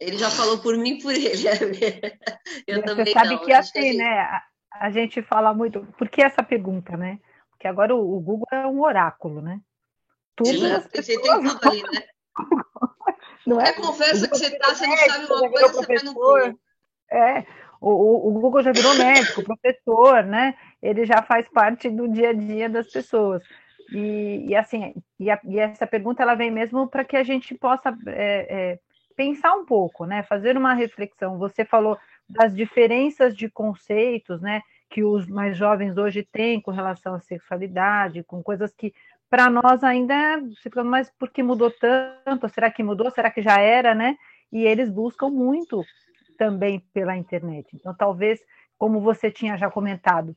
Ele 0.00 0.16
já 0.16 0.30
falou 0.30 0.58
por 0.58 0.76
mim 0.76 0.98
e 0.98 1.02
por 1.02 1.12
ele. 1.12 1.26
Eu 2.66 2.76
Você 2.76 2.82
também 2.82 3.12
sabe 3.12 3.30
não. 3.30 3.44
que 3.44 3.52
assim, 3.52 3.96
né? 3.96 4.20
A, 4.20 4.42
a, 4.72 4.90
gente 4.90 5.20
fala 5.22 5.52
muito. 5.52 5.84
Por 5.98 6.08
que 6.08 6.22
essa 6.22 6.42
pergunta, 6.42 6.96
né? 6.96 7.18
Porque 7.50 7.66
agora 7.66 7.94
o, 7.94 8.16
o 8.16 8.20
Google 8.20 8.46
é 8.52 8.66
um 8.66 8.80
oráculo, 8.80 9.42
né? 9.42 9.60
Tudo 10.36 10.50
Sim, 10.50 10.80
pessoas... 10.90 11.06
tem 11.06 11.20
tudo 11.20 11.68
ali, 11.68 11.82
né? 11.82 12.02
Não 13.44 13.60
é? 13.60 13.72
conversa 13.72 14.28
que 14.28 14.36
você 14.36 14.46
está, 14.46 14.74
você 14.74 14.86
não 14.86 14.96
sabe 14.96 15.24
uma 15.24 15.50
coisa, 15.50 15.72
você 15.72 15.86
vai 15.86 16.04
no 16.04 16.12
Google. 16.12 16.60
É, 17.10 17.46
o, 17.80 18.28
o, 18.28 18.32
Google 18.32 18.62
já 18.62 18.72
virou 18.72 18.94
médico, 18.94 19.42
professor, 19.42 20.22
né? 20.22 20.54
Ele 20.82 21.06
já 21.06 21.22
faz 21.22 21.48
parte 21.48 21.88
do 21.88 22.06
dia 22.08 22.30
a 22.30 22.32
dia 22.34 22.68
das 22.68 22.88
pessoas. 22.88 23.42
E, 23.92 24.46
e 24.48 24.56
assim, 24.56 24.94
e, 25.18 25.30
a, 25.30 25.40
e, 25.44 25.58
essa 25.58 25.86
pergunta 25.86 26.22
ela 26.22 26.34
vem 26.34 26.50
mesmo 26.50 26.88
para 26.88 27.04
que 27.04 27.16
a 27.16 27.22
gente 27.22 27.54
possa 27.54 27.96
é, 28.06 28.72
é, 28.72 28.78
pensar 29.16 29.54
um 29.54 29.64
pouco, 29.64 30.04
né? 30.04 30.22
Fazer 30.22 30.56
uma 30.56 30.74
reflexão. 30.74 31.38
Você 31.38 31.64
falou 31.64 31.98
das 32.28 32.54
diferenças 32.54 33.36
de 33.36 33.48
conceitos, 33.48 34.40
né? 34.40 34.62
Que 34.90 35.02
os 35.02 35.26
mais 35.26 35.56
jovens 35.56 35.96
hoje 35.96 36.22
têm 36.22 36.60
com 36.60 36.70
relação 36.70 37.14
à 37.14 37.20
sexualidade, 37.20 38.22
com 38.24 38.42
coisas 38.42 38.74
que 38.74 38.92
para 39.30 39.50
nós 39.50 39.84
ainda 39.84 40.40
se 40.62 40.70
mas 40.84 41.10
por 41.18 41.30
que 41.30 41.42
mudou 41.42 41.70
tanto? 41.70 42.48
Será 42.48 42.70
que 42.70 42.82
mudou? 42.82 43.10
Será 43.10 43.30
que 43.30 43.42
já 43.42 43.60
era, 43.60 43.94
né? 43.94 44.16
E 44.52 44.64
eles 44.64 44.90
buscam 44.90 45.28
muito 45.28 45.84
também 46.38 46.80
pela 46.94 47.16
internet. 47.16 47.68
Então, 47.74 47.94
talvez, 47.94 48.40
como 48.78 49.00
você 49.00 49.30
tinha 49.30 49.56
já 49.56 49.70
comentado, 49.70 50.34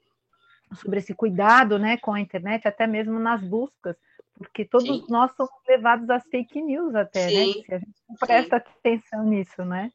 sobre 0.76 1.00
esse 1.00 1.14
cuidado 1.14 1.78
né, 1.78 1.98
com 1.98 2.14
a 2.14 2.20
internet, 2.20 2.68
até 2.68 2.88
mesmo 2.88 3.20
nas 3.20 3.42
buscas, 3.42 3.96
porque 4.38 4.66
todos 4.66 4.88
Sim. 4.88 5.06
nós 5.10 5.32
somos 5.36 5.52
levados 5.68 6.10
às 6.10 6.24
fake 6.26 6.62
news 6.62 6.96
até, 6.96 7.26
né? 7.26 7.46
Sim. 7.46 7.58
né? 7.58 7.64
Se 7.66 7.74
a 7.74 7.80
gente 7.80 7.96
não 8.10 8.16
presta 8.16 8.58
Sim. 8.58 8.64
atenção 8.66 9.24
nisso, 9.26 9.66
né? 9.66 9.92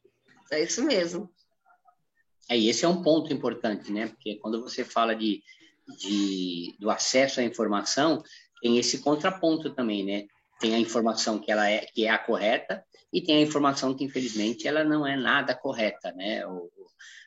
É 0.50 0.62
isso 0.62 0.84
mesmo. 0.84 1.28
É, 2.48 2.56
e 2.56 2.68
esse 2.68 2.84
é 2.84 2.88
um 2.88 3.02
ponto 3.02 3.32
importante, 3.32 3.92
né? 3.92 4.06
Porque 4.06 4.36
quando 4.36 4.62
você 4.62 4.84
fala 4.84 5.14
de, 5.14 5.42
de, 5.98 6.76
do 6.78 6.90
acesso 6.90 7.40
à 7.40 7.42
informação, 7.42 8.22
tem 8.60 8.78
esse 8.78 9.00
contraponto 9.00 9.74
também, 9.74 10.04
né? 10.04 10.26
Tem 10.60 10.74
a 10.74 10.78
informação 10.78 11.38
que 11.38 11.50
ela 11.50 11.68
é 11.68 11.80
que 11.86 12.06
é 12.06 12.10
a 12.10 12.18
correta 12.18 12.84
e 13.12 13.20
tem 13.20 13.38
a 13.38 13.42
informação 13.42 13.94
que 13.94 14.04
infelizmente 14.04 14.66
ela 14.66 14.84
não 14.84 15.06
é 15.06 15.16
nada 15.16 15.54
correta, 15.54 16.12
né? 16.12 16.46
O, 16.46 16.70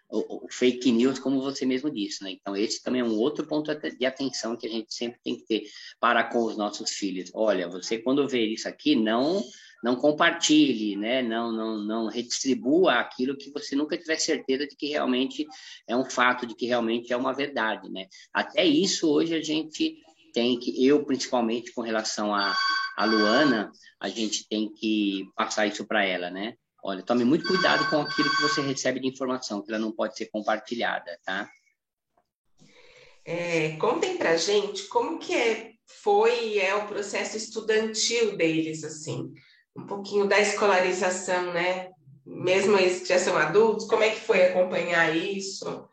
o, 0.09 0.47
fake 0.49 0.91
news, 0.91 1.19
como 1.19 1.41
você 1.41 1.65
mesmo 1.65 1.91
disse, 1.91 2.23
né? 2.23 2.31
Então, 2.31 2.55
esse 2.55 2.81
também 2.81 3.01
é 3.01 3.03
um 3.03 3.17
outro 3.17 3.45
ponto 3.45 3.73
de 3.73 4.05
atenção 4.05 4.57
que 4.57 4.67
a 4.67 4.69
gente 4.69 4.93
sempre 4.93 5.19
tem 5.23 5.35
que 5.35 5.45
ter 5.45 5.63
para 5.99 6.23
com 6.23 6.43
os 6.43 6.57
nossos 6.57 6.91
filhos. 6.91 7.29
Olha, 7.33 7.69
você 7.69 7.99
quando 7.99 8.27
ver 8.27 8.47
isso 8.47 8.67
aqui, 8.67 8.95
não 8.95 9.43
não 9.81 9.95
compartilhe, 9.95 10.95
né? 10.97 11.21
Não, 11.21 11.51
não, 11.51 11.77
não 11.77 12.07
redistribua 12.07 12.95
aquilo 12.95 13.37
que 13.37 13.49
você 13.51 13.75
nunca 13.75 13.97
tiver 13.97 14.17
certeza 14.17 14.67
de 14.67 14.75
que 14.75 14.87
realmente 14.87 15.47
é 15.87 15.95
um 15.95 16.03
fato, 16.03 16.45
de 16.45 16.53
que 16.53 16.65
realmente 16.65 17.13
é 17.13 17.17
uma 17.17 17.33
verdade, 17.33 17.89
né? 17.89 18.07
Até 18.33 18.65
isso 18.65 19.09
hoje 19.09 19.33
a 19.33 19.41
gente 19.41 19.97
tem 20.33 20.59
que, 20.59 20.85
eu 20.85 21.05
principalmente 21.05 21.71
com 21.71 21.81
relação 21.81 22.35
a, 22.35 22.55
a 22.97 23.05
Luana, 23.05 23.71
a 23.99 24.09
gente 24.09 24.47
tem 24.47 24.71
que 24.71 25.25
passar 25.35 25.65
isso 25.65 25.85
para 25.85 26.05
ela, 26.05 26.29
né? 26.29 26.55
Olha, 26.83 27.03
tome 27.03 27.25
muito 27.25 27.45
cuidado 27.45 27.89
com 27.89 28.01
aquilo 28.01 28.29
que 28.29 28.41
você 28.41 28.61
recebe 28.61 28.99
de 28.99 29.07
informação, 29.07 29.61
que 29.61 29.69
ela 29.69 29.79
não 29.79 29.91
pode 29.91 30.17
ser 30.17 30.27
compartilhada, 30.27 31.19
tá? 31.25 31.49
É, 33.25 33.75
contem 33.77 34.17
pra 34.17 34.37
gente 34.37 34.87
como 34.87 35.19
que 35.19 35.35
é, 35.35 35.73
foi 36.01 36.57
é 36.57 36.73
o 36.75 36.87
processo 36.87 37.35
estudantil 37.35 38.37
deles, 38.37 38.83
assim. 38.83 39.33
Um 39.75 39.85
pouquinho 39.85 40.27
da 40.27 40.39
escolarização, 40.39 41.53
né? 41.53 41.89
Mesmo 42.25 42.77
eles 42.77 43.01
que 43.01 43.09
já 43.09 43.19
são 43.19 43.35
adultos, 43.37 43.87
como 43.87 44.03
é 44.03 44.11
que 44.11 44.21
foi 44.21 44.43
acompanhar 44.43 45.15
isso? 45.15 45.87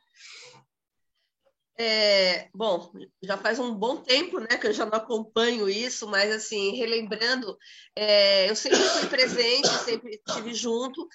É, 1.78 2.48
bom, 2.54 2.90
já 3.22 3.36
faz 3.36 3.58
um 3.58 3.74
bom 3.74 3.98
tempo, 3.98 4.40
né, 4.40 4.56
que 4.58 4.66
eu 4.66 4.72
já 4.72 4.86
não 4.86 4.94
acompanho 4.94 5.68
isso, 5.68 6.08
mas 6.08 6.32
assim, 6.32 6.74
relembrando, 6.74 7.56
é, 7.94 8.48
eu 8.48 8.56
sempre 8.56 8.78
fui 8.78 9.06
presente, 9.08 9.68
sempre 9.84 10.20
estive 10.26 10.54
junto. 10.54 11.06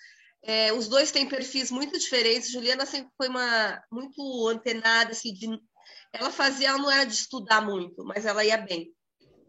É, 0.43 0.71
os 0.73 0.87
dois 0.87 1.11
têm 1.11 1.27
perfis 1.27 1.71
muito 1.71 1.97
diferentes. 1.97 2.51
Juliana 2.51 2.85
sempre 2.85 3.11
foi 3.17 3.27
uma 3.27 3.83
muito 3.91 4.47
antenada, 4.47 5.11
assim, 5.11 5.33
de, 5.33 5.47
ela 6.13 6.31
fazia, 6.31 6.69
ela 6.69 6.77
não 6.77 6.91
era 6.91 7.05
de 7.05 7.13
estudar 7.13 7.61
muito, 7.61 8.03
mas 8.05 8.25
ela 8.25 8.45
ia 8.45 8.57
bem. 8.57 8.93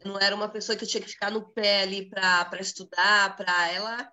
Não 0.04 0.18
era 0.18 0.34
uma 0.34 0.48
pessoa 0.48 0.76
que 0.76 0.86
tinha 0.86 1.02
que 1.02 1.10
ficar 1.10 1.30
no 1.30 1.48
pé 1.52 1.82
ali 1.82 2.08
para 2.08 2.60
estudar, 2.60 3.36
para 3.36 3.70
ela. 3.70 4.12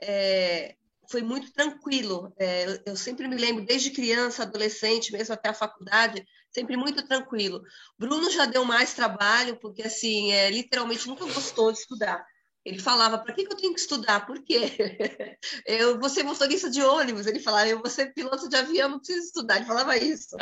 É, 0.00 0.76
foi 1.08 1.22
muito 1.22 1.52
tranquilo. 1.52 2.32
É, 2.38 2.82
eu 2.86 2.96
sempre 2.96 3.28
me 3.28 3.36
lembro, 3.36 3.64
desde 3.64 3.90
criança, 3.90 4.42
adolescente, 4.42 5.12
mesmo 5.12 5.34
até 5.34 5.48
a 5.48 5.54
faculdade, 5.54 6.24
sempre 6.50 6.76
muito 6.76 7.06
tranquilo. 7.06 7.62
Bruno 7.98 8.30
já 8.30 8.46
deu 8.46 8.64
mais 8.64 8.94
trabalho, 8.94 9.56
porque, 9.58 9.82
assim, 9.82 10.32
é, 10.32 10.50
literalmente 10.50 11.08
nunca 11.08 11.24
gostou 11.26 11.72
de 11.72 11.78
estudar. 11.78 12.24
Ele 12.64 12.78
falava, 12.78 13.18
para 13.18 13.34
que, 13.34 13.44
que, 13.44 13.52
eu 13.52 13.56
tenho 13.56 13.74
que 13.74 13.80
estudar? 13.80 14.24
Por 14.24 14.40
quê? 14.42 14.60
Eu 15.66 15.98
vou 15.98 16.08
ser 16.08 16.22
motorista 16.22 16.70
de 16.70 16.80
ônibus. 16.80 17.26
Ele 17.26 17.40
falava, 17.40 17.68
eu 17.68 17.80
vou 17.80 17.90
ser 17.90 18.14
piloto 18.14 18.48
de 18.48 18.56
avião, 18.56 18.88
não 18.88 18.98
preciso 18.98 19.26
estudar. 19.26 19.56
Ele 19.56 19.66
falava 19.66 19.96
isso. 19.96 20.36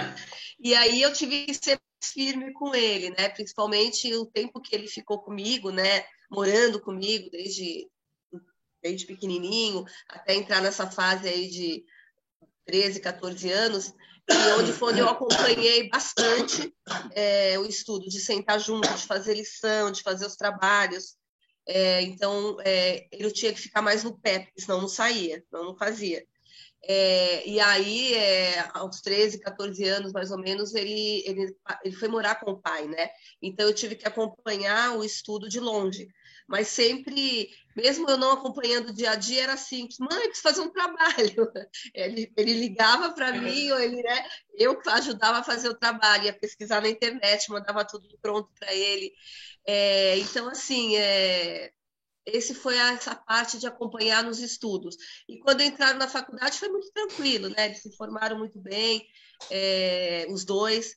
E 0.59 0.75
aí 0.75 1.01
eu 1.01 1.13
tive 1.13 1.47
que 1.47 1.55
ser 1.55 1.81
firme 2.03 2.53
com 2.53 2.75
ele, 2.75 3.11
né? 3.11 3.29
Principalmente 3.31 4.13
o 4.15 4.27
tempo 4.27 4.61
que 4.61 4.75
ele 4.75 4.87
ficou 4.87 5.21
comigo, 5.21 5.71
né? 5.71 6.05
Morando 6.31 6.81
comigo 6.81 7.31
desde 7.31 7.89
desde 8.83 9.07
pequenininho 9.07 9.85
até 10.09 10.35
entrar 10.35 10.61
nessa 10.61 10.91
fase 10.91 11.29
aí 11.29 11.49
de 11.49 11.85
13, 12.65 13.01
14 13.01 13.51
anos, 13.51 13.95
e 14.29 14.53
onde 14.61 14.73
foi 14.73 14.93
onde 14.93 15.01
eu 15.01 15.09
acompanhei 15.09 15.89
bastante 15.89 16.73
é, 17.13 17.59
o 17.59 17.67
estudo, 17.67 18.09
de 18.09 18.21
sentar 18.21 18.61
junto, 18.61 18.89
de 18.95 19.07
fazer 19.07 19.35
lição, 19.35 19.91
de 19.91 20.03
fazer 20.03 20.27
os 20.27 20.37
trabalhos. 20.37 21.17
É, 21.67 22.03
então, 22.03 22.57
é, 22.65 23.07
ele 23.11 23.31
tinha 23.33 23.53
que 23.53 23.61
ficar 23.61 23.83
mais 23.83 24.05
no 24.05 24.19
pé, 24.19 24.41
porque 24.41 24.61
senão 24.61 24.81
não 24.81 24.89
saía, 24.89 25.43
não, 25.51 25.65
não 25.65 25.77
fazia. 25.77 26.25
É, 26.83 27.47
e 27.47 27.61
aí, 27.61 28.15
é, 28.15 28.71
aos 28.73 29.01
13, 29.01 29.41
14 29.41 29.85
anos, 29.85 30.13
mais 30.13 30.31
ou 30.31 30.39
menos, 30.39 30.75
ele, 30.75 31.23
ele, 31.27 31.55
ele 31.85 31.95
foi 31.95 32.09
morar 32.09 32.37
com 32.37 32.53
o 32.53 32.61
pai, 32.61 32.87
né? 32.87 33.11
Então, 33.43 33.67
eu 33.67 33.75
tive 33.75 33.97
que 33.97 34.07
acompanhar 34.07 34.97
o 34.97 35.05
estudo 35.05 35.49
de 35.49 35.61
longe 35.61 36.09
mas 36.51 36.67
sempre, 36.67 37.49
mesmo 37.77 38.11
eu 38.11 38.19
não 38.19 38.33
acompanhando 38.33 38.89
o 38.89 38.93
dia 38.93 39.13
a 39.13 39.15
dia, 39.15 39.45
era 39.45 39.53
assim, 39.53 39.87
mãe, 40.01 40.27
preciso 40.27 40.43
fazer 40.43 40.61
um 40.63 40.73
trabalho. 40.73 41.53
Ele, 41.95 42.33
ele 42.37 42.55
ligava 42.55 43.13
para 43.13 43.33
mim, 43.33 43.71
ou 43.71 43.79
ele, 43.79 44.03
né, 44.03 44.29
eu 44.55 44.81
ajudava 44.87 45.39
a 45.39 45.45
fazer 45.45 45.69
o 45.69 45.79
trabalho, 45.79 46.25
ia 46.25 46.33
pesquisar 46.33 46.81
na 46.81 46.89
internet, 46.89 47.49
mandava 47.51 47.85
tudo 47.85 48.19
pronto 48.21 48.51
para 48.59 48.75
ele. 48.75 49.13
É, 49.65 50.19
então, 50.19 50.49
assim, 50.49 50.97
é, 50.97 51.71
esse 52.27 52.53
foi 52.53 52.77
essa 52.77 53.15
parte 53.15 53.57
de 53.57 53.69
acompanhar 53.69 54.25
nos 54.25 54.41
estudos. 54.41 54.97
E 55.29 55.39
quando 55.39 55.63
entraram 55.63 56.01
na 56.01 56.09
faculdade 56.09 56.59
foi 56.59 56.69
muito 56.69 56.91
tranquilo, 56.93 57.49
né? 57.51 57.67
Eles 57.67 57.83
se 57.83 57.97
formaram 57.97 58.37
muito 58.39 58.61
bem, 58.61 59.07
é, 59.51 60.27
os 60.29 60.45
dois. 60.45 60.97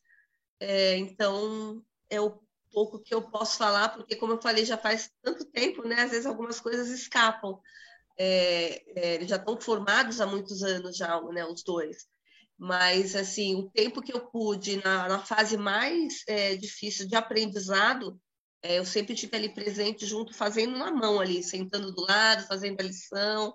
É, 0.59 0.97
então, 0.97 1.83
eu 2.09 2.43
pouco 2.74 2.99
que 2.99 3.13
eu 3.13 3.21
posso 3.21 3.57
falar, 3.57 3.89
porque, 3.89 4.15
como 4.15 4.34
eu 4.34 4.41
falei, 4.41 4.65
já 4.65 4.78
faz 4.78 5.09
tanto 5.21 5.45
tempo, 5.45 5.88
né? 5.88 6.01
Às 6.01 6.11
vezes 6.11 6.26
algumas 6.26 6.59
coisas 6.59 6.89
escapam. 6.89 7.59
É, 8.17 8.84
é, 8.99 9.15
eles 9.15 9.30
já 9.30 9.38
estão 9.38 9.59
formados 9.59 10.19
há 10.19 10.26
muitos 10.28 10.63
anos 10.63 10.97
já, 10.97 11.21
né? 11.32 11.45
Os 11.45 11.63
dois. 11.63 12.07
Mas, 12.57 13.15
assim, 13.15 13.55
o 13.55 13.69
tempo 13.69 14.01
que 14.01 14.13
eu 14.13 14.28
pude, 14.28 14.84
na, 14.84 15.07
na 15.07 15.19
fase 15.19 15.57
mais 15.57 16.24
é, 16.28 16.55
difícil 16.55 17.07
de 17.07 17.15
aprendizado, 17.15 18.19
é, 18.61 18.80
eu 18.80 18.86
sempre 18.86 19.15
tive 19.15 19.36
ali 19.36 19.49
presente 19.53 20.05
junto, 20.05 20.34
fazendo 20.34 20.78
na 20.78 20.91
mão 20.91 21.19
ali, 21.19 21.43
sentando 21.43 21.91
do 21.91 22.01
lado, 22.01 22.47
fazendo 22.47 22.80
a 22.80 22.84
lição, 22.84 23.53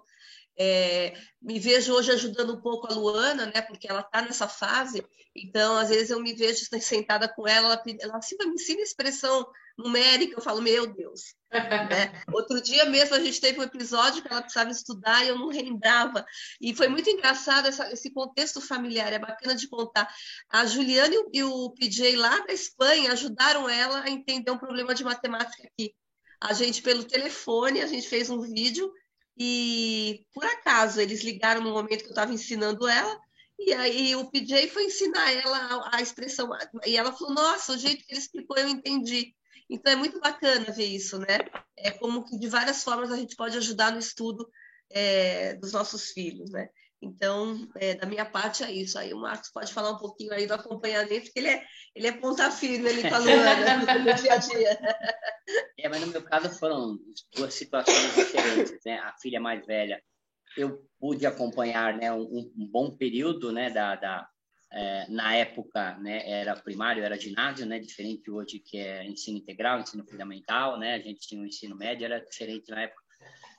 é, 0.59 1.15
me 1.41 1.61
vejo 1.61 1.95
hoje 1.95 2.11
ajudando 2.11 2.55
um 2.55 2.61
pouco 2.61 2.93
a 2.93 2.95
Luana, 2.95 3.47
né? 3.47 3.63
Porque 3.63 3.89
ela 3.89 4.01
está 4.01 4.23
nessa 4.23 4.49
fase. 4.49 5.05
Então, 5.37 5.77
às 5.77 5.89
vezes 5.89 6.11
eu 6.11 6.21
me 6.21 6.35
vejo 6.35 6.67
sentada 6.81 7.29
com 7.29 7.47
ela, 7.47 7.75
ela, 7.75 7.83
ela 8.01 8.23
sempre 8.23 8.47
me 8.49 8.55
ensina 8.55 8.81
expressão 8.81 9.47
numérica. 9.79 10.35
Eu 10.37 10.43
falo, 10.43 10.61
meu 10.61 10.87
Deus. 10.93 11.37
né? 11.53 12.23
Outro 12.33 12.61
dia 12.61 12.85
mesmo 12.87 13.15
a 13.15 13.21
gente 13.21 13.41
teve 13.41 13.61
um 13.61 13.63
episódio 13.63 14.21
que 14.21 14.29
ela 14.29 14.43
precisava 14.43 14.71
estudar 14.71 15.25
e 15.25 15.29
eu 15.29 15.39
não 15.39 15.47
lembrava. 15.47 16.27
E 16.61 16.75
foi 16.75 16.89
muito 16.89 17.09
engraçado 17.09 17.69
essa, 17.69 17.91
esse 17.93 18.11
contexto 18.11 18.61
familiar. 18.61 19.13
É 19.13 19.19
bacana 19.19 19.55
de 19.55 19.69
contar. 19.69 20.13
A 20.51 20.67
Juliana 20.67 21.15
e 21.15 21.19
o, 21.19 21.31
e 21.33 21.43
o 21.45 21.71
PJ 21.71 22.17
lá 22.17 22.41
da 22.41 22.53
Espanha 22.53 23.13
ajudaram 23.13 23.69
ela 23.69 24.03
a 24.03 24.11
entender 24.11 24.51
um 24.51 24.59
problema 24.59 24.93
de 24.93 25.05
matemática 25.05 25.69
aqui. 25.69 25.95
A 26.41 26.53
gente, 26.53 26.83
pelo 26.83 27.05
telefone, 27.05 27.81
a 27.81 27.87
gente 27.87 28.09
fez 28.09 28.31
um 28.31 28.41
vídeo 28.41 28.93
e 29.39 30.27
por 30.35 30.45
acaso 30.45 31.01
eles 31.01 31.23
ligaram 31.23 31.63
no 31.63 31.73
momento 31.73 32.01
que 32.01 32.07
eu 32.07 32.11
estava 32.11 32.33
ensinando 32.33 32.89
ela, 32.89 33.21
e 33.59 33.73
aí 33.73 34.17
o 34.17 34.31
PJ 34.31 34.69
foi 34.69 34.85
ensinar 34.85 35.33
ela 35.33 35.91
a, 35.93 36.01
expressão, 36.01 36.49
e 36.87 36.97
ela 36.97 37.13
falou: 37.13 37.35
Nossa, 37.35 37.73
o 37.73 37.79
jeito 37.79 38.05
que 38.05 38.13
ele 38.13 38.21
explicou 38.21 38.57
eu 38.57 38.69
entendi. 38.69 39.35
Então 39.71 39.93
é 39.93 39.97
muito 39.97 40.19
bacana 40.21 40.73
ver 40.73 40.87
isso, 40.87 41.19
né? 41.19 41.39
É 41.77 41.91
como 41.91 42.25
que 42.25 42.39
de 42.39 42.49
várias 42.49 42.83
formas 42.83 43.13
a 43.13 43.17
gente 43.17 43.37
pode 43.37 43.57
ajudar 43.57 43.93
no 43.93 43.99
estudo 43.99 44.49
é, 44.91 45.55
dos 45.55 45.73
nossos 45.73 46.11
filhos, 46.11 46.51
né? 46.51 46.69
Então, 47.01 47.69
é, 47.77 47.95
da 47.95 48.07
minha 48.07 48.25
parte 48.25 48.65
é 48.65 48.73
isso. 48.73 48.99
Aí 48.99 49.15
o 49.15 49.21
Marcos 49.21 49.51
pode 49.51 49.73
falar 49.73 49.93
um 49.93 49.99
pouquinho 49.99 50.33
aí 50.33 50.47
do 50.47 50.55
acompanhamento, 50.55 51.27
porque 51.27 51.39
ele 51.39 51.49
é, 51.49 51.65
ele 51.95 52.07
é 52.09 52.13
ponta 52.13 52.51
firme 52.51 52.89
ali 52.89 53.03
com 53.03 53.15
a 53.15 53.19
no 53.99 54.15
dia 54.15 54.33
a 54.33 54.37
dia. 54.37 54.79
É, 55.79 55.89
mas 55.89 56.01
no 56.01 56.09
meu 56.09 56.23
caso 56.23 56.51
foram 56.59 56.99
duas 57.35 57.55
situações 57.55 58.15
diferentes, 58.15 58.79
né? 58.85 58.99
A 58.99 59.15
filha 59.21 59.41
mais 59.41 59.65
velha, 59.65 60.03
eu 60.57 60.85
pude 60.99 61.25
acompanhar, 61.25 61.97
né, 61.97 62.13
um, 62.13 62.53
um 62.57 62.69
bom 62.71 62.91
período, 62.91 63.53
né, 63.53 63.71
da, 63.71 63.95
da 63.95 64.29
é, 64.73 65.07
na 65.09 65.35
época, 65.35 65.97
né, 65.99 66.29
era 66.29 66.55
primário, 66.57 67.03
era 67.03 67.19
ginásio, 67.19 67.65
né, 67.65 67.79
diferente 67.79 68.31
hoje 68.31 68.59
que 68.59 68.77
é 68.77 69.07
ensino 69.07 69.39
integral, 69.39 69.81
ensino 69.81 70.05
fundamental, 70.05 70.79
né? 70.79 70.95
A 70.95 70.99
gente 70.99 71.21
tinha 71.21 71.41
o 71.41 71.45
um 71.45 71.47
ensino 71.47 71.77
médio, 71.77 72.05
era 72.05 72.21
diferente 72.21 72.71
na 72.71 72.83
época 72.83 73.03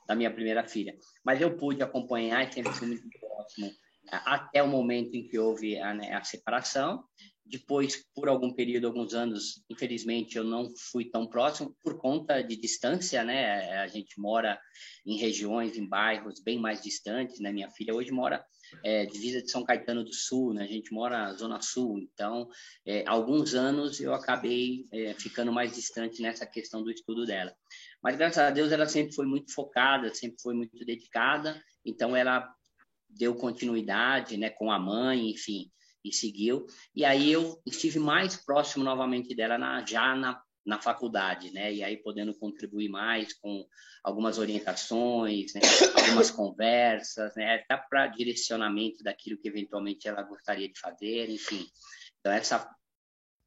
da 0.06 0.14
minha 0.14 0.30
primeira 0.30 0.66
filha. 0.66 0.96
Mas 1.24 1.40
eu 1.40 1.56
pude 1.56 1.82
acompanhar 1.82 2.46
e 2.46 2.52
sempre 2.52 2.72
fui 2.72 2.88
muito 2.88 3.08
próximo 3.50 3.72
até 4.10 4.62
o 4.62 4.68
momento 4.68 5.14
em 5.14 5.26
que 5.26 5.38
houve 5.38 5.78
a, 5.78 5.94
né, 5.94 6.12
a 6.14 6.24
separação. 6.24 7.04
Depois, 7.44 8.04
por 8.14 8.28
algum 8.28 8.52
período, 8.52 8.86
alguns 8.86 9.12
anos, 9.12 9.62
infelizmente, 9.68 10.36
eu 10.36 10.44
não 10.44 10.68
fui 10.90 11.10
tão 11.10 11.26
próximo 11.26 11.76
por 11.82 11.98
conta 11.98 12.42
de 12.42 12.56
distância, 12.56 13.24
né? 13.24 13.78
A 13.78 13.88
gente 13.88 14.20
mora 14.20 14.58
em 15.04 15.16
regiões, 15.16 15.76
em 15.76 15.86
bairros 15.86 16.40
bem 16.40 16.60
mais 16.60 16.80
distantes, 16.80 17.40
né? 17.40 17.52
Minha 17.52 17.68
filha 17.70 17.92
hoje 17.92 18.12
mora 18.12 18.44
é, 18.84 19.04
divisa 19.04 19.42
de 19.42 19.50
São 19.50 19.64
Caetano 19.64 20.04
do 20.04 20.14
Sul, 20.14 20.54
né? 20.54 20.62
A 20.62 20.68
gente 20.68 20.92
mora 20.92 21.18
na 21.18 21.32
Zona 21.32 21.60
Sul, 21.60 21.98
então, 21.98 22.48
é, 22.86 23.04
alguns 23.08 23.54
anos 23.54 24.00
eu 24.00 24.14
acabei 24.14 24.86
é, 24.92 25.14
ficando 25.14 25.52
mais 25.52 25.74
distante 25.74 26.22
nessa 26.22 26.46
questão 26.46 26.84
do 26.84 26.90
estudo 26.90 27.26
dela. 27.26 27.52
Mas, 28.00 28.16
graças 28.16 28.38
a 28.38 28.50
Deus, 28.50 28.70
ela 28.70 28.86
sempre 28.86 29.12
foi 29.12 29.26
muito 29.26 29.52
focada, 29.52 30.14
sempre 30.14 30.40
foi 30.40 30.54
muito 30.54 30.78
dedicada, 30.84 31.60
então 31.84 32.14
ela 32.14 32.48
deu 33.10 33.34
continuidade, 33.34 34.36
né, 34.36 34.50
com 34.50 34.70
a 34.70 34.78
mãe, 34.78 35.30
enfim, 35.30 35.70
e 36.04 36.12
seguiu. 36.12 36.66
E 36.94 37.04
aí 37.04 37.32
eu 37.32 37.60
estive 37.66 37.98
mais 37.98 38.36
próximo 38.36 38.84
novamente 38.84 39.34
dela 39.34 39.58
na, 39.58 39.84
já 39.84 40.14
na, 40.14 40.40
na 40.64 40.80
faculdade, 40.80 41.52
né? 41.52 41.72
E 41.72 41.82
aí 41.82 41.96
podendo 41.96 42.34
contribuir 42.34 42.88
mais 42.88 43.32
com 43.34 43.66
algumas 44.02 44.38
orientações, 44.38 45.52
né? 45.54 45.60
algumas 45.96 46.30
conversas, 46.32 47.34
né? 47.34 47.56
Até 47.56 47.76
para 47.88 48.06
direcionamento 48.06 49.02
daquilo 49.02 49.38
que 49.38 49.48
eventualmente 49.48 50.08
ela 50.08 50.22
gostaria 50.22 50.68
de 50.68 50.78
fazer, 50.78 51.28
enfim. 51.30 51.66
Então 52.20 52.32
essa 52.32 52.68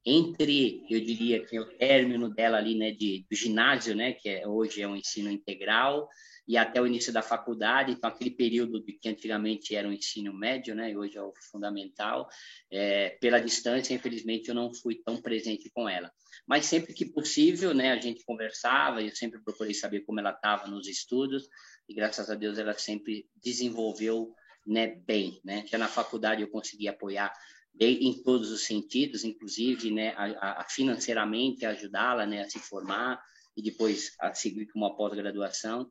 entre, 0.04 0.84
eu 0.90 1.00
diria 1.00 1.44
que 1.44 1.56
é 1.56 1.60
o 1.60 1.76
término 1.76 2.28
dela 2.28 2.58
ali, 2.58 2.76
né, 2.76 2.90
de, 2.90 3.26
do 3.30 3.36
ginásio, 3.36 3.94
né, 3.94 4.12
que 4.12 4.28
é, 4.28 4.46
hoje 4.46 4.82
é 4.82 4.88
um 4.88 4.96
ensino 4.96 5.30
integral, 5.30 6.08
e 6.46 6.58
até 6.58 6.80
o 6.80 6.86
início 6.86 7.10
da 7.10 7.22
faculdade, 7.22 7.92
então 7.92 8.10
aquele 8.10 8.30
período 8.30 8.84
de 8.84 8.92
que 8.92 9.08
antigamente 9.08 9.74
era 9.74 9.88
o 9.88 9.92
ensino 9.92 10.32
médio, 10.34 10.74
né, 10.74 10.90
e 10.90 10.96
hoje 10.96 11.16
é 11.16 11.22
o 11.22 11.32
fundamental, 11.50 12.28
é, 12.70 13.16
pela 13.20 13.40
distância, 13.40 13.94
infelizmente, 13.94 14.48
eu 14.48 14.54
não 14.54 14.74
fui 14.74 14.96
tão 15.02 15.22
presente 15.22 15.70
com 15.72 15.88
ela. 15.88 16.12
Mas 16.46 16.66
sempre 16.66 16.92
que 16.92 17.06
possível, 17.06 17.72
né, 17.72 17.92
a 17.92 18.00
gente 18.00 18.24
conversava, 18.26 19.02
eu 19.02 19.16
sempre 19.16 19.42
procurei 19.42 19.72
saber 19.72 20.00
como 20.00 20.20
ela 20.20 20.32
estava 20.32 20.66
nos 20.66 20.86
estudos, 20.86 21.48
e 21.88 21.94
graças 21.94 22.28
a 22.28 22.34
Deus 22.34 22.58
ela 22.58 22.74
sempre 22.74 23.26
desenvolveu 23.42 24.34
né, 24.66 24.86
bem, 25.06 25.40
né? 25.44 25.64
Já 25.66 25.76
na 25.76 25.88
faculdade 25.88 26.40
eu 26.40 26.48
consegui 26.48 26.88
apoiar 26.88 27.32
em 27.80 28.22
todos 28.22 28.50
os 28.50 28.64
sentidos, 28.64 29.24
inclusive, 29.24 29.90
né, 29.90 30.14
a, 30.16 30.62
a 30.62 30.64
financeiramente 30.68 31.66
ajudá-la, 31.66 32.24
né, 32.24 32.42
a 32.42 32.48
se 32.48 32.58
formar 32.58 33.20
e 33.56 33.62
depois 33.62 34.12
a 34.20 34.32
seguir 34.32 34.66
com 34.66 34.78
uma 34.78 34.96
pós-graduação. 34.96 35.90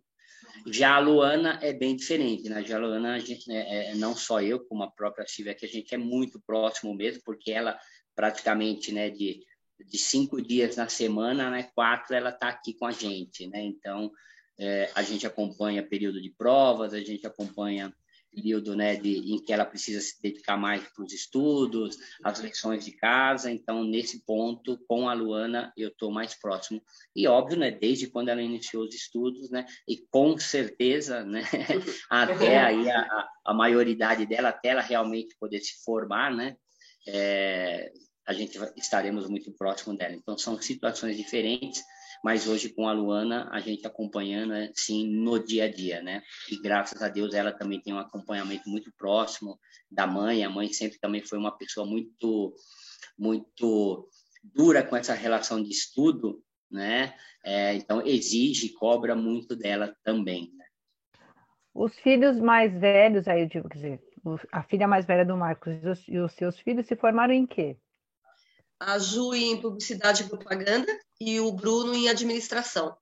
Já 0.67 0.95
a 0.95 0.99
Luana 0.99 1.59
é 1.61 1.73
bem 1.73 1.95
diferente, 1.95 2.49
né? 2.49 2.63
Já 2.63 2.75
a 2.75 2.79
Luana, 2.79 3.15
a 3.15 3.19
gente, 3.19 3.47
né, 3.47 3.91
é, 3.91 3.95
não 3.95 4.15
só 4.15 4.41
eu, 4.41 4.59
como 4.65 4.84
a 4.84 4.91
própria 4.91 5.27
Silvia, 5.27 5.55
que 5.55 5.65
a 5.65 5.69
gente 5.69 5.93
é 5.93 5.97
muito 5.97 6.41
próximo 6.45 6.93
mesmo, 6.93 7.21
porque 7.25 7.51
ela 7.51 7.77
praticamente, 8.15 8.91
né, 8.91 9.09
de, 9.09 9.41
de 9.86 9.97
cinco 9.97 10.41
dias 10.41 10.75
na 10.75 10.88
semana, 10.88 11.49
né, 11.49 11.69
quatro 11.73 12.15
ela 12.15 12.29
está 12.29 12.49
aqui 12.49 12.73
com 12.73 12.86
a 12.86 12.91
gente, 12.91 13.47
né? 13.47 13.61
Então, 13.61 14.11
é, 14.59 14.91
a 14.93 15.01
gente 15.01 15.25
acompanha 15.25 15.88
período 15.88 16.21
de 16.21 16.29
provas, 16.29 16.93
a 16.93 16.99
gente 16.99 17.25
acompanha 17.25 17.93
período 18.34 18.75
né, 18.75 18.95
de, 18.95 19.34
em 19.34 19.39
que 19.39 19.53
ela 19.53 19.65
precisa 19.65 20.01
se 20.01 20.21
dedicar 20.21 20.57
mais 20.57 20.84
para 20.89 21.03
os 21.03 21.13
estudos, 21.13 21.97
as 22.23 22.39
lições 22.39 22.84
de 22.84 22.91
casa. 22.91 23.51
Então, 23.51 23.84
nesse 23.84 24.25
ponto, 24.25 24.77
com 24.88 25.07
a 25.07 25.13
Luana, 25.13 25.71
eu 25.77 25.89
estou 25.89 26.11
mais 26.11 26.34
próximo. 26.34 26.81
E, 27.15 27.27
óbvio, 27.27 27.57
né, 27.57 27.71
desde 27.71 28.07
quando 28.07 28.29
ela 28.29 28.41
iniciou 28.41 28.84
os 28.84 28.95
estudos, 28.95 29.49
né, 29.49 29.65
e 29.88 29.97
com 30.09 30.38
certeza, 30.38 31.23
né, 31.23 31.43
até 32.09 32.59
aí 32.59 32.89
a, 32.89 33.29
a 33.45 33.53
maioridade 33.53 34.25
dela, 34.25 34.49
até 34.49 34.69
ela 34.69 34.81
realmente 34.81 35.36
poder 35.39 35.59
se 35.59 35.84
formar, 35.84 36.34
né, 36.34 36.55
é, 37.07 37.91
a 38.25 38.34
gente 38.34 38.57
estaremos 38.77 39.29
muito 39.29 39.51
próximo 39.51 39.95
dela. 39.95 40.13
Então, 40.13 40.38
são 40.38 40.59
situações 40.61 41.17
diferentes, 41.17 41.84
mas 42.24 42.47
hoje 42.47 42.69
com 42.69 42.88
a 42.88 42.93
Luana 42.93 43.49
a 43.51 43.59
gente 43.59 43.86
acompanhando 43.86 44.53
assim 44.53 45.07
no 45.07 45.38
dia 45.38 45.65
a 45.65 45.71
dia, 45.71 46.01
né? 46.01 46.24
E 46.49 46.59
graças 46.61 47.01
a 47.01 47.09
Deus 47.09 47.34
ela 47.34 47.51
também 47.51 47.82
tem 47.82 47.93
um 47.93 47.99
acompanhamento 47.99 48.69
muito 48.69 48.91
próximo 48.97 49.59
da 49.91 50.07
mãe. 50.07 50.43
A 50.43 50.49
mãe 50.49 50.71
sempre 50.71 50.97
também 50.99 51.21
foi 51.21 51.38
uma 51.38 51.55
pessoa 51.57 51.86
muito 51.86 52.55
muito 53.19 54.09
dura 54.41 54.84
com 54.84 54.95
essa 54.95 55.13
relação 55.13 55.61
de 55.61 55.69
estudo, 55.69 56.41
né? 56.71 57.13
É, 57.45 57.74
então 57.76 58.01
exige, 58.05 58.74
cobra 58.74 59.15
muito 59.15 59.55
dela 59.55 59.93
também. 60.03 60.51
Né? 60.55 60.65
Os 61.74 61.93
filhos 61.99 62.39
mais 62.39 62.74
velhos, 62.80 63.28
aí 63.28 63.41
eu 63.41 63.47
digo, 63.47 63.69
dizer, 63.69 64.01
a 64.51 64.63
filha 64.63 64.88
mais 64.88 65.05
velha 65.05 65.26
do 65.26 65.36
Marcos 65.36 65.74
e 65.84 65.88
os, 65.88 66.07
e 66.07 66.17
os 66.17 66.32
seus 66.34 66.57
filhos 66.59 66.88
se 66.88 66.95
formaram 66.95 67.34
em 67.34 67.45
quê? 67.45 67.78
A 68.86 68.99
Ju 68.99 69.34
em 69.34 69.61
publicidade 69.61 70.23
e 70.23 70.29
propaganda 70.29 70.91
e 71.19 71.39
o 71.39 71.51
Bruno 71.53 71.93
em 71.93 72.09
administração. 72.09 72.95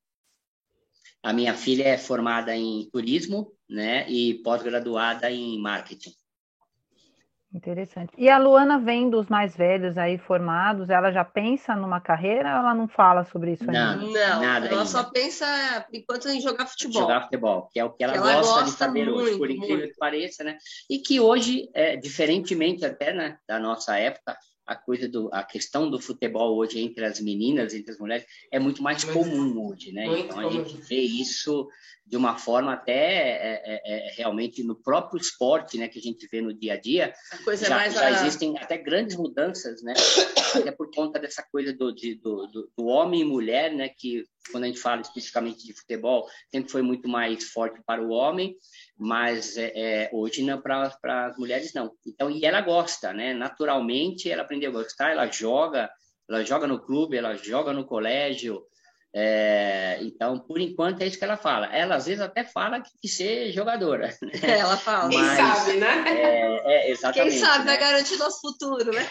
A 1.24 1.34
minha 1.34 1.56
filha 1.56 1.84
é 1.84 1.98
formada 1.98 2.56
em 2.56 2.88
turismo, 2.92 3.54
né, 3.70 4.10
e 4.10 4.36
pós-graduada 4.44 5.30
em 5.32 5.60
marketing. 5.60 6.14
Interessante. 7.54 8.14
E 8.18 8.30
a 8.30 8.38
Luana 8.38 8.80
vem 8.80 9.10
dos 9.10 9.28
mais 9.28 9.56
velhos 9.58 9.98
aí 9.98 10.18
formados, 10.18 10.90
ela 10.90 11.12
já 11.12 11.26
pensa 11.26 11.76
numa 11.76 12.00
carreira 12.00 12.54
ou 12.54 12.60
ela 12.60 12.74
não 12.74 12.88
fala 12.88 13.26
sobre 13.26 13.54
isso 13.54 13.64
ainda? 13.64 13.96
Não, 13.98 14.08
não 14.08 14.14
nada 14.14 14.68
ela 14.68 14.82
ainda. 14.82 14.86
só 14.86 15.04
pensa, 15.04 15.46
enquanto, 15.92 16.30
em 16.30 16.40
jogar 16.40 16.68
futebol. 16.68 17.02
Jogar 17.02 17.24
futebol, 17.24 17.68
que 17.70 17.80
é 17.80 17.84
o 17.84 17.92
que 17.92 18.04
ela, 18.06 18.14
que 18.14 18.20
ela 18.20 18.36
gosta, 18.38 18.54
gosta, 18.54 18.72
de 18.72 18.78
fazer 18.78 19.06
muito, 19.06 19.20
hoje, 19.20 19.38
por 19.38 19.52
incrível 19.52 19.78
muito. 19.80 19.92
que 19.92 20.00
pareça, 20.00 20.44
né? 20.46 20.58
E 20.90 21.00
que 21.00 21.20
hoje, 21.20 21.70
é, 21.74 21.98
diferentemente 21.98 22.86
até 22.86 23.12
né, 23.14 23.38
da 23.46 23.60
nossa 23.60 23.98
época, 23.98 24.38
a 24.66 24.76
coisa 24.76 25.08
do 25.08 25.30
a 25.34 25.44
questão 25.44 25.90
do 25.90 26.00
futebol 26.00 26.56
hoje 26.56 26.80
entre 26.80 27.04
as 27.06 27.20
meninas, 27.20 27.74
entre 27.74 27.92
as 27.92 28.00
mulheres 28.00 28.26
é 28.52 28.60
muito 28.60 28.82
mais 28.82 29.04
comum 29.04 29.68
hoje, 29.68 29.92
né? 29.92 30.06
Então 30.20 30.40
a 30.40 30.50
gente 30.50 30.78
vê 30.78 31.02
isso 31.02 31.68
de 32.06 32.18
uma 32.18 32.38
forma 32.38 32.74
até 32.74 32.94
é, 32.94 33.62
é, 33.64 33.82
é, 33.86 34.12
realmente 34.18 34.64
no 34.64 34.76
próprio 34.76 35.20
esporte, 35.20 35.78
né, 35.78 35.88
que 35.88 35.98
a 35.98 36.02
gente 36.02 36.28
vê 36.30 36.42
no 36.42 36.54
dia 36.54 36.74
a 36.74 36.78
dia, 36.78 37.14
a 37.32 37.56
já, 37.56 37.88
já 37.88 38.06
a... 38.06 38.12
existem 38.12 38.58
até 38.58 38.78
grandes 38.78 39.16
mudanças, 39.16 39.82
né? 39.82 39.94
até 40.56 40.72
por 40.72 40.92
conta 40.92 41.20
dessa 41.20 41.44
coisa 41.44 41.74
do, 41.74 41.94
de, 41.94 42.16
do, 42.16 42.48
do, 42.48 42.72
do, 42.78 42.86
homem 42.86 43.22
e 43.22 43.26
mulher, 43.26 43.74
né? 43.74 43.90
Que 43.90 44.26
quando 44.52 44.64
a 44.64 44.68
gente 44.68 44.80
fala 44.80 45.02
especificamente 45.02 45.66
de 45.66 45.74
futebol, 45.74 46.28
sempre 46.50 46.72
foi 46.72 46.82
muito 46.82 47.08
mais 47.08 47.52
forte 47.52 47.82
para 47.86 48.02
o 48.02 48.10
homem, 48.10 48.56
mas 48.98 49.58
é, 49.58 49.72
é 49.76 50.10
hoje 50.14 50.42
não 50.44 50.62
para 50.62 50.92
as 51.28 51.38
mulheres 51.38 51.74
não. 51.74 51.92
Então 52.06 52.30
e 52.30 52.46
ela 52.46 52.62
gosta, 52.62 53.14
né? 53.14 53.34
Naturalmente 53.34 54.30
ela 54.30 54.44
aprendeu 54.44 54.72
a 54.72 54.74
gostar, 54.74 55.12
ela 55.12 55.28
joga, 55.28 55.90
ela 56.30 56.44
joga 56.44 56.66
no 56.66 56.80
clube, 56.80 57.18
ela 57.18 57.36
joga 57.36 57.74
no 57.74 57.86
colégio, 57.86 58.64
é, 59.14 59.98
então, 60.02 60.40
por 60.40 60.60
enquanto, 60.62 61.02
é 61.02 61.08
isso 61.08 61.18
que 61.18 61.24
ela 61.26 61.36
fala. 61.36 61.66
Ela, 61.68 61.96
às 61.96 62.06
vezes, 62.06 62.22
até 62.22 62.46
fala 62.46 62.80
que 62.80 62.92
quer 63.02 63.08
ser 63.10 63.52
jogadora. 63.52 64.08
Né? 64.22 64.32
Ela 64.60 64.78
fala. 64.78 65.10
Quem 65.10 65.20
Mas, 65.20 65.38
sabe, 65.38 65.78
né? 65.78 66.04
É, 66.08 66.62
é, 66.66 66.92
exatamente. 66.92 67.32
Quem 67.32 67.40
sabe 67.40 67.66
né? 67.66 67.72
vai 67.72 67.78
garantir 67.80 68.18
nosso 68.18 68.40
futuro, 68.40 68.92
né? 68.94 69.06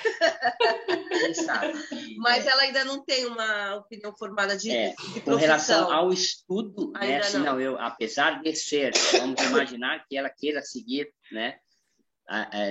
Quem 1.09 1.35
sabe. 1.35 1.75
Mas 2.17 2.47
ela 2.47 2.63
ainda 2.63 2.85
não 2.85 3.05
tem 3.05 3.27
uma 3.27 3.77
opinião 3.77 4.15
formada 4.17 4.57
de, 4.57 4.71
é, 4.71 4.95
de 5.13 5.21
Com 5.21 5.35
relação 5.35 5.93
ao 5.93 6.11
estudo, 6.13 6.93
né? 6.93 7.19
Assim, 7.19 7.39
não. 7.39 7.45
não, 7.45 7.61
eu, 7.61 7.79
apesar 7.79 8.41
de 8.43 8.55
ser, 8.57 8.93
vamos 9.13 9.43
imaginar 9.43 10.05
que 10.09 10.17
ela 10.17 10.31
queira 10.31 10.63
seguir, 10.63 11.09
né? 11.31 11.57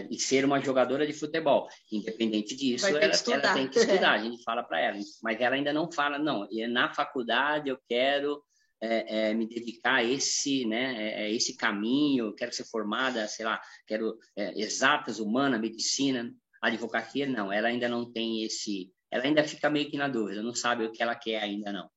E 0.09 0.17
ser 0.19 0.45
uma 0.45 0.59
jogadora 0.59 1.05
de 1.05 1.13
futebol. 1.13 1.67
Independente 1.91 2.55
disso, 2.55 2.87
ela, 2.87 2.99
ela, 2.99 3.53
tem 3.53 3.67
que 3.67 3.79
estudar. 3.79 4.13
A 4.15 4.17
gente 4.17 4.43
fala 4.43 4.63
para 4.63 4.79
ela, 4.79 4.97
mas 5.21 5.39
ela 5.39 5.55
ainda 5.55 5.73
não 5.73 5.91
fala, 5.91 6.17
não. 6.17 6.47
E 6.49 6.65
na 6.67 6.93
faculdade 6.93 7.69
eu 7.69 7.77
quero 7.87 8.41
é, 8.81 9.29
é, 9.29 9.33
me 9.33 9.47
dedicar 9.47 9.95
a 9.95 10.03
esse, 10.03 10.65
né, 10.65 10.95
é, 10.97 11.31
esse 11.31 11.55
caminho. 11.55 12.33
Quero 12.33 12.53
ser 12.53 12.63
formada, 12.65 13.27
sei 13.27 13.45
lá, 13.45 13.61
quero 13.85 14.17
é, 14.35 14.59
exatas, 14.59 15.19
humana, 15.19 15.59
medicina, 15.59 16.33
advocacia. 16.61 17.27
Não, 17.27 17.51
ela 17.51 17.67
ainda 17.67 17.89
não 17.89 18.11
tem 18.11 18.43
esse. 18.43 18.91
Ela 19.11 19.25
ainda 19.25 19.43
fica 19.43 19.69
meio 19.69 19.89
que 19.89 19.97
na 19.97 20.07
dúvida. 20.07 20.41
Não 20.41 20.53
sabe 20.53 20.85
o 20.85 20.91
que 20.91 21.03
ela 21.03 21.15
quer 21.15 21.41
ainda 21.41 21.71
não. 21.71 21.89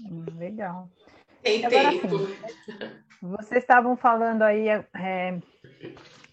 Hum, 0.00 0.24
legal. 0.38 0.90
Tem 1.42 1.64
Agora, 1.64 1.90
tempo. 1.90 2.16
Assim, 2.16 3.00
vocês 3.22 3.62
estavam 3.62 3.96
falando 3.96 4.42
aí 4.42 4.68
é, 4.68 5.38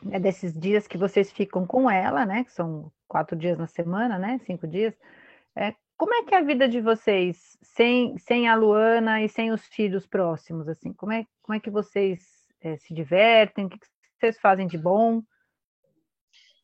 né, 0.03 0.19
desses 0.19 0.53
dias 0.53 0.87
que 0.87 0.97
vocês 0.97 1.31
ficam 1.31 1.65
com 1.65 1.89
ela, 1.89 2.25
né? 2.25 2.43
Que 2.43 2.51
são 2.51 2.91
quatro 3.07 3.35
dias 3.35 3.57
na 3.57 3.67
semana, 3.67 4.17
né? 4.17 4.39
Cinco 4.45 4.67
dias. 4.67 4.93
É, 5.55 5.73
como 5.97 6.13
é 6.13 6.23
que 6.23 6.35
é 6.35 6.37
a 6.37 6.43
vida 6.43 6.67
de 6.67 6.79
vocês 6.79 7.57
sem, 7.61 8.17
sem 8.17 8.47
a 8.47 8.55
Luana 8.55 9.21
e 9.21 9.29
sem 9.29 9.51
os 9.51 9.65
filhos 9.65 10.05
próximos, 10.05 10.67
assim? 10.67 10.93
Como 10.93 11.11
é, 11.11 11.25
como 11.41 11.55
é 11.55 11.59
que 11.59 11.69
vocês 11.69 12.47
é, 12.61 12.77
se 12.77 12.93
divertem? 12.93 13.65
O 13.65 13.69
que 13.69 13.79
vocês 14.19 14.39
fazem 14.39 14.67
de 14.67 14.77
bom? 14.77 15.21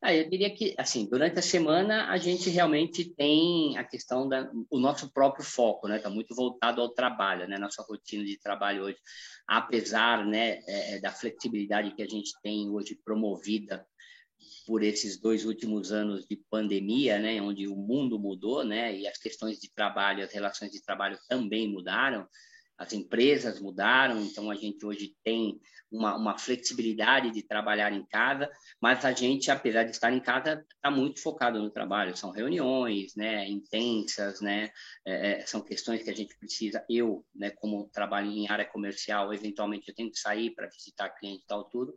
Ah, 0.06 0.14
eu 0.14 0.30
diria 0.30 0.54
que, 0.54 0.76
assim, 0.78 1.06
durante 1.10 1.40
a 1.40 1.42
semana 1.42 2.12
a 2.12 2.18
gente 2.18 2.50
realmente 2.50 3.06
tem 3.16 3.78
a 3.78 3.86
questão 3.86 4.28
da 4.28 4.52
o 4.70 4.78
nosso 4.78 5.10
próprio 5.14 5.46
foco, 5.46 5.88
né? 5.88 5.96
Está 5.96 6.10
muito 6.10 6.36
voltado 6.36 6.82
ao 6.82 6.90
trabalho, 6.90 7.48
né? 7.48 7.58
Nossa 7.58 7.82
rotina 7.84 8.26
de 8.26 8.38
trabalho 8.38 8.84
hoje, 8.84 8.98
apesar, 9.48 10.26
né, 10.26 10.60
é, 10.68 10.96
é, 10.96 11.00
da 11.00 11.10
flexibilidade 11.10 11.96
que 11.96 12.04
a 12.04 12.08
gente 12.08 12.34
tem 12.44 12.70
hoje 12.70 13.00
promovida 13.06 13.88
por 14.68 14.84
esses 14.84 15.18
dois 15.18 15.46
últimos 15.46 15.94
anos 15.94 16.26
de 16.26 16.36
pandemia, 16.50 17.18
né, 17.18 17.42
onde 17.42 17.66
o 17.70 17.76
mundo 17.78 18.20
mudou, 18.20 18.62
né, 18.66 18.94
e 18.94 19.08
as 19.08 19.18
questões 19.18 19.58
de 19.58 19.72
trabalho, 19.74 20.24
as 20.24 20.34
relações 20.34 20.72
de 20.72 20.84
trabalho 20.84 21.18
também 21.30 21.70
mudaram 21.70 22.28
as 22.78 22.94
empresas 22.94 23.60
mudaram, 23.60 24.22
então 24.22 24.50
a 24.50 24.56
gente 24.56 24.86
hoje 24.86 25.16
tem 25.24 25.60
uma, 25.92 26.16
uma, 26.16 26.38
flexibilidade 26.38 27.30
de 27.32 27.44
trabalhar 27.44 27.94
em 27.94 28.04
casa, 28.06 28.50
mas 28.82 29.06
a 29.06 29.12
gente, 29.12 29.52
apesar 29.52 29.84
de 29.84 29.92
estar 29.92 30.12
em 30.12 30.20
casa, 30.20 30.66
está 30.76 30.90
muito 30.90 31.22
focado 31.22 31.62
no 31.62 31.70
trabalho. 31.70 32.18
São 32.18 32.32
reuniões, 32.32 33.16
né, 33.16 33.48
intensas, 33.48 34.42
né, 34.42 34.72
é, 35.06 35.42
é, 35.42 35.46
são 35.46 35.62
questões 35.62 36.02
que 36.02 36.10
a 36.10 36.16
gente 36.16 36.36
precisa. 36.38 36.84
Eu, 36.90 37.24
né, 37.36 37.52
como 37.52 37.90
trabalho 37.90 38.32
em 38.32 38.50
área 38.50 38.66
comercial, 38.66 39.32
eventualmente 39.32 39.88
eu 39.88 39.96
tenho 39.96 40.12
que 40.12 40.20
sair 40.20 40.50
para 40.56 40.68
visitar 40.68 41.10
cliente 41.10 41.44
e 41.44 41.48
tal 41.48 41.66
tudo 41.66 41.94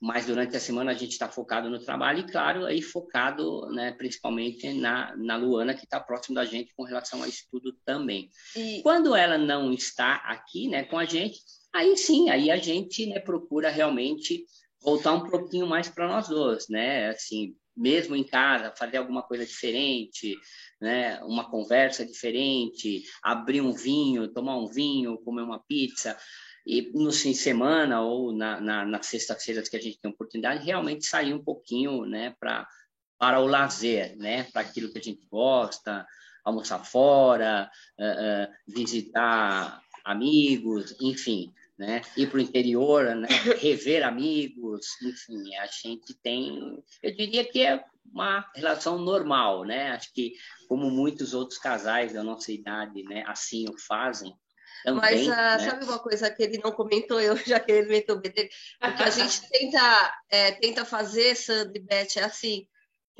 mas 0.00 0.24
durante 0.24 0.56
a 0.56 0.60
semana 0.60 0.92
a 0.92 0.94
gente 0.94 1.12
está 1.12 1.28
focado 1.28 1.68
no 1.68 1.78
trabalho 1.78 2.20
e, 2.20 2.26
claro, 2.26 2.64
aí 2.64 2.80
focado 2.80 3.66
né, 3.70 3.92
principalmente 3.92 4.72
na, 4.72 5.14
na 5.16 5.36
Luana, 5.36 5.74
que 5.74 5.84
está 5.84 6.00
próximo 6.00 6.34
da 6.34 6.44
gente 6.46 6.72
com 6.74 6.84
relação 6.84 7.22
a 7.22 7.28
estudo 7.28 7.76
também. 7.84 8.30
E... 8.56 8.80
Quando 8.82 9.14
ela 9.14 9.36
não 9.36 9.72
está 9.72 10.14
aqui 10.14 10.68
né, 10.68 10.84
com 10.84 10.98
a 10.98 11.04
gente, 11.04 11.40
aí 11.72 11.96
sim, 11.98 12.30
aí 12.30 12.50
a 12.50 12.56
gente 12.56 13.04
né, 13.06 13.20
procura 13.20 13.68
realmente 13.68 14.46
voltar 14.82 15.12
um 15.12 15.28
pouquinho 15.28 15.66
mais 15.66 15.90
para 15.90 16.08
nós 16.08 16.28
dois, 16.28 16.66
né? 16.70 17.10
Assim, 17.10 17.54
mesmo 17.76 18.16
em 18.16 18.24
casa, 18.24 18.72
fazer 18.74 18.96
alguma 18.96 19.22
coisa 19.22 19.44
diferente, 19.44 20.34
né? 20.80 21.22
Uma 21.24 21.50
conversa 21.50 22.06
diferente, 22.06 23.02
abrir 23.22 23.60
um 23.60 23.74
vinho, 23.74 24.32
tomar 24.32 24.56
um 24.56 24.66
vinho, 24.66 25.18
comer 25.18 25.42
uma 25.42 25.62
pizza 25.62 26.16
e 26.70 26.88
no 26.94 27.10
fim 27.10 27.32
de 27.32 27.38
semana 27.38 28.00
ou 28.00 28.32
na, 28.32 28.60
na, 28.60 28.84
nas 28.86 29.06
sextas-feiras 29.06 29.68
que 29.68 29.76
a 29.76 29.82
gente 29.82 29.98
tem 29.98 30.08
oportunidade, 30.08 30.64
realmente 30.64 31.04
sair 31.04 31.34
um 31.34 31.42
pouquinho 31.42 32.06
né, 32.06 32.32
pra, 32.38 32.64
para 33.18 33.40
o 33.40 33.46
lazer, 33.46 34.16
né, 34.16 34.44
para 34.44 34.62
aquilo 34.62 34.92
que 34.92 34.98
a 34.98 35.02
gente 35.02 35.26
gosta, 35.28 36.06
almoçar 36.44 36.78
fora, 36.84 37.68
uh, 37.98 38.04
uh, 38.04 38.72
visitar 38.72 39.82
amigos, 40.04 40.96
enfim, 41.00 41.52
né, 41.76 42.02
ir 42.16 42.30
para 42.30 42.38
o 42.38 42.40
interior, 42.40 43.16
né, 43.16 43.26
rever 43.58 44.06
amigos, 44.06 44.86
enfim, 45.02 45.56
a 45.56 45.66
gente 45.66 46.14
tem, 46.22 46.80
eu 47.02 47.16
diria 47.16 47.44
que 47.44 47.62
é 47.62 47.84
uma 48.12 48.48
relação 48.54 48.96
normal, 48.96 49.64
né, 49.64 49.90
acho 49.90 50.12
que 50.14 50.34
como 50.68 50.88
muitos 50.88 51.34
outros 51.34 51.58
casais 51.58 52.12
da 52.12 52.22
nossa 52.22 52.52
idade, 52.52 53.02
né, 53.02 53.24
assim 53.26 53.68
o 53.68 53.76
fazem, 53.76 54.32
também, 54.84 55.00
Mas 55.00 55.26
uh, 55.26 55.30
né? 55.30 55.70
sabe 55.70 55.84
uma 55.84 55.98
coisa 55.98 56.30
que 56.30 56.42
ele 56.42 56.58
não 56.58 56.72
comentou, 56.72 57.20
eu 57.20 57.36
já 57.46 57.60
que 57.60 57.72
ele 57.72 57.86
comentou, 57.86 58.20
porque 58.20 58.50
a 58.80 59.10
gente 59.10 59.42
tenta, 59.50 60.14
é, 60.28 60.52
tenta 60.52 60.84
fazer, 60.84 61.36
Sandra 61.36 61.72
e 61.76 61.80
Beth, 61.80 62.16
é 62.16 62.24
assim, 62.24 62.66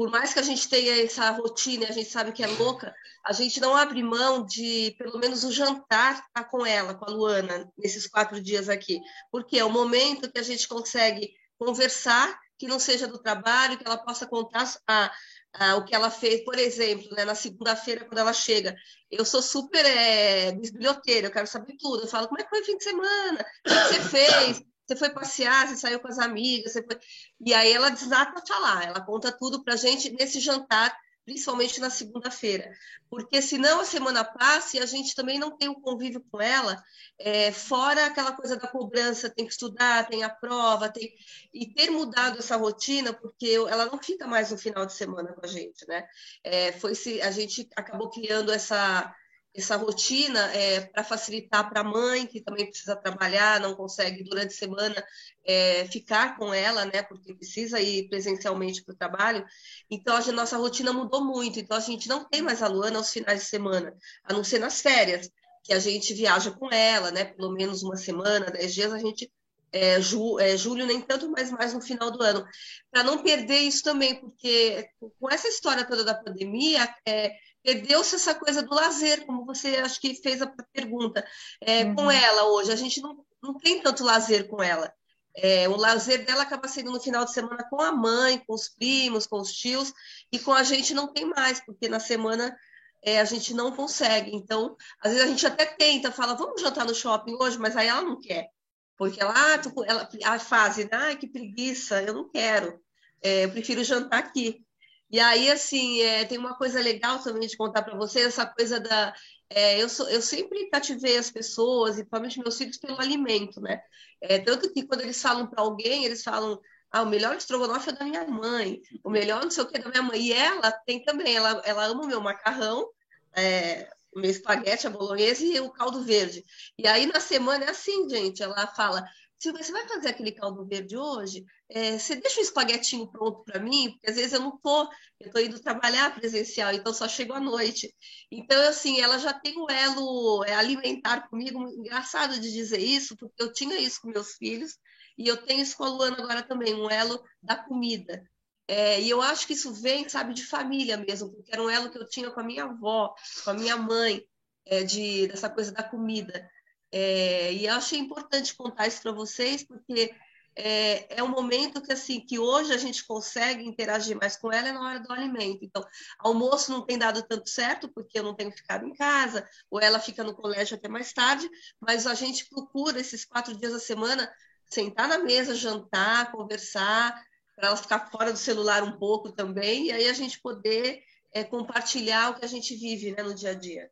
por 0.00 0.10
mais 0.10 0.32
que 0.32 0.38
a 0.38 0.42
gente 0.42 0.66
tenha 0.66 1.04
essa 1.04 1.30
rotina, 1.30 1.86
a 1.86 1.92
gente 1.92 2.08
sabe 2.08 2.32
que 2.32 2.42
é 2.42 2.46
louca, 2.46 2.94
a 3.22 3.32
gente 3.32 3.60
não 3.60 3.76
abre 3.76 4.02
mão 4.02 4.46
de, 4.46 4.94
pelo 4.96 5.18
menos, 5.18 5.44
o 5.44 5.52
jantar 5.52 6.14
estar 6.14 6.26
tá 6.32 6.44
com 6.44 6.64
ela, 6.64 6.94
com 6.94 7.04
a 7.04 7.12
Luana, 7.12 7.70
nesses 7.76 8.06
quatro 8.06 8.40
dias 8.40 8.70
aqui. 8.70 8.98
Porque 9.30 9.58
é 9.58 9.64
o 9.64 9.68
momento 9.68 10.32
que 10.32 10.38
a 10.38 10.42
gente 10.42 10.66
consegue 10.66 11.34
conversar, 11.58 12.34
que 12.58 12.66
não 12.66 12.78
seja 12.78 13.06
do 13.06 13.18
trabalho, 13.18 13.76
que 13.76 13.86
ela 13.86 13.98
possa 13.98 14.26
contar 14.26 14.72
a, 14.88 15.12
a, 15.52 15.76
o 15.76 15.84
que 15.84 15.94
ela 15.94 16.10
fez, 16.10 16.44
por 16.44 16.58
exemplo, 16.58 17.08
né, 17.14 17.24
na 17.24 17.34
segunda-feira, 17.34 18.04
quando 18.04 18.18
ela 18.18 18.32
chega. 18.32 18.74
Eu 19.10 19.24
sou 19.24 19.42
super 19.42 19.84
é, 19.84 20.52
bisbilhoteira, 20.52 21.26
eu 21.26 21.32
quero 21.32 21.46
saber 21.46 21.76
tudo. 21.78 22.04
Eu 22.04 22.08
falo, 22.08 22.28
como 22.28 22.40
é 22.40 22.44
que 22.44 22.50
foi 22.50 22.60
o 22.60 22.64
fim 22.64 22.76
de 22.76 22.84
semana? 22.84 23.44
O 23.66 23.68
que 23.68 23.74
você 23.74 24.00
fez? 24.00 24.62
Você 24.86 24.96
foi 24.96 25.10
passear, 25.10 25.68
você 25.68 25.76
saiu 25.76 26.00
com 26.00 26.08
as 26.08 26.18
amigas, 26.18 26.72
você 26.72 26.82
foi... 26.82 26.98
E 27.44 27.54
aí 27.54 27.72
ela 27.72 27.90
desata 27.90 28.40
a 28.40 28.46
falar, 28.46 28.88
ela 28.88 29.00
conta 29.00 29.30
tudo 29.30 29.62
para 29.62 29.76
gente 29.76 30.10
nesse 30.10 30.40
jantar, 30.40 30.96
principalmente 31.30 31.80
na 31.80 31.90
segunda-feira. 31.90 32.72
Porque 33.08 33.40
senão 33.40 33.80
a 33.80 33.84
semana 33.84 34.24
passa 34.24 34.76
e 34.76 34.80
a 34.80 34.86
gente 34.86 35.14
também 35.14 35.38
não 35.38 35.56
tem 35.56 35.68
o 35.68 35.72
um 35.72 35.80
convívio 35.80 36.24
com 36.28 36.40
ela, 36.40 36.82
é, 37.16 37.52
fora 37.52 38.06
aquela 38.06 38.32
coisa 38.32 38.56
da 38.56 38.66
cobrança, 38.66 39.30
tem 39.30 39.46
que 39.46 39.52
estudar, 39.52 40.08
tem 40.08 40.24
a 40.24 40.28
prova, 40.28 40.88
tem... 40.88 41.14
E 41.54 41.72
ter 41.72 41.88
mudado 41.90 42.40
essa 42.40 42.56
rotina, 42.56 43.12
porque 43.12 43.46
ela 43.68 43.86
não 43.86 44.02
fica 44.02 44.26
mais 44.26 44.50
no 44.50 44.58
final 44.58 44.84
de 44.84 44.92
semana 44.92 45.32
com 45.32 45.44
a 45.44 45.48
gente, 45.48 45.86
né? 45.86 46.04
É, 46.42 46.72
foi 46.72 46.96
se 46.96 47.22
a 47.22 47.30
gente 47.30 47.68
acabou 47.76 48.10
criando 48.10 48.50
essa 48.50 49.14
essa 49.54 49.76
rotina 49.76 50.40
é, 50.54 50.80
para 50.80 51.02
facilitar 51.02 51.68
para 51.68 51.80
a 51.80 51.84
mãe, 51.84 52.26
que 52.26 52.40
também 52.40 52.66
precisa 52.66 52.94
trabalhar, 52.94 53.60
não 53.60 53.74
consegue 53.74 54.22
durante 54.22 54.54
a 54.54 54.58
semana 54.58 55.04
é, 55.44 55.86
ficar 55.86 56.36
com 56.36 56.54
ela, 56.54 56.84
né, 56.84 57.02
porque 57.02 57.34
precisa 57.34 57.80
ir 57.80 58.08
presencialmente 58.08 58.82
para 58.84 58.92
o 58.92 58.96
trabalho. 58.96 59.44
Então, 59.90 60.16
a 60.16 60.32
nossa 60.32 60.56
rotina 60.56 60.92
mudou 60.92 61.24
muito. 61.24 61.58
Então, 61.58 61.76
a 61.76 61.80
gente 61.80 62.08
não 62.08 62.24
tem 62.24 62.42
mais 62.42 62.62
a 62.62 62.68
Luana 62.68 62.98
aos 62.98 63.10
finais 63.10 63.40
de 63.40 63.46
semana, 63.46 63.92
a 64.24 64.32
não 64.32 64.44
ser 64.44 64.60
nas 64.60 64.80
férias, 64.80 65.28
que 65.64 65.72
a 65.72 65.78
gente 65.78 66.14
viaja 66.14 66.52
com 66.52 66.72
ela, 66.72 67.10
né, 67.10 67.24
pelo 67.24 67.52
menos 67.52 67.82
uma 67.82 67.96
semana, 67.96 68.50
dez 68.50 68.72
dias, 68.72 68.92
a 68.92 68.98
gente 68.98 69.30
é, 69.72 70.00
ju, 70.00 70.38
é, 70.38 70.56
julho 70.56 70.86
nem 70.86 71.00
tanto, 71.00 71.30
mas 71.30 71.50
mais 71.50 71.74
no 71.74 71.80
final 71.80 72.10
do 72.10 72.22
ano, 72.22 72.44
para 72.90 73.02
não 73.02 73.22
perder 73.22 73.60
isso 73.60 73.82
também, 73.82 74.14
porque 74.20 74.88
com 75.18 75.30
essa 75.30 75.48
história 75.48 75.86
toda 75.86 76.04
da 76.04 76.14
pandemia, 76.14 76.92
é, 77.06 77.32
perdeu-se 77.62 78.16
essa 78.16 78.34
coisa 78.34 78.62
do 78.62 78.74
lazer, 78.74 79.26
como 79.26 79.44
você 79.44 79.76
acho 79.76 80.00
que 80.00 80.14
fez 80.14 80.40
a 80.42 80.46
pergunta. 80.72 81.26
É, 81.60 81.84
uhum. 81.84 81.94
Com 81.94 82.10
ela 82.10 82.44
hoje, 82.50 82.72
a 82.72 82.76
gente 82.76 83.00
não, 83.00 83.24
não 83.42 83.54
tem 83.54 83.82
tanto 83.82 84.04
lazer 84.04 84.48
com 84.48 84.62
ela. 84.62 84.92
É, 85.36 85.68
o 85.68 85.76
lazer 85.76 86.24
dela 86.26 86.42
acaba 86.42 86.66
sendo 86.66 86.90
no 86.90 87.00
final 87.00 87.24
de 87.24 87.32
semana 87.32 87.64
com 87.68 87.80
a 87.80 87.92
mãe, 87.92 88.42
com 88.46 88.54
os 88.54 88.68
primos, 88.68 89.26
com 89.26 89.40
os 89.40 89.52
tios, 89.52 89.92
e 90.32 90.38
com 90.38 90.52
a 90.52 90.62
gente 90.62 90.92
não 90.92 91.12
tem 91.12 91.24
mais, 91.24 91.60
porque 91.60 91.88
na 91.88 92.00
semana 92.00 92.56
é, 93.02 93.20
a 93.20 93.24
gente 93.24 93.54
não 93.54 93.72
consegue. 93.72 94.34
Então, 94.34 94.76
às 95.00 95.12
vezes 95.12 95.26
a 95.26 95.30
gente 95.30 95.46
até 95.46 95.66
tenta, 95.66 96.10
fala, 96.10 96.34
vamos 96.34 96.60
jantar 96.60 96.84
no 96.84 96.94
shopping 96.94 97.36
hoje, 97.40 97.58
mas 97.58 97.76
aí 97.76 97.88
ela 97.88 98.02
não 98.02 98.20
quer. 98.20 98.48
Porque 98.96 99.20
ela, 99.20 99.32
ah, 99.34 99.60
ela 99.86 100.34
a 100.34 100.38
fase, 100.38 100.88
ai, 100.92 101.16
que 101.16 101.26
preguiça, 101.26 102.02
eu 102.02 102.12
não 102.12 102.28
quero. 102.28 102.80
É, 103.22 103.44
eu 103.44 103.50
prefiro 103.50 103.84
jantar 103.84 104.18
aqui. 104.18 104.64
E 105.10 105.18
aí, 105.18 105.50
assim, 105.50 106.00
é, 106.02 106.24
tem 106.24 106.38
uma 106.38 106.56
coisa 106.56 106.80
legal 106.80 107.18
também 107.20 107.48
de 107.48 107.56
contar 107.56 107.82
para 107.82 107.96
vocês, 107.96 108.26
essa 108.26 108.46
coisa 108.46 108.78
da. 108.78 109.14
É, 109.48 109.82
eu, 109.82 109.88
sou, 109.88 110.08
eu 110.08 110.22
sempre 110.22 110.70
cativei 110.70 111.18
as 111.18 111.30
pessoas, 111.30 111.94
e 111.94 112.04
principalmente 112.04 112.38
meus 112.38 112.56
filhos, 112.56 112.76
pelo 112.78 113.00
alimento, 113.00 113.60
né? 113.60 113.82
É, 114.20 114.38
tanto 114.38 114.72
que 114.72 114.86
quando 114.86 115.00
eles 115.00 115.20
falam 115.20 115.46
para 115.46 115.62
alguém, 115.62 116.04
eles 116.04 116.22
falam. 116.22 116.60
Ah, 116.92 117.02
o 117.02 117.06
melhor 117.06 117.36
estrogonofe 117.36 117.90
é 117.90 117.92
da 117.92 118.04
minha 118.04 118.26
mãe, 118.26 118.80
o 119.04 119.10
melhor 119.10 119.42
não 119.44 119.50
sei 119.50 119.62
o 119.62 119.66
que 119.68 119.78
é 119.78 119.80
da 119.80 119.88
minha 119.90 120.02
mãe. 120.02 120.20
E 120.20 120.32
ela 120.32 120.72
tem 120.72 121.02
também, 121.04 121.36
ela, 121.36 121.62
ela 121.64 121.84
ama 121.84 122.02
o 122.02 122.06
meu 122.06 122.20
macarrão, 122.20 122.88
é, 123.32 123.88
o 124.12 124.20
meu 124.20 124.30
espaguete, 124.30 124.86
a 124.86 124.90
bolonhesa 124.90 125.44
e 125.44 125.60
o 125.60 125.70
caldo 125.70 126.02
verde. 126.02 126.44
E 126.78 126.86
aí 126.88 127.06
na 127.06 127.20
semana 127.20 127.64
é 127.64 127.70
assim, 127.70 128.08
gente, 128.08 128.42
ela 128.42 128.66
fala: 128.68 129.04
Silvia, 129.40 129.62
você 129.62 129.72
vai 129.72 129.88
fazer 129.88 130.08
aquele 130.08 130.32
caldo 130.32 130.66
verde 130.66 130.98
hoje? 130.98 131.46
É, 131.70 131.98
você 131.98 132.14
deixa 132.14 132.40
o 132.40 132.42
espaguetinho 132.42 133.10
pronto 133.10 133.42
para 133.42 133.58
mim? 133.58 133.92
Porque 133.92 134.10
às 134.10 134.16
vezes 134.16 134.34
eu 134.34 134.40
não 134.40 134.58
tô, 134.58 134.86
eu 135.18 135.30
tô 135.32 135.38
indo 135.38 135.58
trabalhar 135.58 136.14
presencial, 136.14 136.74
então 136.74 136.92
só 136.92 137.08
chego 137.08 137.32
à 137.32 137.40
noite. 137.40 137.90
Então, 138.30 138.60
assim, 138.68 139.00
ela 139.00 139.18
já 139.18 139.32
tem 139.32 139.58
um 139.58 139.70
elo 139.70 140.44
é, 140.44 140.54
alimentar 140.54 141.26
comigo. 141.30 141.58
Engraçado 141.70 142.38
de 142.38 142.52
dizer 142.52 142.80
isso, 142.80 143.16
porque 143.16 143.42
eu 143.42 143.50
tinha 143.50 143.78
isso 143.78 144.02
com 144.02 144.10
meus 144.10 144.34
filhos 144.34 144.76
e 145.16 145.26
eu 145.26 145.38
tenho 145.38 145.62
isso 145.62 145.74
com 145.74 145.84
a 145.84 145.88
Luana 145.88 146.18
agora 146.18 146.42
também, 146.42 146.74
um 146.74 146.90
elo 146.90 147.22
da 147.42 147.56
comida. 147.56 148.22
É, 148.68 149.00
e 149.00 149.08
eu 149.08 149.22
acho 149.22 149.46
que 149.46 149.54
isso 149.54 149.72
vem, 149.72 150.06
sabe, 150.06 150.34
de 150.34 150.44
família 150.44 150.98
mesmo, 150.98 151.32
porque 151.32 151.50
era 151.50 151.62
um 151.62 151.70
elo 151.70 151.90
que 151.90 151.98
eu 151.98 152.06
tinha 152.06 152.30
com 152.30 152.40
a 152.40 152.44
minha 152.44 152.64
avó, 152.64 153.14
com 153.42 153.50
a 153.50 153.54
minha 153.54 153.76
mãe, 153.76 154.22
é, 154.66 154.84
de, 154.84 155.28
dessa 155.28 155.48
coisa 155.48 155.72
da 155.72 155.82
comida. 155.82 156.46
É, 156.92 157.52
e 157.52 157.66
eu 157.66 157.74
achei 157.74 157.98
importante 157.98 158.54
contar 158.54 158.86
isso 158.86 159.02
para 159.02 159.12
vocês, 159.12 159.62
porque 159.62 160.12
é, 160.56 161.18
é 161.18 161.22
um 161.22 161.28
momento 161.28 161.80
que 161.80 161.92
assim 161.92 162.20
que 162.20 162.38
hoje 162.38 162.72
a 162.72 162.76
gente 162.76 163.06
consegue 163.06 163.64
interagir 163.64 164.16
mais 164.16 164.36
com 164.36 164.52
ela 164.52 164.68
é 164.68 164.72
na 164.72 164.82
hora 164.82 165.00
do 165.00 165.12
alimento. 165.12 165.64
Então, 165.64 165.82
almoço 166.18 166.72
não 166.72 166.84
tem 166.84 166.98
dado 166.98 167.22
tanto 167.22 167.48
certo 167.48 167.88
porque 167.88 168.18
eu 168.18 168.22
não 168.22 168.34
tenho 168.34 168.52
ficado 168.52 168.86
em 168.86 168.92
casa, 168.92 169.48
ou 169.70 169.80
ela 169.80 170.00
fica 170.00 170.24
no 170.24 170.34
colégio 170.34 170.76
até 170.76 170.88
mais 170.88 171.12
tarde, 171.12 171.48
mas 171.80 172.06
a 172.06 172.14
gente 172.14 172.48
procura 172.48 173.00
esses 173.00 173.24
quatro 173.24 173.56
dias 173.56 173.72
da 173.72 173.78
semana 173.78 174.30
sentar 174.66 175.08
na 175.08 175.18
mesa, 175.18 175.54
jantar, 175.54 176.30
conversar, 176.32 177.20
para 177.56 177.68
ela 177.68 177.76
ficar 177.76 178.10
fora 178.10 178.32
do 178.32 178.38
celular 178.38 178.82
um 178.82 178.98
pouco 178.98 179.32
também, 179.32 179.86
e 179.86 179.92
aí 179.92 180.08
a 180.08 180.12
gente 180.12 180.40
poder 180.40 181.02
é, 181.32 181.44
compartilhar 181.44 182.30
o 182.30 182.34
que 182.38 182.44
a 182.44 182.48
gente 182.48 182.74
vive 182.74 183.12
né, 183.12 183.22
no 183.22 183.34
dia 183.34 183.50
a 183.50 183.54
dia. 183.54 183.90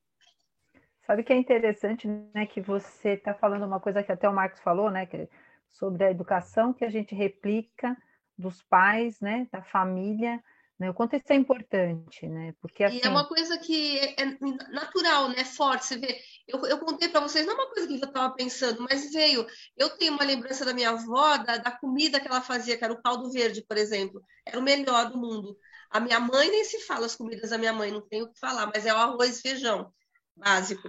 Sabe 1.08 1.24
que 1.24 1.32
é 1.32 1.36
interessante, 1.36 2.06
né, 2.06 2.44
que 2.44 2.60
você 2.60 3.14
está 3.14 3.32
falando 3.32 3.64
uma 3.64 3.80
coisa 3.80 4.02
que 4.02 4.12
até 4.12 4.28
o 4.28 4.34
Marcos 4.34 4.60
falou, 4.60 4.90
né, 4.90 5.06
que, 5.06 5.26
sobre 5.72 6.04
a 6.04 6.10
educação 6.10 6.74
que 6.74 6.84
a 6.84 6.90
gente 6.90 7.14
replica 7.14 7.96
dos 8.36 8.62
pais, 8.64 9.18
né, 9.18 9.48
da 9.50 9.62
família, 9.62 10.38
né, 10.78 10.90
o 10.90 10.92
quanto 10.92 11.16
isso 11.16 11.24
é 11.30 11.34
importante, 11.34 12.28
né, 12.28 12.52
porque 12.60 12.84
assim... 12.84 12.96
E 12.96 12.98
é 12.98 13.00
assim 13.04 13.08
uma 13.08 13.26
coisa 13.26 13.56
que 13.56 13.98
é, 14.00 14.16
é 14.20 14.24
natural, 14.70 15.30
né, 15.30 15.46
forte, 15.46 15.86
você 15.86 15.96
vê, 15.96 16.20
eu, 16.46 16.62
eu 16.66 16.78
contei 16.78 17.08
para 17.08 17.22
vocês, 17.22 17.46
não 17.46 17.54
é 17.54 17.56
uma 17.56 17.70
coisa 17.70 17.88
que 17.88 17.94
eu 17.94 18.04
estava 18.06 18.34
pensando, 18.34 18.82
mas 18.82 19.10
veio, 19.10 19.46
eu 19.78 19.88
tenho 19.96 20.12
uma 20.12 20.24
lembrança 20.24 20.62
da 20.62 20.74
minha 20.74 20.90
avó, 20.90 21.38
da, 21.38 21.56
da 21.56 21.70
comida 21.70 22.20
que 22.20 22.28
ela 22.28 22.42
fazia, 22.42 22.76
que 22.76 22.84
era 22.84 22.92
o 22.92 23.02
caldo 23.02 23.32
verde, 23.32 23.64
por 23.66 23.78
exemplo, 23.78 24.22
era 24.44 24.58
o 24.58 24.62
melhor 24.62 25.10
do 25.10 25.16
mundo, 25.16 25.56
a 25.88 26.00
minha 26.00 26.20
mãe 26.20 26.50
nem 26.50 26.64
se 26.64 26.80
fala 26.80 27.06
as 27.06 27.16
comidas 27.16 27.48
da 27.48 27.56
minha 27.56 27.72
mãe, 27.72 27.90
não 27.90 28.06
tenho 28.06 28.26
o 28.26 28.30
que 28.30 28.38
falar, 28.38 28.66
mas 28.66 28.84
é 28.84 28.92
o 28.92 28.96
arroz 28.98 29.38
e 29.38 29.40
feijão 29.40 29.90
básico. 30.38 30.88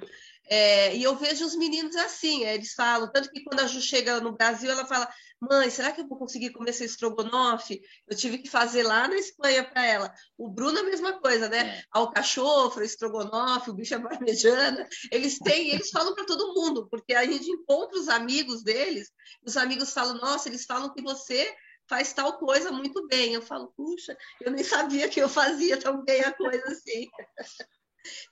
É, 0.51 0.95
e 0.95 1.03
eu 1.03 1.15
vejo 1.15 1.45
os 1.45 1.55
meninos 1.55 1.95
assim, 1.95 2.43
é, 2.43 2.55
eles 2.55 2.73
falam, 2.73 3.11
tanto 3.11 3.29
que 3.29 3.43
quando 3.43 3.59
a 3.59 3.67
Ju 3.67 3.79
chega 3.79 4.19
no 4.19 4.31
Brasil, 4.31 4.71
ela 4.71 4.83
fala, 4.83 5.07
mãe, 5.39 5.69
será 5.69 5.91
que 5.91 6.01
eu 6.01 6.07
vou 6.07 6.17
conseguir 6.17 6.49
comer 6.49 6.71
esse 6.71 6.83
estrogonofe? 6.83 7.79
Eu 8.07 8.17
tive 8.17 8.39
que 8.39 8.49
fazer 8.49 8.81
lá 8.81 9.07
na 9.07 9.15
Espanha 9.15 9.63
para 9.63 9.85
ela. 9.85 10.13
O 10.35 10.49
Bruno 10.49 10.79
a 10.79 10.83
mesma 10.83 11.19
coisa, 11.19 11.47
né? 11.47 11.59
É. 11.59 11.83
Alcachofra, 11.91 12.83
estrogonofe, 12.83 13.69
o 13.69 13.73
bicho 13.75 13.93
é 13.93 13.99
parmejana. 13.99 14.87
Eles 15.11 15.37
têm, 15.37 15.69
eles 15.69 15.91
falam 15.91 16.15
para 16.15 16.25
todo 16.25 16.55
mundo, 16.55 16.87
porque 16.89 17.13
a 17.13 17.25
gente 17.25 17.47
encontra 17.47 17.99
os 17.99 18.09
amigos 18.09 18.63
deles, 18.63 19.11
os 19.45 19.55
amigos 19.55 19.93
falam, 19.93 20.15
nossa, 20.15 20.49
eles 20.49 20.65
falam 20.65 20.91
que 20.91 21.01
você 21.03 21.55
faz 21.87 22.11
tal 22.11 22.39
coisa 22.39 22.71
muito 22.71 23.05
bem. 23.07 23.35
Eu 23.35 23.41
falo, 23.43 23.71
puxa, 23.77 24.17
eu 24.41 24.51
nem 24.51 24.63
sabia 24.63 25.07
que 25.09 25.19
eu 25.19 25.29
fazia 25.29 25.77
tão 25.77 26.03
bem 26.03 26.21
a 26.21 26.33
coisa 26.33 26.65
assim. 26.67 27.07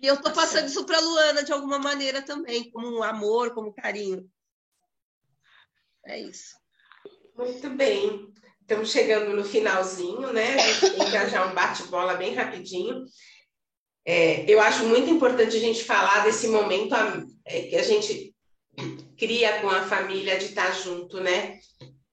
E 0.01 0.07
eu 0.07 0.15
estou 0.15 0.32
passando 0.32 0.68
isso 0.68 0.86
para 0.86 0.97
a 0.97 1.01
Luana 1.01 1.43
de 1.43 1.51
alguma 1.51 1.80
maneira 1.80 2.22
também, 2.22 2.70
como 2.72 2.97
um 2.97 3.03
amor, 3.03 3.53
como 3.53 3.74
carinho. 3.74 4.30
É 6.05 6.20
isso. 6.20 6.55
Muito 7.36 7.70
bem. 7.72 8.34
Estamos 8.61 8.91
chegando 8.91 9.36
no 9.36 9.43
finalzinho, 9.43 10.34
né? 10.34 10.55
A 10.55 10.74
gente 10.74 10.95
tem 10.95 11.05
que 11.05 11.30
já 11.30 11.45
um 11.45 11.53
bate-bola 11.53 12.15
bem 12.15 12.34
rapidinho. 12.34 13.05
É, 14.05 14.49
eu 14.49 14.59
acho 14.61 14.86
muito 14.86 15.09
importante 15.09 15.55
a 15.55 15.59
gente 15.59 15.84
falar 15.84 16.24
desse 16.24 16.47
momento 16.47 16.95
é, 17.45 17.61
que 17.63 17.76
a 17.76 17.84
gente 17.84 18.34
cria 19.18 19.61
com 19.61 19.70
a 19.70 19.84
família 19.84 20.38
de 20.38 20.45
estar 20.45 20.72
junto, 20.72 21.20
né? 21.20 21.59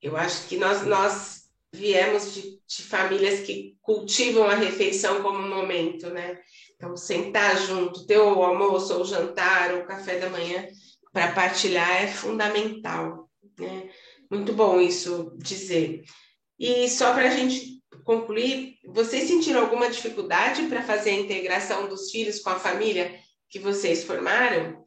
Eu 0.02 0.16
acho 0.16 0.46
que 0.48 0.56
nós, 0.56 0.84
nós 0.86 1.44
viemos 1.72 2.34
de, 2.34 2.60
de 2.66 2.82
famílias 2.82 3.40
que 3.40 3.76
cultivam 3.80 4.44
a 4.48 4.54
refeição 4.54 5.22
como 5.22 5.38
um 5.38 5.48
momento, 5.48 6.08
né? 6.10 6.40
Então, 6.84 6.96
sentar 6.98 7.56
junto, 7.56 8.06
ter 8.06 8.18
o 8.18 8.42
almoço, 8.42 8.92
ou 8.92 9.00
o 9.00 9.04
jantar, 9.06 9.72
ou 9.72 9.80
o 9.80 9.86
café 9.86 10.18
da 10.18 10.28
manhã 10.28 10.68
para 11.12 11.32
partilhar 11.32 12.02
é 12.02 12.06
fundamental. 12.06 13.30
Né? 13.58 13.90
Muito 14.30 14.52
bom 14.52 14.78
isso 14.78 15.34
dizer. 15.38 16.02
E 16.58 16.88
só 16.90 17.14
para 17.14 17.28
a 17.28 17.30
gente 17.30 17.82
concluir, 18.04 18.76
vocês 18.84 19.28
sentiram 19.28 19.62
alguma 19.62 19.88
dificuldade 19.88 20.66
para 20.66 20.82
fazer 20.82 21.10
a 21.10 21.20
integração 21.20 21.88
dos 21.88 22.10
filhos 22.10 22.40
com 22.40 22.50
a 22.50 22.58
família 22.58 23.18
que 23.48 23.58
vocês 23.58 24.04
formaram? 24.04 24.84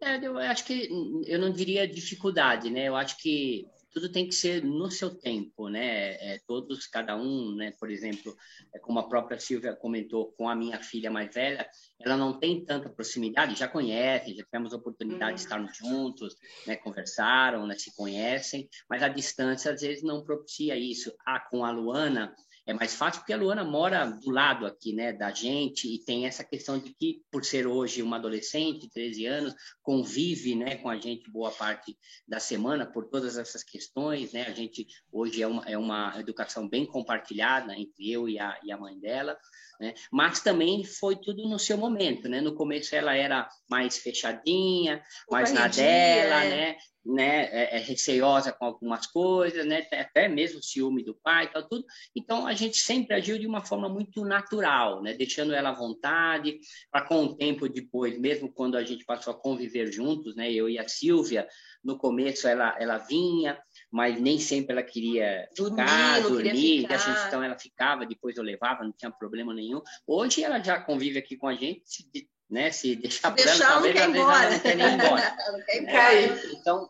É, 0.00 0.24
eu 0.24 0.38
acho 0.38 0.64
que 0.64 0.88
eu 1.26 1.40
não 1.40 1.50
diria 1.50 1.88
dificuldade, 1.88 2.70
né? 2.70 2.86
Eu 2.88 2.94
acho 2.94 3.16
que 3.18 3.66
tudo 3.94 4.10
tem 4.10 4.26
que 4.26 4.34
ser 4.34 4.64
no 4.64 4.90
seu 4.90 5.14
tempo, 5.14 5.68
né? 5.68 6.14
É, 6.14 6.40
todos, 6.46 6.84
cada 6.88 7.16
um, 7.16 7.54
né? 7.54 7.72
Por 7.78 7.88
exemplo, 7.88 8.36
é 8.74 8.78
como 8.80 8.98
a 8.98 9.08
própria 9.08 9.38
Silvia 9.38 9.76
comentou 9.76 10.32
com 10.32 10.48
a 10.48 10.54
minha 10.56 10.82
filha 10.82 11.12
mais 11.12 11.32
velha, 11.32 11.66
ela 12.00 12.16
não 12.16 12.38
tem 12.38 12.64
tanta 12.64 12.88
proximidade, 12.88 13.54
já 13.54 13.68
conhece, 13.68 14.34
já 14.34 14.44
tivemos 14.44 14.74
a 14.74 14.76
oportunidade 14.76 15.30
uhum. 15.30 15.34
de 15.36 15.40
estarmos 15.40 15.76
juntos, 15.76 16.36
né? 16.66 16.74
Conversaram, 16.74 17.68
né? 17.68 17.76
Se 17.78 17.94
conhecem, 17.94 18.68
mas 18.90 19.00
a 19.00 19.08
distância 19.08 19.72
às 19.72 19.80
vezes 19.80 20.02
não 20.02 20.24
propicia 20.24 20.76
isso. 20.76 21.14
Ah, 21.24 21.38
com 21.38 21.64
a 21.64 21.70
Luana, 21.70 22.34
é 22.66 22.72
mais 22.72 22.94
fácil 22.94 23.20
porque 23.20 23.32
a 23.32 23.36
Luana 23.36 23.62
mora 23.62 24.06
do 24.06 24.30
lado 24.30 24.66
aqui, 24.66 24.92
né, 24.92 25.12
da 25.12 25.30
gente 25.30 25.86
e 25.86 26.02
tem 26.02 26.26
essa 26.26 26.42
questão 26.42 26.78
de 26.78 26.94
que, 26.94 27.22
por 27.30 27.44
ser 27.44 27.66
hoje 27.66 28.02
uma 28.02 28.16
adolescente, 28.16 28.88
13 28.88 29.26
anos, 29.26 29.54
convive, 29.82 30.54
né, 30.54 30.76
com 30.76 30.88
a 30.88 30.96
gente 30.96 31.30
boa 31.30 31.50
parte 31.50 31.96
da 32.26 32.40
semana 32.40 32.86
por 32.86 33.08
todas 33.08 33.36
essas 33.36 33.62
questões, 33.62 34.32
né, 34.32 34.46
a 34.46 34.52
gente 34.52 34.86
hoje 35.12 35.42
é 35.42 35.46
uma, 35.46 35.64
é 35.64 35.76
uma 35.76 36.14
educação 36.18 36.68
bem 36.68 36.86
compartilhada 36.86 37.74
entre 37.74 38.10
eu 38.10 38.28
e 38.28 38.38
a, 38.38 38.58
e 38.64 38.72
a 38.72 38.78
mãe 38.78 38.98
dela, 38.98 39.36
né, 39.78 39.92
mas 40.10 40.40
também 40.40 40.84
foi 40.84 41.16
tudo 41.16 41.46
no 41.46 41.58
seu 41.58 41.76
momento, 41.76 42.28
né, 42.28 42.40
no 42.40 42.54
começo 42.54 42.94
ela 42.94 43.14
era 43.14 43.46
mais 43.68 43.98
fechadinha, 43.98 45.02
mais 45.30 45.52
na 45.52 45.68
dela, 45.68 46.44
é. 46.44 46.48
né, 46.48 46.76
né, 47.04 47.44
é, 47.52 47.76
é, 47.76 47.78
receiosa 47.78 48.52
com 48.52 48.64
algumas 48.64 49.06
coisas, 49.06 49.66
né, 49.66 49.86
até 49.92 50.28
mesmo 50.28 50.62
ciúme 50.62 51.04
do 51.04 51.14
pai, 51.14 51.50
tal, 51.52 51.68
tudo. 51.68 51.84
Então 52.16 52.46
a 52.46 52.54
gente 52.54 52.78
sempre 52.78 53.14
agiu 53.14 53.38
de 53.38 53.46
uma 53.46 53.64
forma 53.64 53.88
muito 53.88 54.24
natural, 54.24 55.02
né, 55.02 55.12
deixando 55.12 55.52
ela 55.52 55.70
à 55.70 55.74
vontade, 55.74 56.58
para 56.90 57.06
com 57.06 57.24
o 57.24 57.36
tempo 57.36 57.68
depois, 57.68 58.18
mesmo 58.18 58.50
quando 58.50 58.76
a 58.76 58.84
gente 58.84 59.04
passou 59.04 59.32
a 59.32 59.38
conviver 59.38 59.92
juntos, 59.92 60.34
né, 60.34 60.50
eu 60.50 60.68
e 60.68 60.78
a 60.78 60.88
Silvia, 60.88 61.46
no 61.82 61.98
começo 61.98 62.48
ela 62.48 62.74
ela 62.78 62.96
vinha, 62.96 63.60
mas 63.90 64.18
nem 64.18 64.38
sempre 64.38 64.72
ela 64.72 64.82
queria 64.82 65.46
ficar, 65.54 66.20
dormir, 66.22 66.52
dormir 66.52 66.80
ficar. 66.80 67.26
então 67.26 67.42
ela 67.42 67.58
ficava, 67.58 68.06
depois 68.06 68.36
eu 68.36 68.42
levava, 68.42 68.84
não 68.84 68.92
tinha 68.92 69.10
problema 69.10 69.52
nenhum. 69.52 69.82
Hoje 70.06 70.42
ela 70.42 70.62
já 70.62 70.80
convive 70.80 71.18
aqui 71.18 71.36
com 71.36 71.46
a 71.46 71.54
gente, 71.54 71.82
né? 72.50 72.70
Se 72.70 72.96
deixar 72.96 73.30
por 73.30 73.46
ela, 73.46 73.58
talvez 73.58 73.96
às 73.96 74.06
vezes 74.06 74.20
ela 74.20 74.50
não 74.50 74.62
quer 74.62 74.76
nem 74.76 74.94
embora. 74.94 75.36
é, 75.68 76.52
então, 76.52 76.88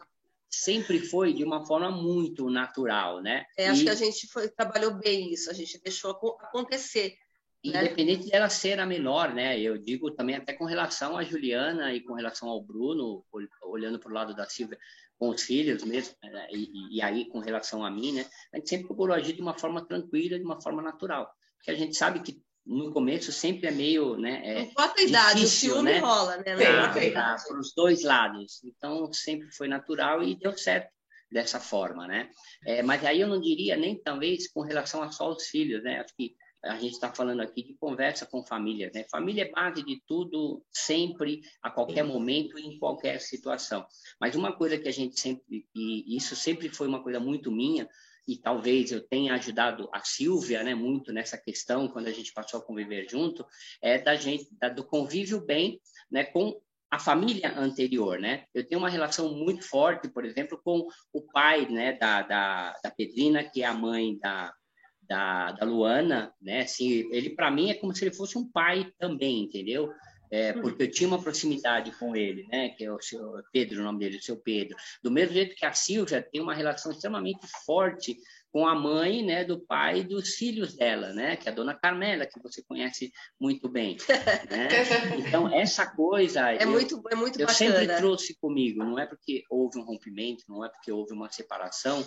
sempre 0.50 1.00
foi 1.00 1.32
de 1.32 1.44
uma 1.44 1.66
forma 1.66 1.90
muito 1.90 2.48
natural, 2.50 3.20
né? 3.20 3.44
É, 3.56 3.68
acho 3.68 3.82
e... 3.82 3.84
que 3.84 3.90
a 3.90 3.94
gente 3.94 4.26
foi, 4.28 4.48
trabalhou 4.48 4.94
bem 4.94 5.32
isso, 5.32 5.50
a 5.50 5.54
gente 5.54 5.80
deixou 5.82 6.10
acontecer. 6.12 7.16
Né? 7.64 7.80
Independente 7.80 8.26
né? 8.26 8.32
dela 8.32 8.48
ser 8.50 8.78
a 8.78 8.86
menor, 8.86 9.32
né? 9.32 9.58
Eu 9.58 9.78
digo 9.78 10.10
também 10.10 10.36
até 10.36 10.52
com 10.52 10.64
relação 10.64 11.16
à 11.16 11.24
Juliana 11.24 11.94
e 11.94 12.00
com 12.00 12.12
relação 12.12 12.48
ao 12.48 12.62
Bruno, 12.62 13.24
olhando 13.62 13.98
para 13.98 14.10
o 14.10 14.14
lado 14.14 14.34
da 14.34 14.48
Silvia, 14.48 14.78
com 15.18 15.30
os 15.30 15.42
filhos 15.42 15.82
mesmo, 15.84 16.14
né? 16.22 16.46
e, 16.50 16.96
e, 16.96 17.02
aí 17.02 17.26
com 17.26 17.38
relação 17.38 17.84
a 17.84 17.90
mim, 17.90 18.12
né? 18.12 18.26
A 18.52 18.58
gente 18.58 18.68
sempre 18.68 18.86
procurou 18.86 19.16
agir 19.16 19.32
de 19.32 19.40
uma 19.40 19.58
forma 19.58 19.84
tranquila, 19.86 20.38
de 20.38 20.44
uma 20.44 20.60
forma 20.60 20.82
natural. 20.82 21.32
Porque 21.56 21.70
a 21.70 21.74
gente 21.74 21.96
sabe 21.96 22.20
que 22.20 22.42
no 22.66 22.92
começo 22.92 23.30
sempre 23.30 23.68
é 23.68 23.70
meio, 23.70 24.16
né? 24.16 24.40
É 24.44 24.54
não 24.54 24.62
importa 24.62 25.00
a 25.00 25.04
idade, 25.04 25.40
difícil, 25.40 25.70
o 25.70 25.74
ciúme 25.74 25.92
né? 25.92 25.98
rola, 25.98 26.36
né? 26.38 26.56
Para 27.12 27.60
os 27.60 27.74
dois 27.74 28.02
lados. 28.02 28.62
Então 28.64 29.12
sempre 29.12 29.50
foi 29.52 29.68
natural 29.68 30.22
e 30.22 30.34
deu 30.34 30.56
certo 30.56 30.92
dessa 31.30 31.60
forma, 31.60 32.06
né? 32.06 32.30
É, 32.64 32.82
mas 32.82 33.04
aí 33.04 33.20
eu 33.20 33.28
não 33.28 33.40
diria 33.40 33.76
nem 33.76 34.00
talvez 34.00 34.50
com 34.50 34.62
relação 34.62 35.02
a 35.02 35.10
só 35.10 35.30
os 35.30 35.46
filhos, 35.46 35.82
né? 35.82 36.00
Acho 36.00 36.14
que 36.16 36.34
a 36.62 36.78
gente 36.78 36.92
está 36.92 37.12
falando 37.12 37.40
aqui 37.40 37.62
de 37.62 37.74
conversa 37.74 38.24
com 38.24 38.44
família, 38.44 38.90
né? 38.94 39.04
Família 39.10 39.44
é 39.44 39.50
base 39.50 39.84
de 39.84 40.00
tudo, 40.06 40.64
sempre, 40.72 41.42
a 41.62 41.70
qualquer 41.70 42.04
momento, 42.04 42.58
em 42.58 42.78
qualquer 42.78 43.20
situação. 43.20 43.84
Mas 44.18 44.34
uma 44.34 44.56
coisa 44.56 44.78
que 44.78 44.88
a 44.88 44.92
gente 44.92 45.20
sempre, 45.20 45.66
e 45.74 46.16
isso 46.16 46.34
sempre 46.34 46.70
foi 46.70 46.86
uma 46.86 47.02
coisa 47.02 47.20
muito 47.20 47.52
minha, 47.52 47.86
e 48.26 48.36
talvez 48.36 48.90
eu 48.90 49.00
tenha 49.06 49.34
ajudado 49.34 49.88
a 49.92 50.00
Silvia, 50.00 50.62
né, 50.62 50.74
muito 50.74 51.12
nessa 51.12 51.36
questão 51.36 51.88
quando 51.88 52.06
a 52.06 52.12
gente 52.12 52.32
passou 52.32 52.60
a 52.60 52.64
conviver 52.64 53.06
junto, 53.08 53.44
é 53.82 53.98
da 53.98 54.14
gente 54.14 54.48
da, 54.58 54.68
do 54.68 54.84
convívio 54.84 55.44
bem, 55.44 55.80
né, 56.10 56.24
com 56.24 56.60
a 56.90 56.98
família 56.98 57.58
anterior, 57.58 58.20
né? 58.20 58.44
Eu 58.54 58.64
tenho 58.64 58.78
uma 58.78 58.88
relação 58.88 59.34
muito 59.34 59.68
forte, 59.68 60.08
por 60.08 60.24
exemplo, 60.24 60.60
com 60.62 60.86
o 61.12 61.22
pai, 61.22 61.68
né, 61.68 61.94
da, 61.94 62.22
da, 62.22 62.72
da 62.84 62.90
Pedrina, 62.90 63.42
que 63.42 63.64
é 63.64 63.66
a 63.66 63.74
mãe 63.74 64.16
da, 64.18 64.54
da, 65.02 65.52
da 65.52 65.66
Luana, 65.66 66.32
né? 66.40 66.60
Assim, 66.60 67.08
ele 67.12 67.30
para 67.30 67.50
mim 67.50 67.70
é 67.70 67.74
como 67.74 67.94
se 67.94 68.04
ele 68.04 68.14
fosse 68.14 68.38
um 68.38 68.48
pai 68.48 68.92
também, 68.98 69.42
entendeu? 69.42 69.90
É, 70.34 70.52
uhum. 70.52 70.62
porque 70.62 70.82
eu 70.82 70.90
tinha 70.90 71.06
uma 71.06 71.22
proximidade 71.22 71.92
com 71.92 72.16
ele, 72.16 72.44
né, 72.48 72.70
que 72.70 72.84
é 72.84 72.90
o 72.90 73.00
seu 73.00 73.40
Pedro, 73.52 73.80
o 73.80 73.84
nome 73.84 74.00
dele, 74.00 74.16
o 74.16 74.22
seu 74.22 74.36
Pedro. 74.36 74.76
Do 75.00 75.08
mesmo 75.08 75.32
jeito 75.32 75.54
que 75.54 75.64
a 75.64 75.72
Silvia 75.72 76.20
tem 76.20 76.40
uma 76.40 76.52
relação 76.52 76.90
extremamente 76.90 77.46
forte 77.64 78.16
com 78.50 78.66
a 78.66 78.74
mãe, 78.74 79.24
né, 79.24 79.44
do 79.44 79.60
pai 79.60 80.00
e 80.00 80.04
dos 80.04 80.34
filhos 80.34 80.74
dela, 80.74 81.12
né, 81.12 81.36
que 81.36 81.48
é 81.48 81.52
a 81.52 81.54
dona 81.54 81.72
Carmela, 81.72 82.26
que 82.26 82.42
você 82.42 82.64
conhece 82.64 83.12
muito 83.38 83.68
bem, 83.68 83.96
né? 84.50 84.68
Então 85.24 85.52
essa 85.54 85.86
coisa 85.86 86.50
é 86.50 86.64
eu, 86.64 86.70
muito 86.70 87.00
é 87.10 87.14
muito 87.14 87.40
eu 87.40 87.46
bacana. 87.46 87.72
sempre 87.72 87.96
trouxe 87.96 88.34
comigo, 88.40 88.82
não 88.82 88.98
é 88.98 89.06
porque 89.06 89.44
houve 89.48 89.78
um 89.78 89.84
rompimento, 89.84 90.44
não 90.48 90.64
é 90.64 90.68
porque 90.68 90.90
houve 90.90 91.12
uma 91.12 91.30
separação 91.30 92.04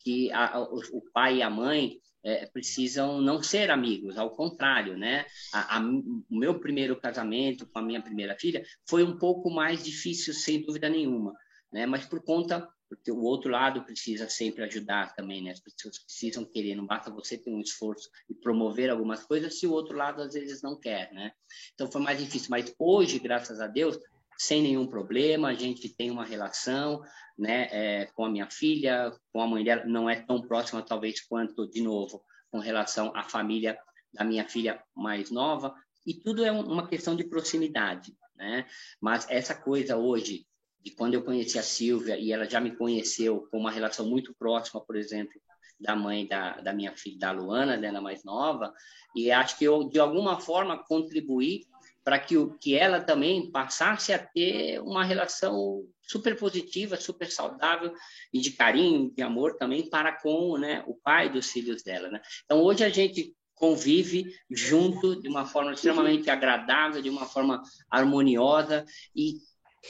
que 0.00 0.30
a, 0.32 0.60
o, 0.60 1.02
pai 1.12 1.38
e 1.38 1.42
a 1.42 1.50
mãe 1.50 1.98
é, 2.24 2.46
precisam 2.46 3.20
não 3.20 3.42
ser 3.42 3.70
amigos, 3.70 4.18
ao 4.18 4.30
contrário, 4.30 4.96
né? 4.96 5.26
A, 5.52 5.78
a, 5.78 5.80
o 5.80 6.24
meu 6.30 6.58
primeiro 6.60 7.00
casamento 7.00 7.66
com 7.66 7.78
a 7.78 7.82
minha 7.82 8.02
primeira 8.02 8.36
filha 8.38 8.64
foi 8.88 9.02
um 9.02 9.16
pouco 9.18 9.50
mais 9.50 9.84
difícil, 9.84 10.34
sem 10.34 10.62
dúvida 10.62 10.88
nenhuma, 10.88 11.34
né? 11.72 11.86
Mas 11.86 12.06
por 12.06 12.22
conta 12.22 12.68
porque 12.88 13.12
o 13.12 13.20
outro 13.20 13.50
lado 13.50 13.84
precisa 13.84 14.28
sempre 14.28 14.64
ajudar 14.64 15.14
também, 15.14 15.42
né? 15.42 15.50
As 15.50 15.60
pessoas 15.60 15.98
precisam 15.98 16.44
querer, 16.44 16.74
não 16.74 16.86
basta 16.86 17.10
você 17.10 17.36
ter 17.36 17.50
um 17.50 17.60
esforço 17.60 18.08
e 18.28 18.34
promover 18.34 18.88
algumas 18.88 19.24
coisas 19.24 19.58
se 19.58 19.66
o 19.66 19.72
outro 19.72 19.96
lado 19.96 20.22
às 20.22 20.32
vezes 20.32 20.62
não 20.62 20.78
quer, 20.78 21.12
né? 21.12 21.32
Então 21.74 21.90
foi 21.90 22.00
mais 22.00 22.18
difícil, 22.18 22.48
mas 22.50 22.74
hoje, 22.78 23.18
graças 23.18 23.60
a 23.60 23.66
Deus, 23.66 23.98
sem 24.38 24.62
nenhum 24.62 24.86
problema, 24.86 25.48
a 25.48 25.54
gente 25.54 25.88
tem 25.88 26.10
uma 26.10 26.24
relação, 26.24 27.02
né, 27.36 27.68
é, 27.72 28.06
com 28.14 28.24
a 28.24 28.30
minha 28.30 28.48
filha, 28.48 29.12
com 29.32 29.42
a 29.42 29.46
mãe 29.46 29.64
dela, 29.64 29.84
não 29.84 30.08
é 30.08 30.14
tão 30.14 30.40
próxima 30.40 30.80
talvez 30.80 31.20
quanto, 31.20 31.68
de 31.68 31.82
novo, 31.82 32.22
com 32.50 32.60
relação 32.60 33.12
à 33.16 33.24
família 33.24 33.76
da 34.12 34.24
minha 34.24 34.48
filha 34.48 34.80
mais 34.94 35.30
nova, 35.30 35.74
e 36.06 36.14
tudo 36.14 36.44
é 36.44 36.52
uma 36.52 36.86
questão 36.86 37.16
de 37.16 37.24
proximidade, 37.24 38.16
né? 38.34 38.64
Mas 39.00 39.26
essa 39.28 39.54
coisa 39.54 39.96
hoje, 39.96 40.46
de 40.80 40.92
quando 40.92 41.14
eu 41.14 41.24
conheci 41.24 41.58
a 41.58 41.62
Silvia 41.62 42.16
e 42.16 42.32
ela 42.32 42.48
já 42.48 42.60
me 42.60 42.74
conheceu 42.74 43.46
com 43.50 43.58
uma 43.58 43.70
relação 43.70 44.08
muito 44.08 44.34
próxima, 44.38 44.80
por 44.80 44.96
exemplo, 44.96 45.34
da 45.78 45.94
mãe 45.94 46.26
da, 46.26 46.60
da 46.60 46.72
minha 46.72 46.96
filha, 46.96 47.18
da 47.18 47.32
Luana, 47.32 47.76
dela 47.76 48.00
mais 48.00 48.24
nova, 48.24 48.72
e 49.14 49.30
acho 49.30 49.58
que 49.58 49.64
eu, 49.64 49.84
de 49.88 49.98
alguma 49.98 50.40
forma, 50.40 50.82
contribuí 50.84 51.66
para 52.08 52.18
que, 52.18 52.34
que 52.58 52.74
ela 52.74 53.02
também 53.02 53.50
passasse 53.50 54.14
a 54.14 54.18
ter 54.18 54.80
uma 54.80 55.04
relação 55.04 55.84
super 56.00 56.34
positiva, 56.38 56.96
super 56.96 57.30
saudável 57.30 57.92
e 58.32 58.40
de 58.40 58.52
carinho, 58.52 59.12
de 59.14 59.22
amor 59.22 59.58
também 59.58 59.90
para 59.90 60.12
com 60.12 60.56
né, 60.56 60.82
o 60.86 60.94
pai 60.94 61.28
dos 61.28 61.50
filhos 61.50 61.82
dela. 61.82 62.08
Né? 62.08 62.18
Então, 62.46 62.62
hoje 62.62 62.82
a 62.82 62.88
gente 62.88 63.36
convive 63.54 64.24
junto 64.50 65.20
de 65.20 65.28
uma 65.28 65.44
forma 65.44 65.74
extremamente 65.74 66.30
agradável, 66.30 67.02
de 67.02 67.10
uma 67.10 67.26
forma 67.26 67.62
harmoniosa 67.90 68.86
e 69.14 69.34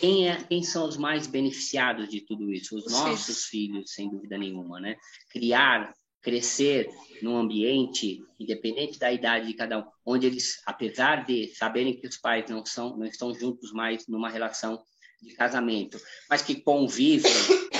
quem, 0.01 0.29
é, 0.29 0.43
quem 0.43 0.65
são 0.65 0.89
os 0.89 0.97
mais 0.97 1.29
beneficiados 1.29 2.09
de 2.09 2.23
tudo 2.23 2.53
isso? 2.53 2.77
Os 2.77 2.91
nossos 2.91 3.45
filhos, 3.45 3.93
sem 3.93 4.11
dúvida 4.11 4.37
nenhuma, 4.37 4.81
né? 4.81 4.97
Criar 5.31 5.95
crescer 6.23 6.89
num 7.23 7.37
ambiente, 7.37 8.23
independente 8.39 8.99
da 8.99 9.13
idade 9.13 9.47
de 9.47 9.55
cada 9.55 9.79
um, 9.79 9.85
onde 10.05 10.27
eles, 10.27 10.61
apesar 10.67 11.25
de 11.25 11.49
saberem 11.55 11.99
que 11.99 12.07
os 12.07 12.17
pais 12.17 12.49
não 12.49 12.65
são, 12.65 12.97
não 12.97 13.07
estão 13.07 13.35
juntos 13.35 13.73
mais 13.73 14.07
numa 14.07 14.29
relação 14.29 14.83
de 15.23 15.35
casamento, 15.35 16.01
mas 16.31 16.43
que 16.43 16.61
convivem 16.61 17.33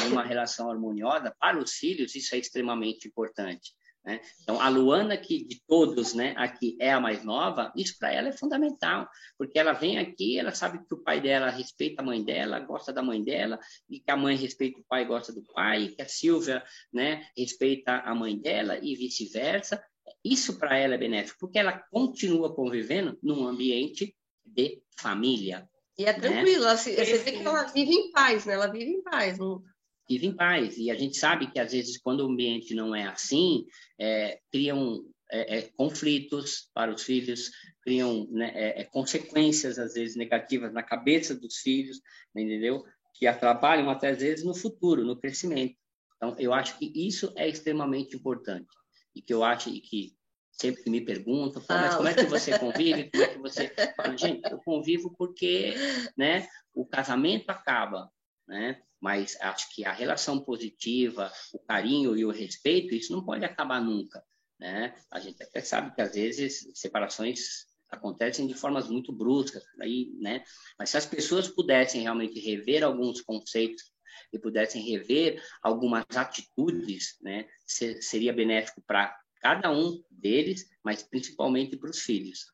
numa 0.09 0.25
relação 0.25 0.71
harmoniosa, 0.71 1.35
para 1.39 1.59
os 1.59 1.73
filhos 1.73 2.15
isso 2.15 2.35
é 2.35 2.39
extremamente 2.39 3.07
importante. 3.07 3.73
Né? 4.09 4.23
Então, 4.43 4.59
a 4.59 4.71
Luana, 4.71 5.19
que 5.19 5.45
de 5.45 5.61
todos, 5.67 6.15
né, 6.15 6.33
aqui 6.39 6.79
é 6.81 6.91
a 6.91 6.99
mais 6.99 7.23
nova, 7.23 7.71
isso 7.77 7.99
para 7.99 8.11
ela 8.11 8.29
é 8.29 8.33
fundamental, 8.33 9.07
porque 9.37 9.59
ela 9.59 9.75
vem 9.75 9.99
aqui, 9.99 10.39
ela 10.39 10.55
sabe 10.55 10.79
que 10.79 10.95
o 10.95 11.03
pai 11.03 11.21
dela 11.21 11.51
respeita 11.51 12.01
a 12.01 12.05
mãe 12.05 12.25
dela, 12.25 12.59
gosta 12.59 12.91
da 12.91 13.03
mãe 13.03 13.23
dela, 13.23 13.61
e 13.87 14.01
que 14.01 14.11
a 14.11 14.17
mãe 14.17 14.35
respeita 14.35 14.81
o 14.81 14.85
pai, 14.89 15.05
gosta 15.05 15.31
do 15.31 15.43
pai, 15.53 15.83
e 15.83 15.89
que 15.95 16.01
a 16.01 16.09
Silvia, 16.09 16.65
né, 16.91 17.29
respeita 17.37 17.97
a 17.97 18.15
mãe 18.15 18.39
dela 18.39 18.79
e 18.79 18.97
vice-versa. 18.97 19.85
Isso 20.25 20.59
para 20.59 20.79
ela 20.79 20.95
é 20.95 20.99
benéfico, 20.99 21.41
porque 21.41 21.59
ela 21.59 21.79
continua 21.91 22.55
convivendo 22.55 23.19
num 23.23 23.47
ambiente 23.47 24.17
de 24.43 24.83
família. 24.97 25.69
E 25.99 26.05
é 26.05 26.15
né? 26.15 26.19
tranquilo, 26.19 26.65
né? 26.65 26.77
você 26.79 27.19
vê 27.19 27.33
que 27.33 27.47
ela 27.47 27.65
vive 27.65 27.93
em 27.93 28.11
paz, 28.11 28.47
né? 28.47 28.55
Ela 28.55 28.69
vive 28.69 28.91
em 28.91 29.03
paz, 29.03 29.37
não, 29.37 29.63
vive 30.09 30.27
em 30.27 30.35
paz. 30.35 30.77
E 30.79 30.91
a 30.91 30.95
gente 30.95 31.17
sabe 31.17 31.51
que, 31.51 31.59
às 31.59 31.73
vezes, 31.73 31.99
quando 31.99 32.21
o 32.21 32.31
ambiente 32.31 32.75
não 32.75 32.95
é 32.95 33.05
assim, 33.05 33.67
é, 33.99 34.41
criam 34.51 35.05
é, 35.31 35.59
é, 35.59 35.63
conflitos 35.77 36.71
para 36.73 36.93
os 36.93 37.03
filhos, 37.03 37.51
criam 37.83 38.27
né, 38.31 38.51
é, 38.55 38.81
é, 38.81 38.85
consequências, 38.85 39.79
às 39.79 39.95
vezes, 39.95 40.17
negativas 40.17 40.73
na 40.73 40.83
cabeça 40.83 41.35
dos 41.35 41.59
filhos, 41.59 42.01
entendeu? 42.35 42.85
Que 43.15 43.27
atrapalham 43.27 43.91
até, 43.91 44.09
às 44.09 44.19
vezes, 44.19 44.45
no 44.45 44.55
futuro, 44.55 45.05
no 45.05 45.19
crescimento. 45.19 45.77
Então, 46.17 46.35
eu 46.39 46.53
acho 46.53 46.79
que 46.79 46.91
isso 46.95 47.33
é 47.37 47.49
extremamente 47.49 48.17
importante 48.17 48.67
e 49.15 49.23
que 49.23 49.33
eu 49.33 49.45
acho 49.45 49.69
e 49.69 49.81
que 49.81 50.17
sempre 50.51 50.83
que 50.83 50.91
me 50.91 51.01
perguntam, 51.01 51.63
mas 51.69 51.95
como 51.95 52.09
é 52.09 52.15
que 52.15 52.25
você 52.25 52.59
convive? 52.59 53.11
Como 53.11 53.23
é 53.23 53.29
que 53.29 53.39
você 53.39 53.73
fala, 53.97 54.17
gente, 54.17 54.51
eu 54.51 54.59
convivo 54.59 55.15
porque, 55.17 55.75
né, 56.17 56.49
o 56.75 56.85
casamento 56.85 57.49
acaba, 57.51 58.11
né? 58.47 58.83
Mas 59.01 59.37
acho 59.41 59.75
que 59.75 59.85
a 59.85 59.93
relação 59.93 60.41
positiva, 60.41 61.33
o 61.53 61.59
carinho 61.59 62.17
e 62.17 62.25
o 62.25 62.31
respeito, 62.31 62.95
isso 62.95 63.13
não 63.13 63.25
pode 63.25 63.45
acabar 63.45 63.81
nunca, 63.81 64.25
né? 64.59 64.95
A 65.11 65.21
gente 65.21 65.43
até 65.43 65.61
sabe 65.61 65.95
que 65.95 66.03
às 66.03 66.15
vezes 66.15 66.71
separações 66.75 67.67
acontecem 67.91 68.47
de 68.47 68.55
formas 68.55 68.89
muito 68.89 69.13
bruscas, 69.13 69.65
aí, 69.81 70.13
né? 70.21 70.45
Mas 70.79 70.91
se 70.91 70.97
as 70.97 71.07
pessoas 71.07 71.49
pudessem 71.49 72.03
realmente 72.03 72.39
rever 72.41 72.83
alguns 72.83 73.21
conceitos 73.21 73.93
e 74.33 74.39
pudessem 74.39 74.83
rever 74.83 75.43
algumas 75.63 76.05
atitudes, 76.17 77.17
né, 77.23 77.47
seria 77.67 78.33
benéfico 78.33 78.83
para 78.87 79.17
cada 79.41 79.71
um 79.71 80.03
deles, 80.11 80.69
mas 80.83 81.03
principalmente 81.03 81.77
para 81.77 81.91
os 81.91 82.01
filhos. 82.01 82.47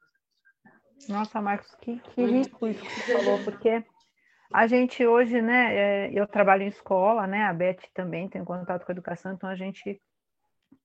Nossa, 1.08 1.40
Marcos, 1.40 1.74
que, 1.80 1.98
que 1.98 2.24
rico 2.24 2.66
isso 2.68 2.80
que 2.80 3.00
você 3.00 3.12
falou, 3.12 3.42
porque 3.44 3.84
a 4.54 4.68
gente 4.68 5.04
hoje, 5.04 5.42
né, 5.42 5.74
é, 5.74 6.10
eu 6.12 6.28
trabalho 6.28 6.62
em 6.62 6.68
escola, 6.68 7.26
né, 7.26 7.42
a 7.42 7.52
Beth 7.52 7.80
também 7.92 8.28
tem 8.28 8.44
contato 8.44 8.86
com 8.86 8.92
a 8.92 8.94
educação, 8.94 9.32
então 9.32 9.50
a 9.50 9.56
gente 9.56 10.00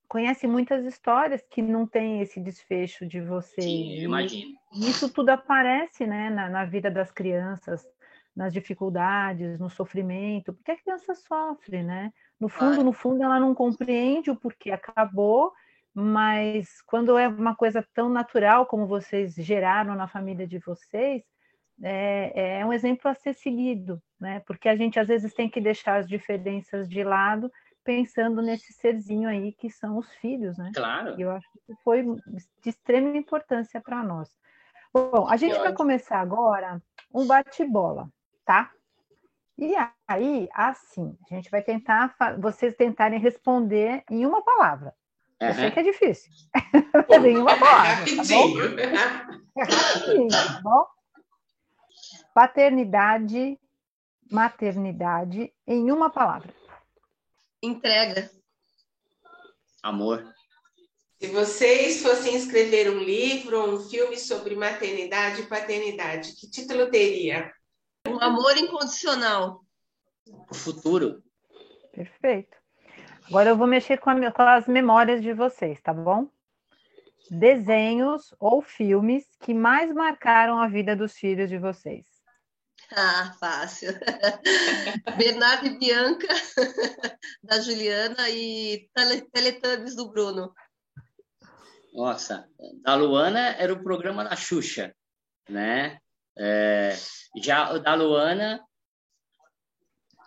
conhece 0.08 0.48
muitas 0.48 0.84
histórias 0.84 1.46
que 1.48 1.62
não 1.62 1.86
tem 1.86 2.20
esse 2.20 2.40
desfecho 2.40 3.06
de 3.06 3.22
você. 3.22 3.62
Sim, 3.62 3.96
eu 4.00 4.06
imagino. 4.06 4.56
Isso 4.74 5.14
tudo 5.14 5.30
aparece, 5.30 6.08
né, 6.08 6.32
na, 6.32 6.50
na 6.50 6.66
vida 6.66 6.90
das 6.90 7.12
crianças, 7.12 7.86
nas 8.36 8.52
dificuldades, 8.52 9.60
no 9.60 9.70
sofrimento, 9.70 10.52
porque 10.52 10.72
a 10.72 10.78
criança 10.82 11.14
sofre, 11.14 11.84
né? 11.84 12.12
No 12.40 12.50
fundo, 12.50 12.70
claro. 12.70 12.84
no 12.86 12.92
fundo, 12.92 13.22
ela 13.22 13.40
não 13.40 13.54
compreende 13.54 14.32
o 14.32 14.36
porquê 14.36 14.72
acabou, 14.72 15.54
mas 15.94 16.82
quando 16.88 17.20
é 17.20 17.28
uma 17.28 17.56
coisa 17.56 17.88
tão 17.94 18.10
natural 18.10 18.66
como 18.66 18.88
vocês 18.88 19.36
geraram 19.36 19.94
na 19.94 20.08
família 20.08 20.48
de 20.48 20.58
vocês, 20.58 21.22
é, 21.82 22.60
é 22.60 22.66
um 22.66 22.74
exemplo 22.74 23.10
a 23.10 23.14
ser 23.16 23.34
seguido, 23.34 24.02
né? 24.20 24.42
Porque 24.46 24.68
a 24.68 24.76
gente 24.76 25.00
às 25.00 25.08
vezes 25.08 25.34
tem 25.34 25.50
que 25.50 25.62
deixar 25.62 25.98
as 25.98 26.08
diferenças 26.08 26.90
de 26.90 27.04
lado, 27.04 27.52
pensando 27.84 28.42
nesse 28.42 28.74
serzinho 28.74 29.30
aí 29.30 29.52
que 29.54 29.70
são 29.70 29.98
os 29.98 30.10
filhos, 30.16 30.58
né? 30.58 30.72
Claro. 30.76 31.16
E 31.18 31.22
eu 31.22 31.32
acho 31.32 31.48
que 31.66 31.74
foi 31.84 32.04
de 32.04 32.70
extrema 32.70 33.18
importância 33.18 33.82
para 33.82 34.04
nós. 34.04 34.30
Bom, 34.94 35.28
a 35.30 35.38
gente 35.38 35.58
vai 35.60 35.74
começar 35.74 36.20
agora 36.20 36.82
um 37.14 37.26
bate-bola 37.26 38.10
tá? 38.50 38.72
E 39.60 39.76
aí, 40.08 40.50
assim, 40.52 41.16
a 41.30 41.36
gente 41.36 41.52
vai 41.52 41.62
tentar, 41.62 42.16
vocês 42.40 42.74
tentarem 42.76 43.20
responder 43.20 44.04
em 44.10 44.26
uma 44.26 44.42
palavra. 44.42 44.92
Uhum. 45.40 45.50
Eu 45.50 45.54
sei 45.54 45.70
que 45.70 45.80
é 45.80 45.84
difícil. 45.84 46.32
em 47.28 47.38
uma 47.38 47.56
palavra, 47.60 48.06
tá 48.06 48.24
bom? 48.28 48.60
É 49.56 49.64
rapidinho, 49.64 50.30
tá 50.30 50.62
bom? 50.64 50.86
Paternidade, 52.34 53.60
maternidade, 54.32 55.54
em 55.66 55.92
uma 55.92 56.10
palavra. 56.10 56.54
Entrega. 57.62 58.30
Amor. 59.84 60.26
Se 61.20 61.28
vocês 61.28 62.02
fossem 62.02 62.36
escrever 62.36 62.90
um 62.90 63.00
livro 63.00 63.60
ou 63.60 63.76
um 63.76 63.80
filme 63.90 64.18
sobre 64.18 64.56
maternidade 64.56 65.42
e 65.42 65.48
paternidade, 65.48 66.34
que 66.34 66.50
título 66.50 66.90
teria? 66.90 67.52
Um 68.08 68.22
amor 68.22 68.56
incondicional. 68.56 69.62
O 70.50 70.54
futuro. 70.56 71.22
Perfeito. 71.92 72.56
Agora 73.28 73.50
eu 73.50 73.58
vou 73.58 73.68
mexer 73.68 73.98
com, 73.98 74.10
a, 74.10 74.32
com 74.32 74.42
as 74.42 74.66
memórias 74.68 75.22
de 75.22 75.34
vocês, 75.34 75.82
tá 75.82 75.94
bom? 75.94 76.30
Desenhos 77.30 78.34
ou 78.40 78.62
filmes 78.62 79.26
que 79.42 79.54
mais 79.54 79.94
marcaram 79.94 80.58
a 80.58 80.68
vida 80.68 80.96
dos 80.96 81.14
filhos 81.14 81.50
de 81.50 81.58
vocês. 81.58 82.19
Ah, 82.92 83.36
fácil. 83.40 83.92
Bernardo 85.18 85.68
e 85.68 85.78
Bianca, 85.78 86.28
da 87.44 87.60
Juliana, 87.60 88.30
e 88.30 88.90
Teletubbies 89.32 89.96
do 89.96 90.10
Bruno. 90.10 90.54
Nossa, 91.94 92.48
da 92.84 92.96
Luana 92.96 93.56
era 93.58 93.74
o 93.74 93.84
programa 93.84 94.24
da 94.24 94.36
Xuxa, 94.36 94.94
né? 95.50 96.00
É, 96.38 96.96
já 97.44 97.78
da 97.78 97.96
Luana, 97.96 98.64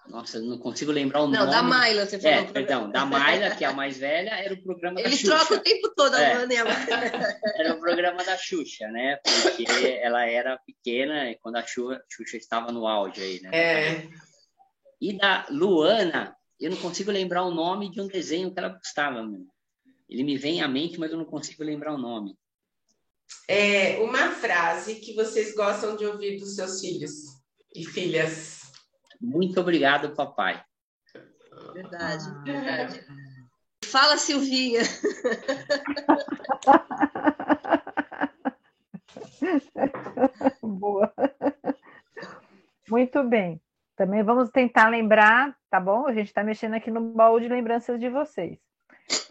nossa, 0.09 0.41
não 0.41 0.59
consigo 0.59 0.91
lembrar 0.93 1.23
o 1.23 1.27
não, 1.27 1.41
nome. 1.41 1.45
Não, 1.47 1.51
da 1.51 1.63
Maila, 1.63 2.07
você 2.07 2.19
falou. 2.19 2.39
É, 2.39 2.45
perdão, 2.45 2.91
da 2.91 3.05
Maila, 3.07 3.51
que 3.55 3.65
é 3.65 3.69
a 3.69 3.73
mais 3.73 3.99
velha, 3.99 4.31
era 4.31 4.55
o 4.55 4.63
programa 4.63 5.01
Ele 5.01 5.11
da 5.11 5.17
Xuxa. 5.17 5.27
Ele 5.27 5.37
troca 5.37 5.55
o 5.55 5.61
tempo 5.61 5.95
todo, 5.95 6.15
a 6.15 6.21
é, 6.21 6.35
Luana 6.35 6.55
e 6.55 6.57
a 6.57 6.65
Era 7.57 7.75
o 7.75 7.81
programa 7.81 8.25
da 8.25 8.37
Xuxa, 8.37 8.89
né? 8.89 9.17
Porque 9.17 10.01
ela 10.03 10.27
era 10.27 10.59
pequena 10.59 11.35
quando 11.41 11.57
a 11.57 11.63
Xuxa, 11.67 12.03
Xuxa 12.11 12.37
estava 12.37 12.73
no 12.73 12.87
auge 12.87 13.21
aí, 13.21 13.41
né? 13.41 13.51
É. 13.53 14.09
E 15.01 15.17
da 15.17 15.47
Luana, 15.51 16.37
eu 16.61 16.71
não 16.71 16.77
consigo 16.77 17.11
lembrar 17.11 17.45
o 17.45 17.55
nome 17.55 17.91
de 17.91 18.01
um 18.01 18.07
desenho 18.07 18.53
que 18.53 18.59
ela 18.59 18.69
gostava, 18.69 19.23
meu. 19.23 19.47
Ele 20.09 20.25
me 20.25 20.37
vem 20.37 20.63
à 20.63 20.69
mente, 20.69 21.01
mas 21.01 21.11
eu 21.11 21.17
não 21.17 21.25
consigo 21.25 21.65
lembrar 21.65 21.95
o 21.95 21.99
nome 21.99 22.37
é, 23.49 23.99
uma 24.01 24.31
frase 24.31 24.97
que 24.97 25.15
vocês 25.15 25.55
gostam 25.55 25.97
de 25.97 26.07
ouvir 26.07 26.39
dos 26.39 26.55
seus 26.55 26.81
filhos 26.81 27.13
e 27.75 27.85
filhas. 27.85 28.62
Muito 29.23 29.61
obrigado, 29.61 30.17
papai. 30.17 30.61
Verdade, 31.73 32.25
ah. 32.29 32.43
verdade. 32.45 33.07
Fala, 33.85 34.17
Silvinha. 34.17 34.83
Boa. 40.63 41.13
Muito 42.89 43.23
bem. 43.23 43.61
Também 43.97 44.23
vamos 44.23 44.51
tentar 44.51 44.89
lembrar, 44.89 45.57
tá 45.71 45.79
bom? 45.79 46.09
A 46.09 46.13
gente 46.13 46.27
está 46.27 46.43
mexendo 46.43 46.75
aqui 46.75 46.91
no 46.91 47.13
baú 47.13 47.39
de 47.39 47.49
lembranças 47.49 48.01
de 48.01 48.09
vocês. 48.09 48.59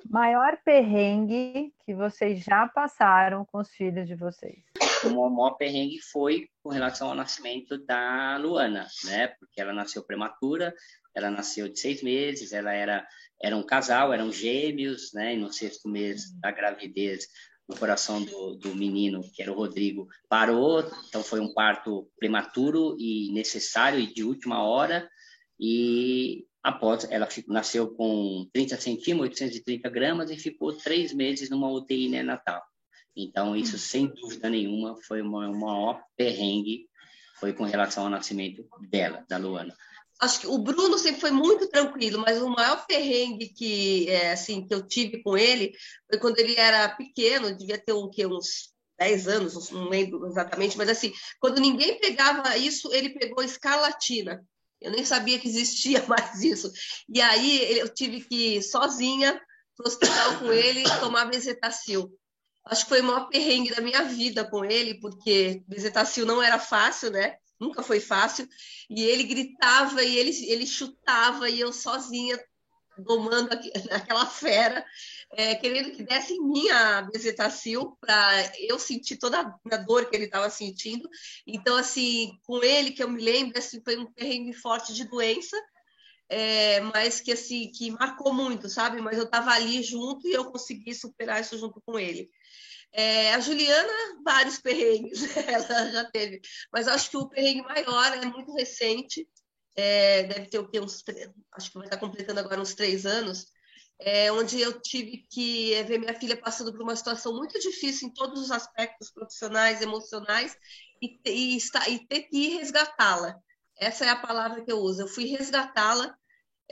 Maior 0.09 0.57
perrengue 0.63 1.73
que 1.85 1.93
vocês 1.93 2.39
já 2.39 2.65
passaram 2.67 3.43
com 3.45 3.57
os 3.57 3.69
filhos 3.71 4.07
de 4.07 4.15
vocês? 4.15 4.63
O 5.03 5.29
maior 5.29 5.51
perrengue 5.57 5.99
foi 5.99 6.47
com 6.63 6.69
relação 6.69 7.09
ao 7.09 7.15
nascimento 7.15 7.77
da 7.85 8.37
Luana, 8.37 8.87
né? 9.05 9.29
Porque 9.39 9.59
ela 9.59 9.73
nasceu 9.73 10.03
prematura, 10.03 10.73
ela 11.15 11.31
nasceu 11.31 11.67
de 11.67 11.79
seis 11.79 12.03
meses, 12.03 12.53
ela 12.53 12.71
era, 12.71 13.05
era 13.41 13.57
um 13.57 13.63
casal, 13.63 14.13
eram 14.13 14.31
gêmeos, 14.31 15.11
né? 15.13 15.33
E 15.33 15.37
no 15.37 15.51
sexto 15.51 15.89
mês 15.89 16.31
da 16.39 16.51
gravidez, 16.51 17.27
o 17.67 17.75
coração 17.75 18.23
do, 18.23 18.55
do 18.55 18.75
menino, 18.75 19.21
que 19.33 19.41
era 19.41 19.51
o 19.51 19.55
Rodrigo, 19.55 20.07
parou, 20.29 20.83
então 21.07 21.23
foi 21.23 21.39
um 21.39 21.53
parto 21.53 22.07
prematuro 22.19 22.95
e 22.99 23.31
necessário 23.33 23.99
e 23.99 24.13
de 24.13 24.23
última 24.23 24.63
hora, 24.63 25.09
e 25.59 26.45
após 26.63 27.07
ela 27.09 27.27
nasceu 27.47 27.93
com 27.95 28.47
30 28.53 28.77
centímetros, 28.77 29.41
830 29.41 29.89
gramas 29.89 30.29
e 30.29 30.37
ficou 30.37 30.73
três 30.73 31.13
meses 31.13 31.49
numa 31.49 31.71
UTI 31.71 32.09
neonatal. 32.09 32.61
Então, 33.15 33.55
isso, 33.55 33.77
sem 33.77 34.07
dúvida 34.07 34.49
nenhuma, 34.49 34.95
foi 35.03 35.21
o 35.21 35.29
maior 35.29 36.01
perrengue, 36.15 36.87
foi 37.39 37.53
com 37.53 37.63
relação 37.63 38.03
ao 38.03 38.09
nascimento 38.09 38.65
dela, 38.89 39.25
da 39.27 39.37
Luana. 39.37 39.75
Acho 40.19 40.41
que 40.41 40.47
o 40.47 40.57
Bruno 40.59 40.99
sempre 40.99 41.19
foi 41.19 41.31
muito 41.31 41.67
tranquilo, 41.67 42.19
mas 42.19 42.39
o 42.39 42.47
maior 42.47 42.85
perrengue 42.85 43.49
que, 43.49 44.07
é, 44.07 44.31
assim, 44.31 44.65
que 44.65 44.73
eu 44.73 44.87
tive 44.87 45.23
com 45.23 45.35
ele 45.35 45.73
foi 46.07 46.19
quando 46.19 46.37
ele 46.37 46.55
era 46.55 46.89
pequeno, 46.89 47.57
devia 47.57 47.79
ter 47.79 47.93
um, 47.93 48.07
que, 48.07 48.25
uns 48.25 48.71
10 48.99 49.27
anos, 49.27 49.71
não 49.71 49.89
lembro 49.89 50.27
exatamente, 50.27 50.77
mas 50.77 50.87
assim, 50.87 51.11
quando 51.39 51.59
ninguém 51.59 51.99
pegava 51.99 52.55
isso, 52.55 52.93
ele 52.93 53.09
pegou 53.09 53.43
escarlatina. 53.43 54.45
Eu 54.79 54.91
nem 54.91 55.03
sabia 55.03 55.39
que 55.39 55.47
existia 55.47 56.05
mais 56.07 56.43
isso. 56.43 56.71
E 57.09 57.19
aí 57.19 57.79
eu 57.79 57.89
tive 57.89 58.21
que 58.21 58.57
ir 58.57 58.61
sozinha 58.61 59.41
para 59.75 59.85
o 59.85 59.87
hospital 59.87 60.37
com 60.37 60.53
ele 60.53 60.83
tomar 60.99 61.25
bezetacil. 61.25 62.11
Acho 62.71 62.83
que 62.83 62.89
foi 62.89 63.01
o 63.01 63.03
maior 63.03 63.27
perrengue 63.27 63.75
da 63.75 63.81
minha 63.81 64.03
vida 64.03 64.45
com 64.45 64.63
ele, 64.63 64.95
porque 64.99 65.61
bezetacil 65.67 66.25
não 66.25 66.41
era 66.41 66.57
fácil, 66.57 67.11
né? 67.11 67.35
Nunca 67.59 67.83
foi 67.83 67.99
fácil. 67.99 68.47
E 68.89 69.03
ele 69.03 69.23
gritava 69.23 70.01
e 70.03 70.17
ele, 70.17 70.31
ele 70.49 70.65
chutava 70.65 71.49
e 71.49 71.59
eu 71.59 71.73
sozinha 71.73 72.39
domando 72.97 73.49
aquela 73.91 74.25
fera 74.25 74.85
é, 75.33 75.55
querendo 75.55 75.91
que 75.91 76.03
desse 76.03 76.33
em 76.33 76.41
mim 76.41 76.69
a 76.69 77.03
bezetacil 77.03 77.97
para 78.01 78.51
eu 78.59 78.77
sentir 78.77 79.17
toda 79.17 79.39
a 79.71 79.77
dor 79.77 80.09
que 80.09 80.15
ele 80.15 80.25
estava 80.25 80.49
sentindo. 80.49 81.09
Então, 81.47 81.77
assim, 81.77 82.37
com 82.43 82.63
ele, 82.63 82.91
que 82.91 83.03
eu 83.03 83.09
me 83.09 83.21
lembro, 83.21 83.57
assim, 83.57 83.81
foi 83.83 83.97
um 83.97 84.11
perrengue 84.11 84.53
forte 84.53 84.93
de 84.93 85.05
doença, 85.05 85.57
é, 86.29 86.81
mas 86.81 87.21
que, 87.21 87.31
assim, 87.31 87.71
que 87.71 87.91
marcou 87.91 88.33
muito, 88.33 88.69
sabe? 88.69 89.01
Mas 89.01 89.17
eu 89.17 89.25
estava 89.25 89.51
ali 89.51 89.81
junto 89.81 90.27
e 90.27 90.33
eu 90.33 90.45
consegui 90.45 90.93
superar 90.93 91.41
isso 91.41 91.57
junto 91.57 91.81
com 91.85 91.97
ele. 91.97 92.29
É, 92.93 93.33
a 93.33 93.39
Juliana, 93.39 94.21
vários 94.23 94.59
perrengues 94.59 95.23
ela 95.47 95.91
já 95.91 96.05
teve, 96.11 96.41
mas 96.73 96.87
acho 96.87 97.09
que 97.09 97.17
o 97.17 97.29
perrengue 97.29 97.61
maior 97.61 98.17
é 98.17 98.25
muito 98.25 98.53
recente, 98.53 99.27
é, 99.75 100.23
deve 100.23 100.47
ter 100.47 100.59
o 100.59 100.67
quê? 100.67 100.79
Uns, 100.79 101.01
acho 101.53 101.71
que 101.71 101.77
vai 101.77 101.87
estar 101.87 101.97
completando 101.97 102.39
agora 102.41 102.59
uns 102.59 102.75
três 102.75 103.05
anos, 103.05 103.45
é, 103.97 104.31
onde 104.31 104.59
eu 104.59 104.81
tive 104.81 105.25
que 105.29 105.73
é, 105.73 105.83
ver 105.83 105.99
minha 105.99 106.13
filha 106.19 106.35
passando 106.35 106.71
por 106.73 106.81
uma 106.81 106.95
situação 106.95 107.33
muito 107.35 107.57
difícil 107.59 108.09
em 108.09 108.13
todos 108.13 108.41
os 108.41 108.51
aspectos 108.51 109.11
profissionais, 109.11 109.81
emocionais, 109.81 110.57
e, 111.01 111.19
e, 111.25 111.57
e 111.57 112.07
ter 112.07 112.23
que 112.23 112.49
resgatá-la. 112.57 113.35
Essa 113.77 114.05
é 114.05 114.09
a 114.09 114.15
palavra 114.15 114.63
que 114.63 114.71
eu 114.71 114.79
uso. 114.79 115.01
Eu 115.01 115.07
fui 115.07 115.25
resgatá-la 115.25 116.15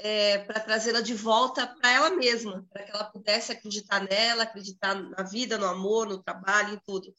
é, 0.02 0.38
para 0.40 0.62
trazê-la 0.62 1.02
de 1.02 1.14
volta 1.14 1.68
para 1.68 1.92
ela 1.92 2.10
mesma, 2.12 2.66
para 2.72 2.84
que 2.84 2.92
ela 2.92 3.04
pudesse 3.04 3.52
acreditar 3.52 4.02
nela, 4.10 4.44
acreditar 4.44 4.96
na 4.96 5.24
vida, 5.24 5.58
no 5.58 5.66
amor, 5.66 6.08
no 6.08 6.24
trabalho, 6.24 6.74
em 6.76 6.82
tudo. 6.86 7.14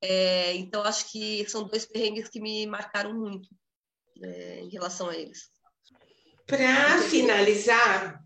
É, 0.00 0.54
então, 0.54 0.82
acho 0.82 1.10
que 1.10 1.48
são 1.48 1.64
dois 1.64 1.86
perrengues 1.86 2.28
que 2.28 2.40
me 2.40 2.66
marcaram 2.66 3.14
muito 3.14 3.48
é, 4.22 4.60
em 4.60 4.68
relação 4.68 5.08
a 5.08 5.16
eles. 5.16 5.50
Para 6.46 7.02
finalizar, 7.02 8.22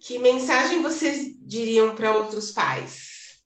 que 0.00 0.18
mensagem 0.18 0.80
vocês 0.80 1.34
diriam 1.40 1.94
para 1.94 2.16
outros 2.16 2.52
pais? 2.52 3.42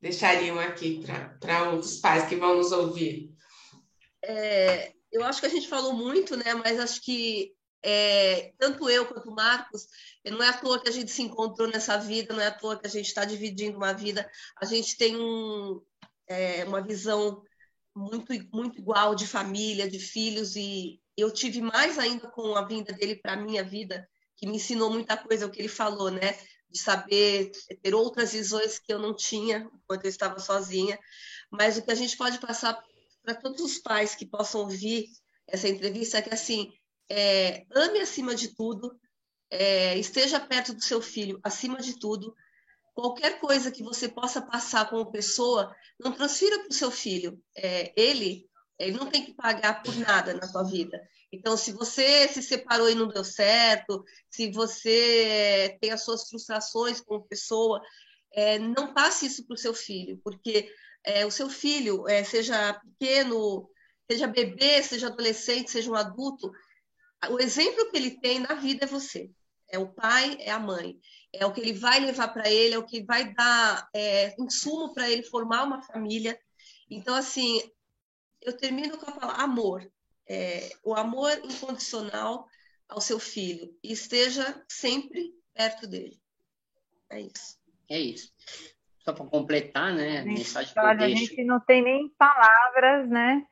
Deixariam 0.00 0.58
aqui 0.58 1.04
para 1.38 1.70
outros 1.70 1.98
pais 1.98 2.26
que 2.26 2.36
vão 2.36 2.56
nos 2.56 2.72
ouvir. 2.72 3.30
É, 4.24 4.94
eu 5.12 5.22
acho 5.24 5.40
que 5.40 5.46
a 5.46 5.50
gente 5.50 5.68
falou 5.68 5.92
muito, 5.92 6.36
né? 6.36 6.54
Mas 6.54 6.80
acho 6.80 7.02
que 7.02 7.54
é, 7.82 8.52
tanto 8.58 8.88
eu 8.88 9.06
quanto 9.06 9.30
o 9.30 9.34
Marcos, 9.34 9.86
não 10.24 10.42
é 10.42 10.48
à 10.48 10.52
toa 10.52 10.80
que 10.80 10.88
a 10.88 10.92
gente 10.92 11.10
se 11.10 11.22
encontrou 11.22 11.68
nessa 11.68 11.96
vida, 11.96 12.34
não 12.34 12.42
é 12.42 12.46
à 12.46 12.50
toa 12.50 12.78
que 12.78 12.86
a 12.86 12.90
gente 12.90 13.06
está 13.06 13.24
dividindo 13.24 13.76
uma 13.76 13.92
vida. 13.92 14.30
A 14.60 14.64
gente 14.64 14.96
tem 14.96 15.16
um, 15.16 15.80
é, 16.26 16.64
uma 16.64 16.82
visão 16.82 17.42
muito, 17.94 18.32
muito 18.52 18.78
igual 18.78 19.14
de 19.14 19.26
família, 19.26 19.88
de 19.88 19.98
filhos, 19.98 20.56
e 20.56 21.00
eu 21.16 21.30
tive 21.30 21.60
mais 21.60 21.98
ainda 21.98 22.28
com 22.28 22.54
a 22.54 22.64
vinda 22.64 22.92
dele 22.92 23.16
para 23.16 23.32
a 23.32 23.36
minha 23.36 23.64
vida, 23.64 24.08
que 24.36 24.46
me 24.46 24.56
ensinou 24.56 24.90
muita 24.90 25.16
coisa, 25.16 25.46
o 25.46 25.50
que 25.50 25.60
ele 25.60 25.68
falou, 25.68 26.10
né? 26.10 26.36
De 26.68 26.78
saber 26.78 27.50
ter 27.82 27.94
outras 27.94 28.32
visões 28.32 28.78
que 28.78 28.92
eu 28.92 28.98
não 28.98 29.14
tinha 29.14 29.68
enquanto 29.74 30.04
eu 30.04 30.10
estava 30.10 30.38
sozinha. 30.38 30.98
Mas 31.50 31.76
o 31.76 31.82
que 31.82 31.90
a 31.90 31.96
gente 31.96 32.16
pode 32.16 32.38
passar 32.38 32.80
para 33.22 33.34
todos 33.34 33.60
os 33.60 33.78
pais 33.78 34.14
que 34.14 34.24
possam 34.24 34.62
ouvir 34.62 35.06
essa 35.46 35.68
entrevista 35.68 36.18
é 36.18 36.22
que, 36.22 36.32
assim, 36.32 36.72
é, 37.10 37.66
ame 37.74 38.00
acima 38.00 38.34
de 38.34 38.54
tudo, 38.54 38.98
é, 39.50 39.98
esteja 39.98 40.38
perto 40.38 40.72
do 40.72 40.82
seu 40.82 41.02
filho 41.02 41.40
acima 41.42 41.80
de 41.80 41.98
tudo. 41.98 42.34
Qualquer 42.94 43.40
coisa 43.40 43.70
que 43.70 43.82
você 43.82 44.08
possa 44.08 44.40
passar 44.40 44.88
como 44.88 45.10
pessoa, 45.10 45.74
não 45.98 46.12
transfira 46.12 46.60
para 46.60 46.68
o 46.68 46.74
seu 46.74 46.90
filho. 46.90 47.42
É, 47.56 47.92
ele, 48.00 48.48
ele 48.78 48.96
não 48.96 49.06
tem 49.06 49.24
que 49.24 49.34
pagar 49.34 49.82
por 49.82 49.94
nada 49.96 50.34
na 50.34 50.46
sua 50.46 50.62
vida. 50.62 51.00
Então, 51.32 51.56
se 51.56 51.72
você 51.72 52.28
se 52.28 52.42
separou 52.42 52.88
e 52.88 52.94
não 52.94 53.08
deu 53.08 53.24
certo, 53.24 54.04
se 54.28 54.50
você 54.50 55.76
tem 55.80 55.90
as 55.90 56.04
suas 56.04 56.28
frustrações 56.28 57.00
como 57.00 57.26
pessoa, 57.26 57.80
é, 58.32 58.58
não 58.58 58.94
passe 58.94 59.26
isso 59.26 59.44
para 59.46 59.54
o 59.54 59.58
seu 59.58 59.74
filho, 59.74 60.20
porque 60.22 60.70
é, 61.04 61.24
o 61.24 61.30
seu 61.30 61.48
filho, 61.48 62.06
é, 62.08 62.22
seja 62.22 62.74
pequeno, 62.74 63.68
seja 64.10 64.26
bebê, 64.26 64.82
seja 64.82 65.06
adolescente, 65.06 65.70
seja 65.70 65.90
um 65.90 65.94
adulto, 65.94 66.50
o 67.28 67.38
exemplo 67.38 67.90
que 67.90 67.96
ele 67.96 68.12
tem 68.20 68.38
na 68.38 68.54
vida 68.54 68.84
é 68.84 68.88
você. 68.88 69.30
É 69.68 69.78
o 69.78 69.88
pai, 69.88 70.36
é 70.40 70.50
a 70.50 70.58
mãe. 70.58 70.98
É 71.32 71.46
o 71.46 71.52
que 71.52 71.60
ele 71.60 71.72
vai 71.72 72.00
levar 72.00 72.28
para 72.28 72.50
ele, 72.50 72.74
é 72.74 72.78
o 72.78 72.86
que 72.86 73.02
vai 73.04 73.32
dar 73.32 73.88
é, 73.94 74.34
insumo 74.38 74.92
para 74.92 75.08
ele 75.08 75.22
formar 75.22 75.64
uma 75.64 75.82
família. 75.82 76.38
Então, 76.90 77.14
assim, 77.14 77.62
eu 78.40 78.56
termino 78.56 78.98
com 78.98 79.08
a 79.08 79.12
palavra 79.12 79.42
amor. 79.42 79.92
É, 80.28 80.70
o 80.82 80.94
amor 80.94 81.32
incondicional 81.44 82.46
ao 82.88 83.00
seu 83.00 83.18
filho. 83.18 83.76
E 83.82 83.92
esteja 83.92 84.64
sempre 84.68 85.32
perto 85.54 85.86
dele. 85.86 86.18
É 87.10 87.20
isso. 87.20 87.58
É 87.88 87.98
isso. 87.98 88.32
Só 89.00 89.12
para 89.12 89.26
completar, 89.26 89.92
né? 89.94 90.20
A 90.20 90.24
mensagem 90.24 90.72
que 90.72 90.78
eu 90.78 90.96
deixo... 90.96 91.04
A 91.04 91.26
gente 91.26 91.44
não 91.44 91.60
tem 91.60 91.82
nem 91.82 92.08
palavras, 92.10 93.08
né? 93.08 93.46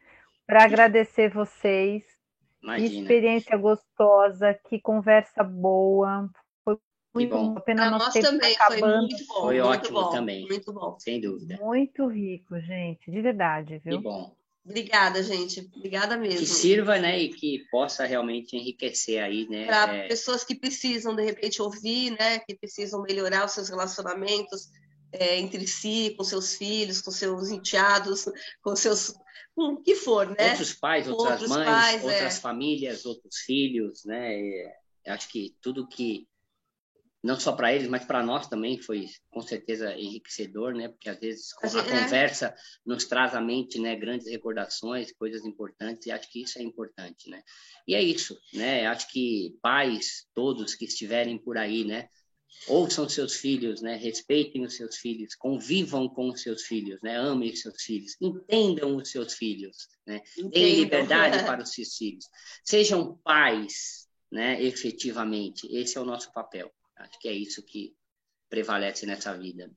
Para 0.46 0.64
agradecer 0.64 1.30
vocês 1.30 2.04
Imagina. 2.62 2.88
Que 2.88 2.96
experiência 3.00 3.56
gostosa, 3.56 4.58
que 4.68 4.80
conversa 4.80 5.42
boa. 5.42 6.28
Foi 6.64 6.78
muito 7.14 7.30
bom. 7.30 7.54
Pena 7.60 7.90
nós 7.90 8.12
também 8.14 8.54
acabando. 8.54 8.80
foi 8.80 8.98
muito 8.98 9.26
bom. 9.26 9.34
Foi 9.34 9.54
muito 9.54 9.66
ótimo 9.68 10.02
bom, 10.02 10.10
também. 10.10 10.46
Muito 10.46 10.72
bom. 10.72 10.98
Sem 10.98 11.20
dúvida. 11.20 11.56
Muito 11.60 12.06
rico, 12.06 12.58
gente, 12.60 13.10
de 13.10 13.20
verdade, 13.20 13.80
viu? 13.84 13.98
Que 13.98 14.02
bom. 14.02 14.36
Obrigada, 14.64 15.22
gente. 15.22 15.66
Obrigada 15.74 16.16
mesmo. 16.18 16.40
Que 16.40 16.46
sirva, 16.46 16.98
né, 16.98 17.18
e 17.18 17.30
que 17.30 17.64
possa 17.70 18.04
realmente 18.04 18.54
enriquecer 18.54 19.22
aí, 19.22 19.48
né? 19.48 19.64
Para 19.64 19.94
é... 19.94 20.08
pessoas 20.08 20.44
que 20.44 20.54
precisam, 20.54 21.16
de 21.16 21.24
repente, 21.24 21.62
ouvir, 21.62 22.10
né, 22.10 22.38
que 22.40 22.54
precisam 22.54 23.00
melhorar 23.00 23.46
os 23.46 23.52
seus 23.52 23.70
relacionamentos 23.70 24.70
é, 25.10 25.38
entre 25.38 25.66
si, 25.66 26.14
com 26.18 26.22
seus 26.22 26.54
filhos, 26.54 27.00
com 27.00 27.10
seus 27.10 27.48
enteados, 27.50 28.26
com 28.62 28.76
seus 28.76 29.14
com 29.58 29.72
o 29.72 29.82
que 29.82 29.96
for, 29.96 30.30
né? 30.30 30.50
Outros 30.50 30.72
pais, 30.72 31.08
outras 31.08 31.30
outros 31.32 31.48
mães, 31.48 31.66
pais, 31.66 32.04
outras 32.04 32.38
é. 32.38 32.40
famílias, 32.40 33.04
outros 33.04 33.38
filhos, 33.38 34.04
né? 34.04 34.72
acho 35.04 35.28
que 35.28 35.56
tudo 35.60 35.88
que 35.88 36.28
não 37.24 37.40
só 37.40 37.50
para 37.50 37.74
eles, 37.74 37.88
mas 37.88 38.04
para 38.04 38.22
nós 38.22 38.46
também 38.46 38.80
foi 38.80 39.06
com 39.30 39.42
certeza 39.42 39.92
enriquecedor, 39.96 40.74
né? 40.74 40.86
Porque 40.86 41.10
às 41.10 41.18
vezes 41.18 41.48
a, 41.60 41.66
a 41.66 41.80
é. 41.80 42.02
conversa 42.02 42.54
nos 42.86 43.04
traz 43.04 43.34
à 43.34 43.40
mente, 43.40 43.80
né, 43.80 43.96
grandes 43.96 44.28
recordações, 44.28 45.10
coisas 45.10 45.44
importantes, 45.44 46.06
e 46.06 46.12
acho 46.12 46.30
que 46.30 46.42
isso 46.42 46.60
é 46.60 46.62
importante, 46.62 47.28
né? 47.28 47.42
E 47.84 47.96
é 47.96 48.02
isso, 48.02 48.38
né? 48.54 48.86
Acho 48.86 49.10
que 49.10 49.58
pais 49.60 50.28
todos 50.32 50.76
que 50.76 50.84
estiverem 50.84 51.36
por 51.36 51.58
aí, 51.58 51.84
né, 51.84 52.08
ouçam 52.66 53.08
seus 53.08 53.36
filhos, 53.36 53.80
né? 53.80 53.96
Respeitem 53.96 54.64
os 54.64 54.74
seus 54.74 54.96
filhos, 54.96 55.34
convivam 55.34 56.08
com 56.08 56.28
os 56.28 56.42
seus 56.42 56.62
filhos, 56.62 57.00
né? 57.02 57.16
Amem 57.16 57.50
os 57.50 57.60
seus 57.60 57.82
filhos, 57.82 58.16
entendam 58.20 58.96
os 58.96 59.10
seus 59.10 59.34
filhos, 59.34 59.88
né? 60.06 60.22
Deem 60.50 60.80
liberdade 60.80 61.44
para 61.44 61.62
os 61.62 61.72
seus 61.72 61.96
filhos. 61.96 62.24
Sejam 62.64 63.16
pais, 63.24 64.08
né? 64.30 64.62
Efetivamente, 64.62 65.66
esse 65.74 65.96
é 65.96 66.00
o 66.00 66.04
nosso 66.04 66.32
papel. 66.32 66.70
Acho 66.96 67.18
que 67.18 67.28
é 67.28 67.32
isso 67.32 67.62
que 67.62 67.94
prevalece 68.48 69.06
nessa 69.06 69.36
vida. 69.36 69.70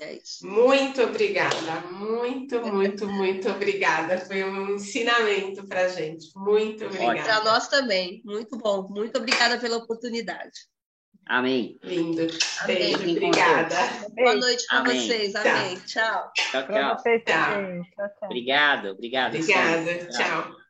É 0.00 0.14
isso. 0.14 0.44
Muito 0.44 1.00
obrigada, 1.02 1.80
muito, 1.92 2.60
muito, 2.66 3.06
muito 3.06 3.48
obrigada. 3.48 4.18
Foi 4.18 4.42
um 4.42 4.74
ensinamento 4.74 5.66
para 5.68 5.84
a 5.84 5.88
gente. 5.88 6.32
Muito 6.36 6.84
obrigada. 6.84 7.22
Para 7.22 7.44
nós 7.44 7.68
também. 7.68 8.20
Muito 8.24 8.58
bom. 8.58 8.88
Muito 8.88 9.16
obrigada 9.16 9.58
pela 9.58 9.76
oportunidade. 9.76 10.66
Amém. 11.26 11.78
Lindo. 11.82 12.26
Beijo, 12.66 12.96
Amém. 12.96 13.16
obrigada. 13.16 13.76
Boa 14.14 14.34
noite 14.34 14.66
para 14.68 14.84
vocês. 14.84 15.34
Amém. 15.34 15.76
Tchau. 15.86 16.32
Tchau, 16.34 16.66
tchau. 16.66 17.02
tchau. 17.24 17.82
Obrigado, 18.22 18.90
obrigado. 18.90 19.34
Obrigada, 19.34 20.06
tchau. 20.06 20.42
tchau. 20.42 20.63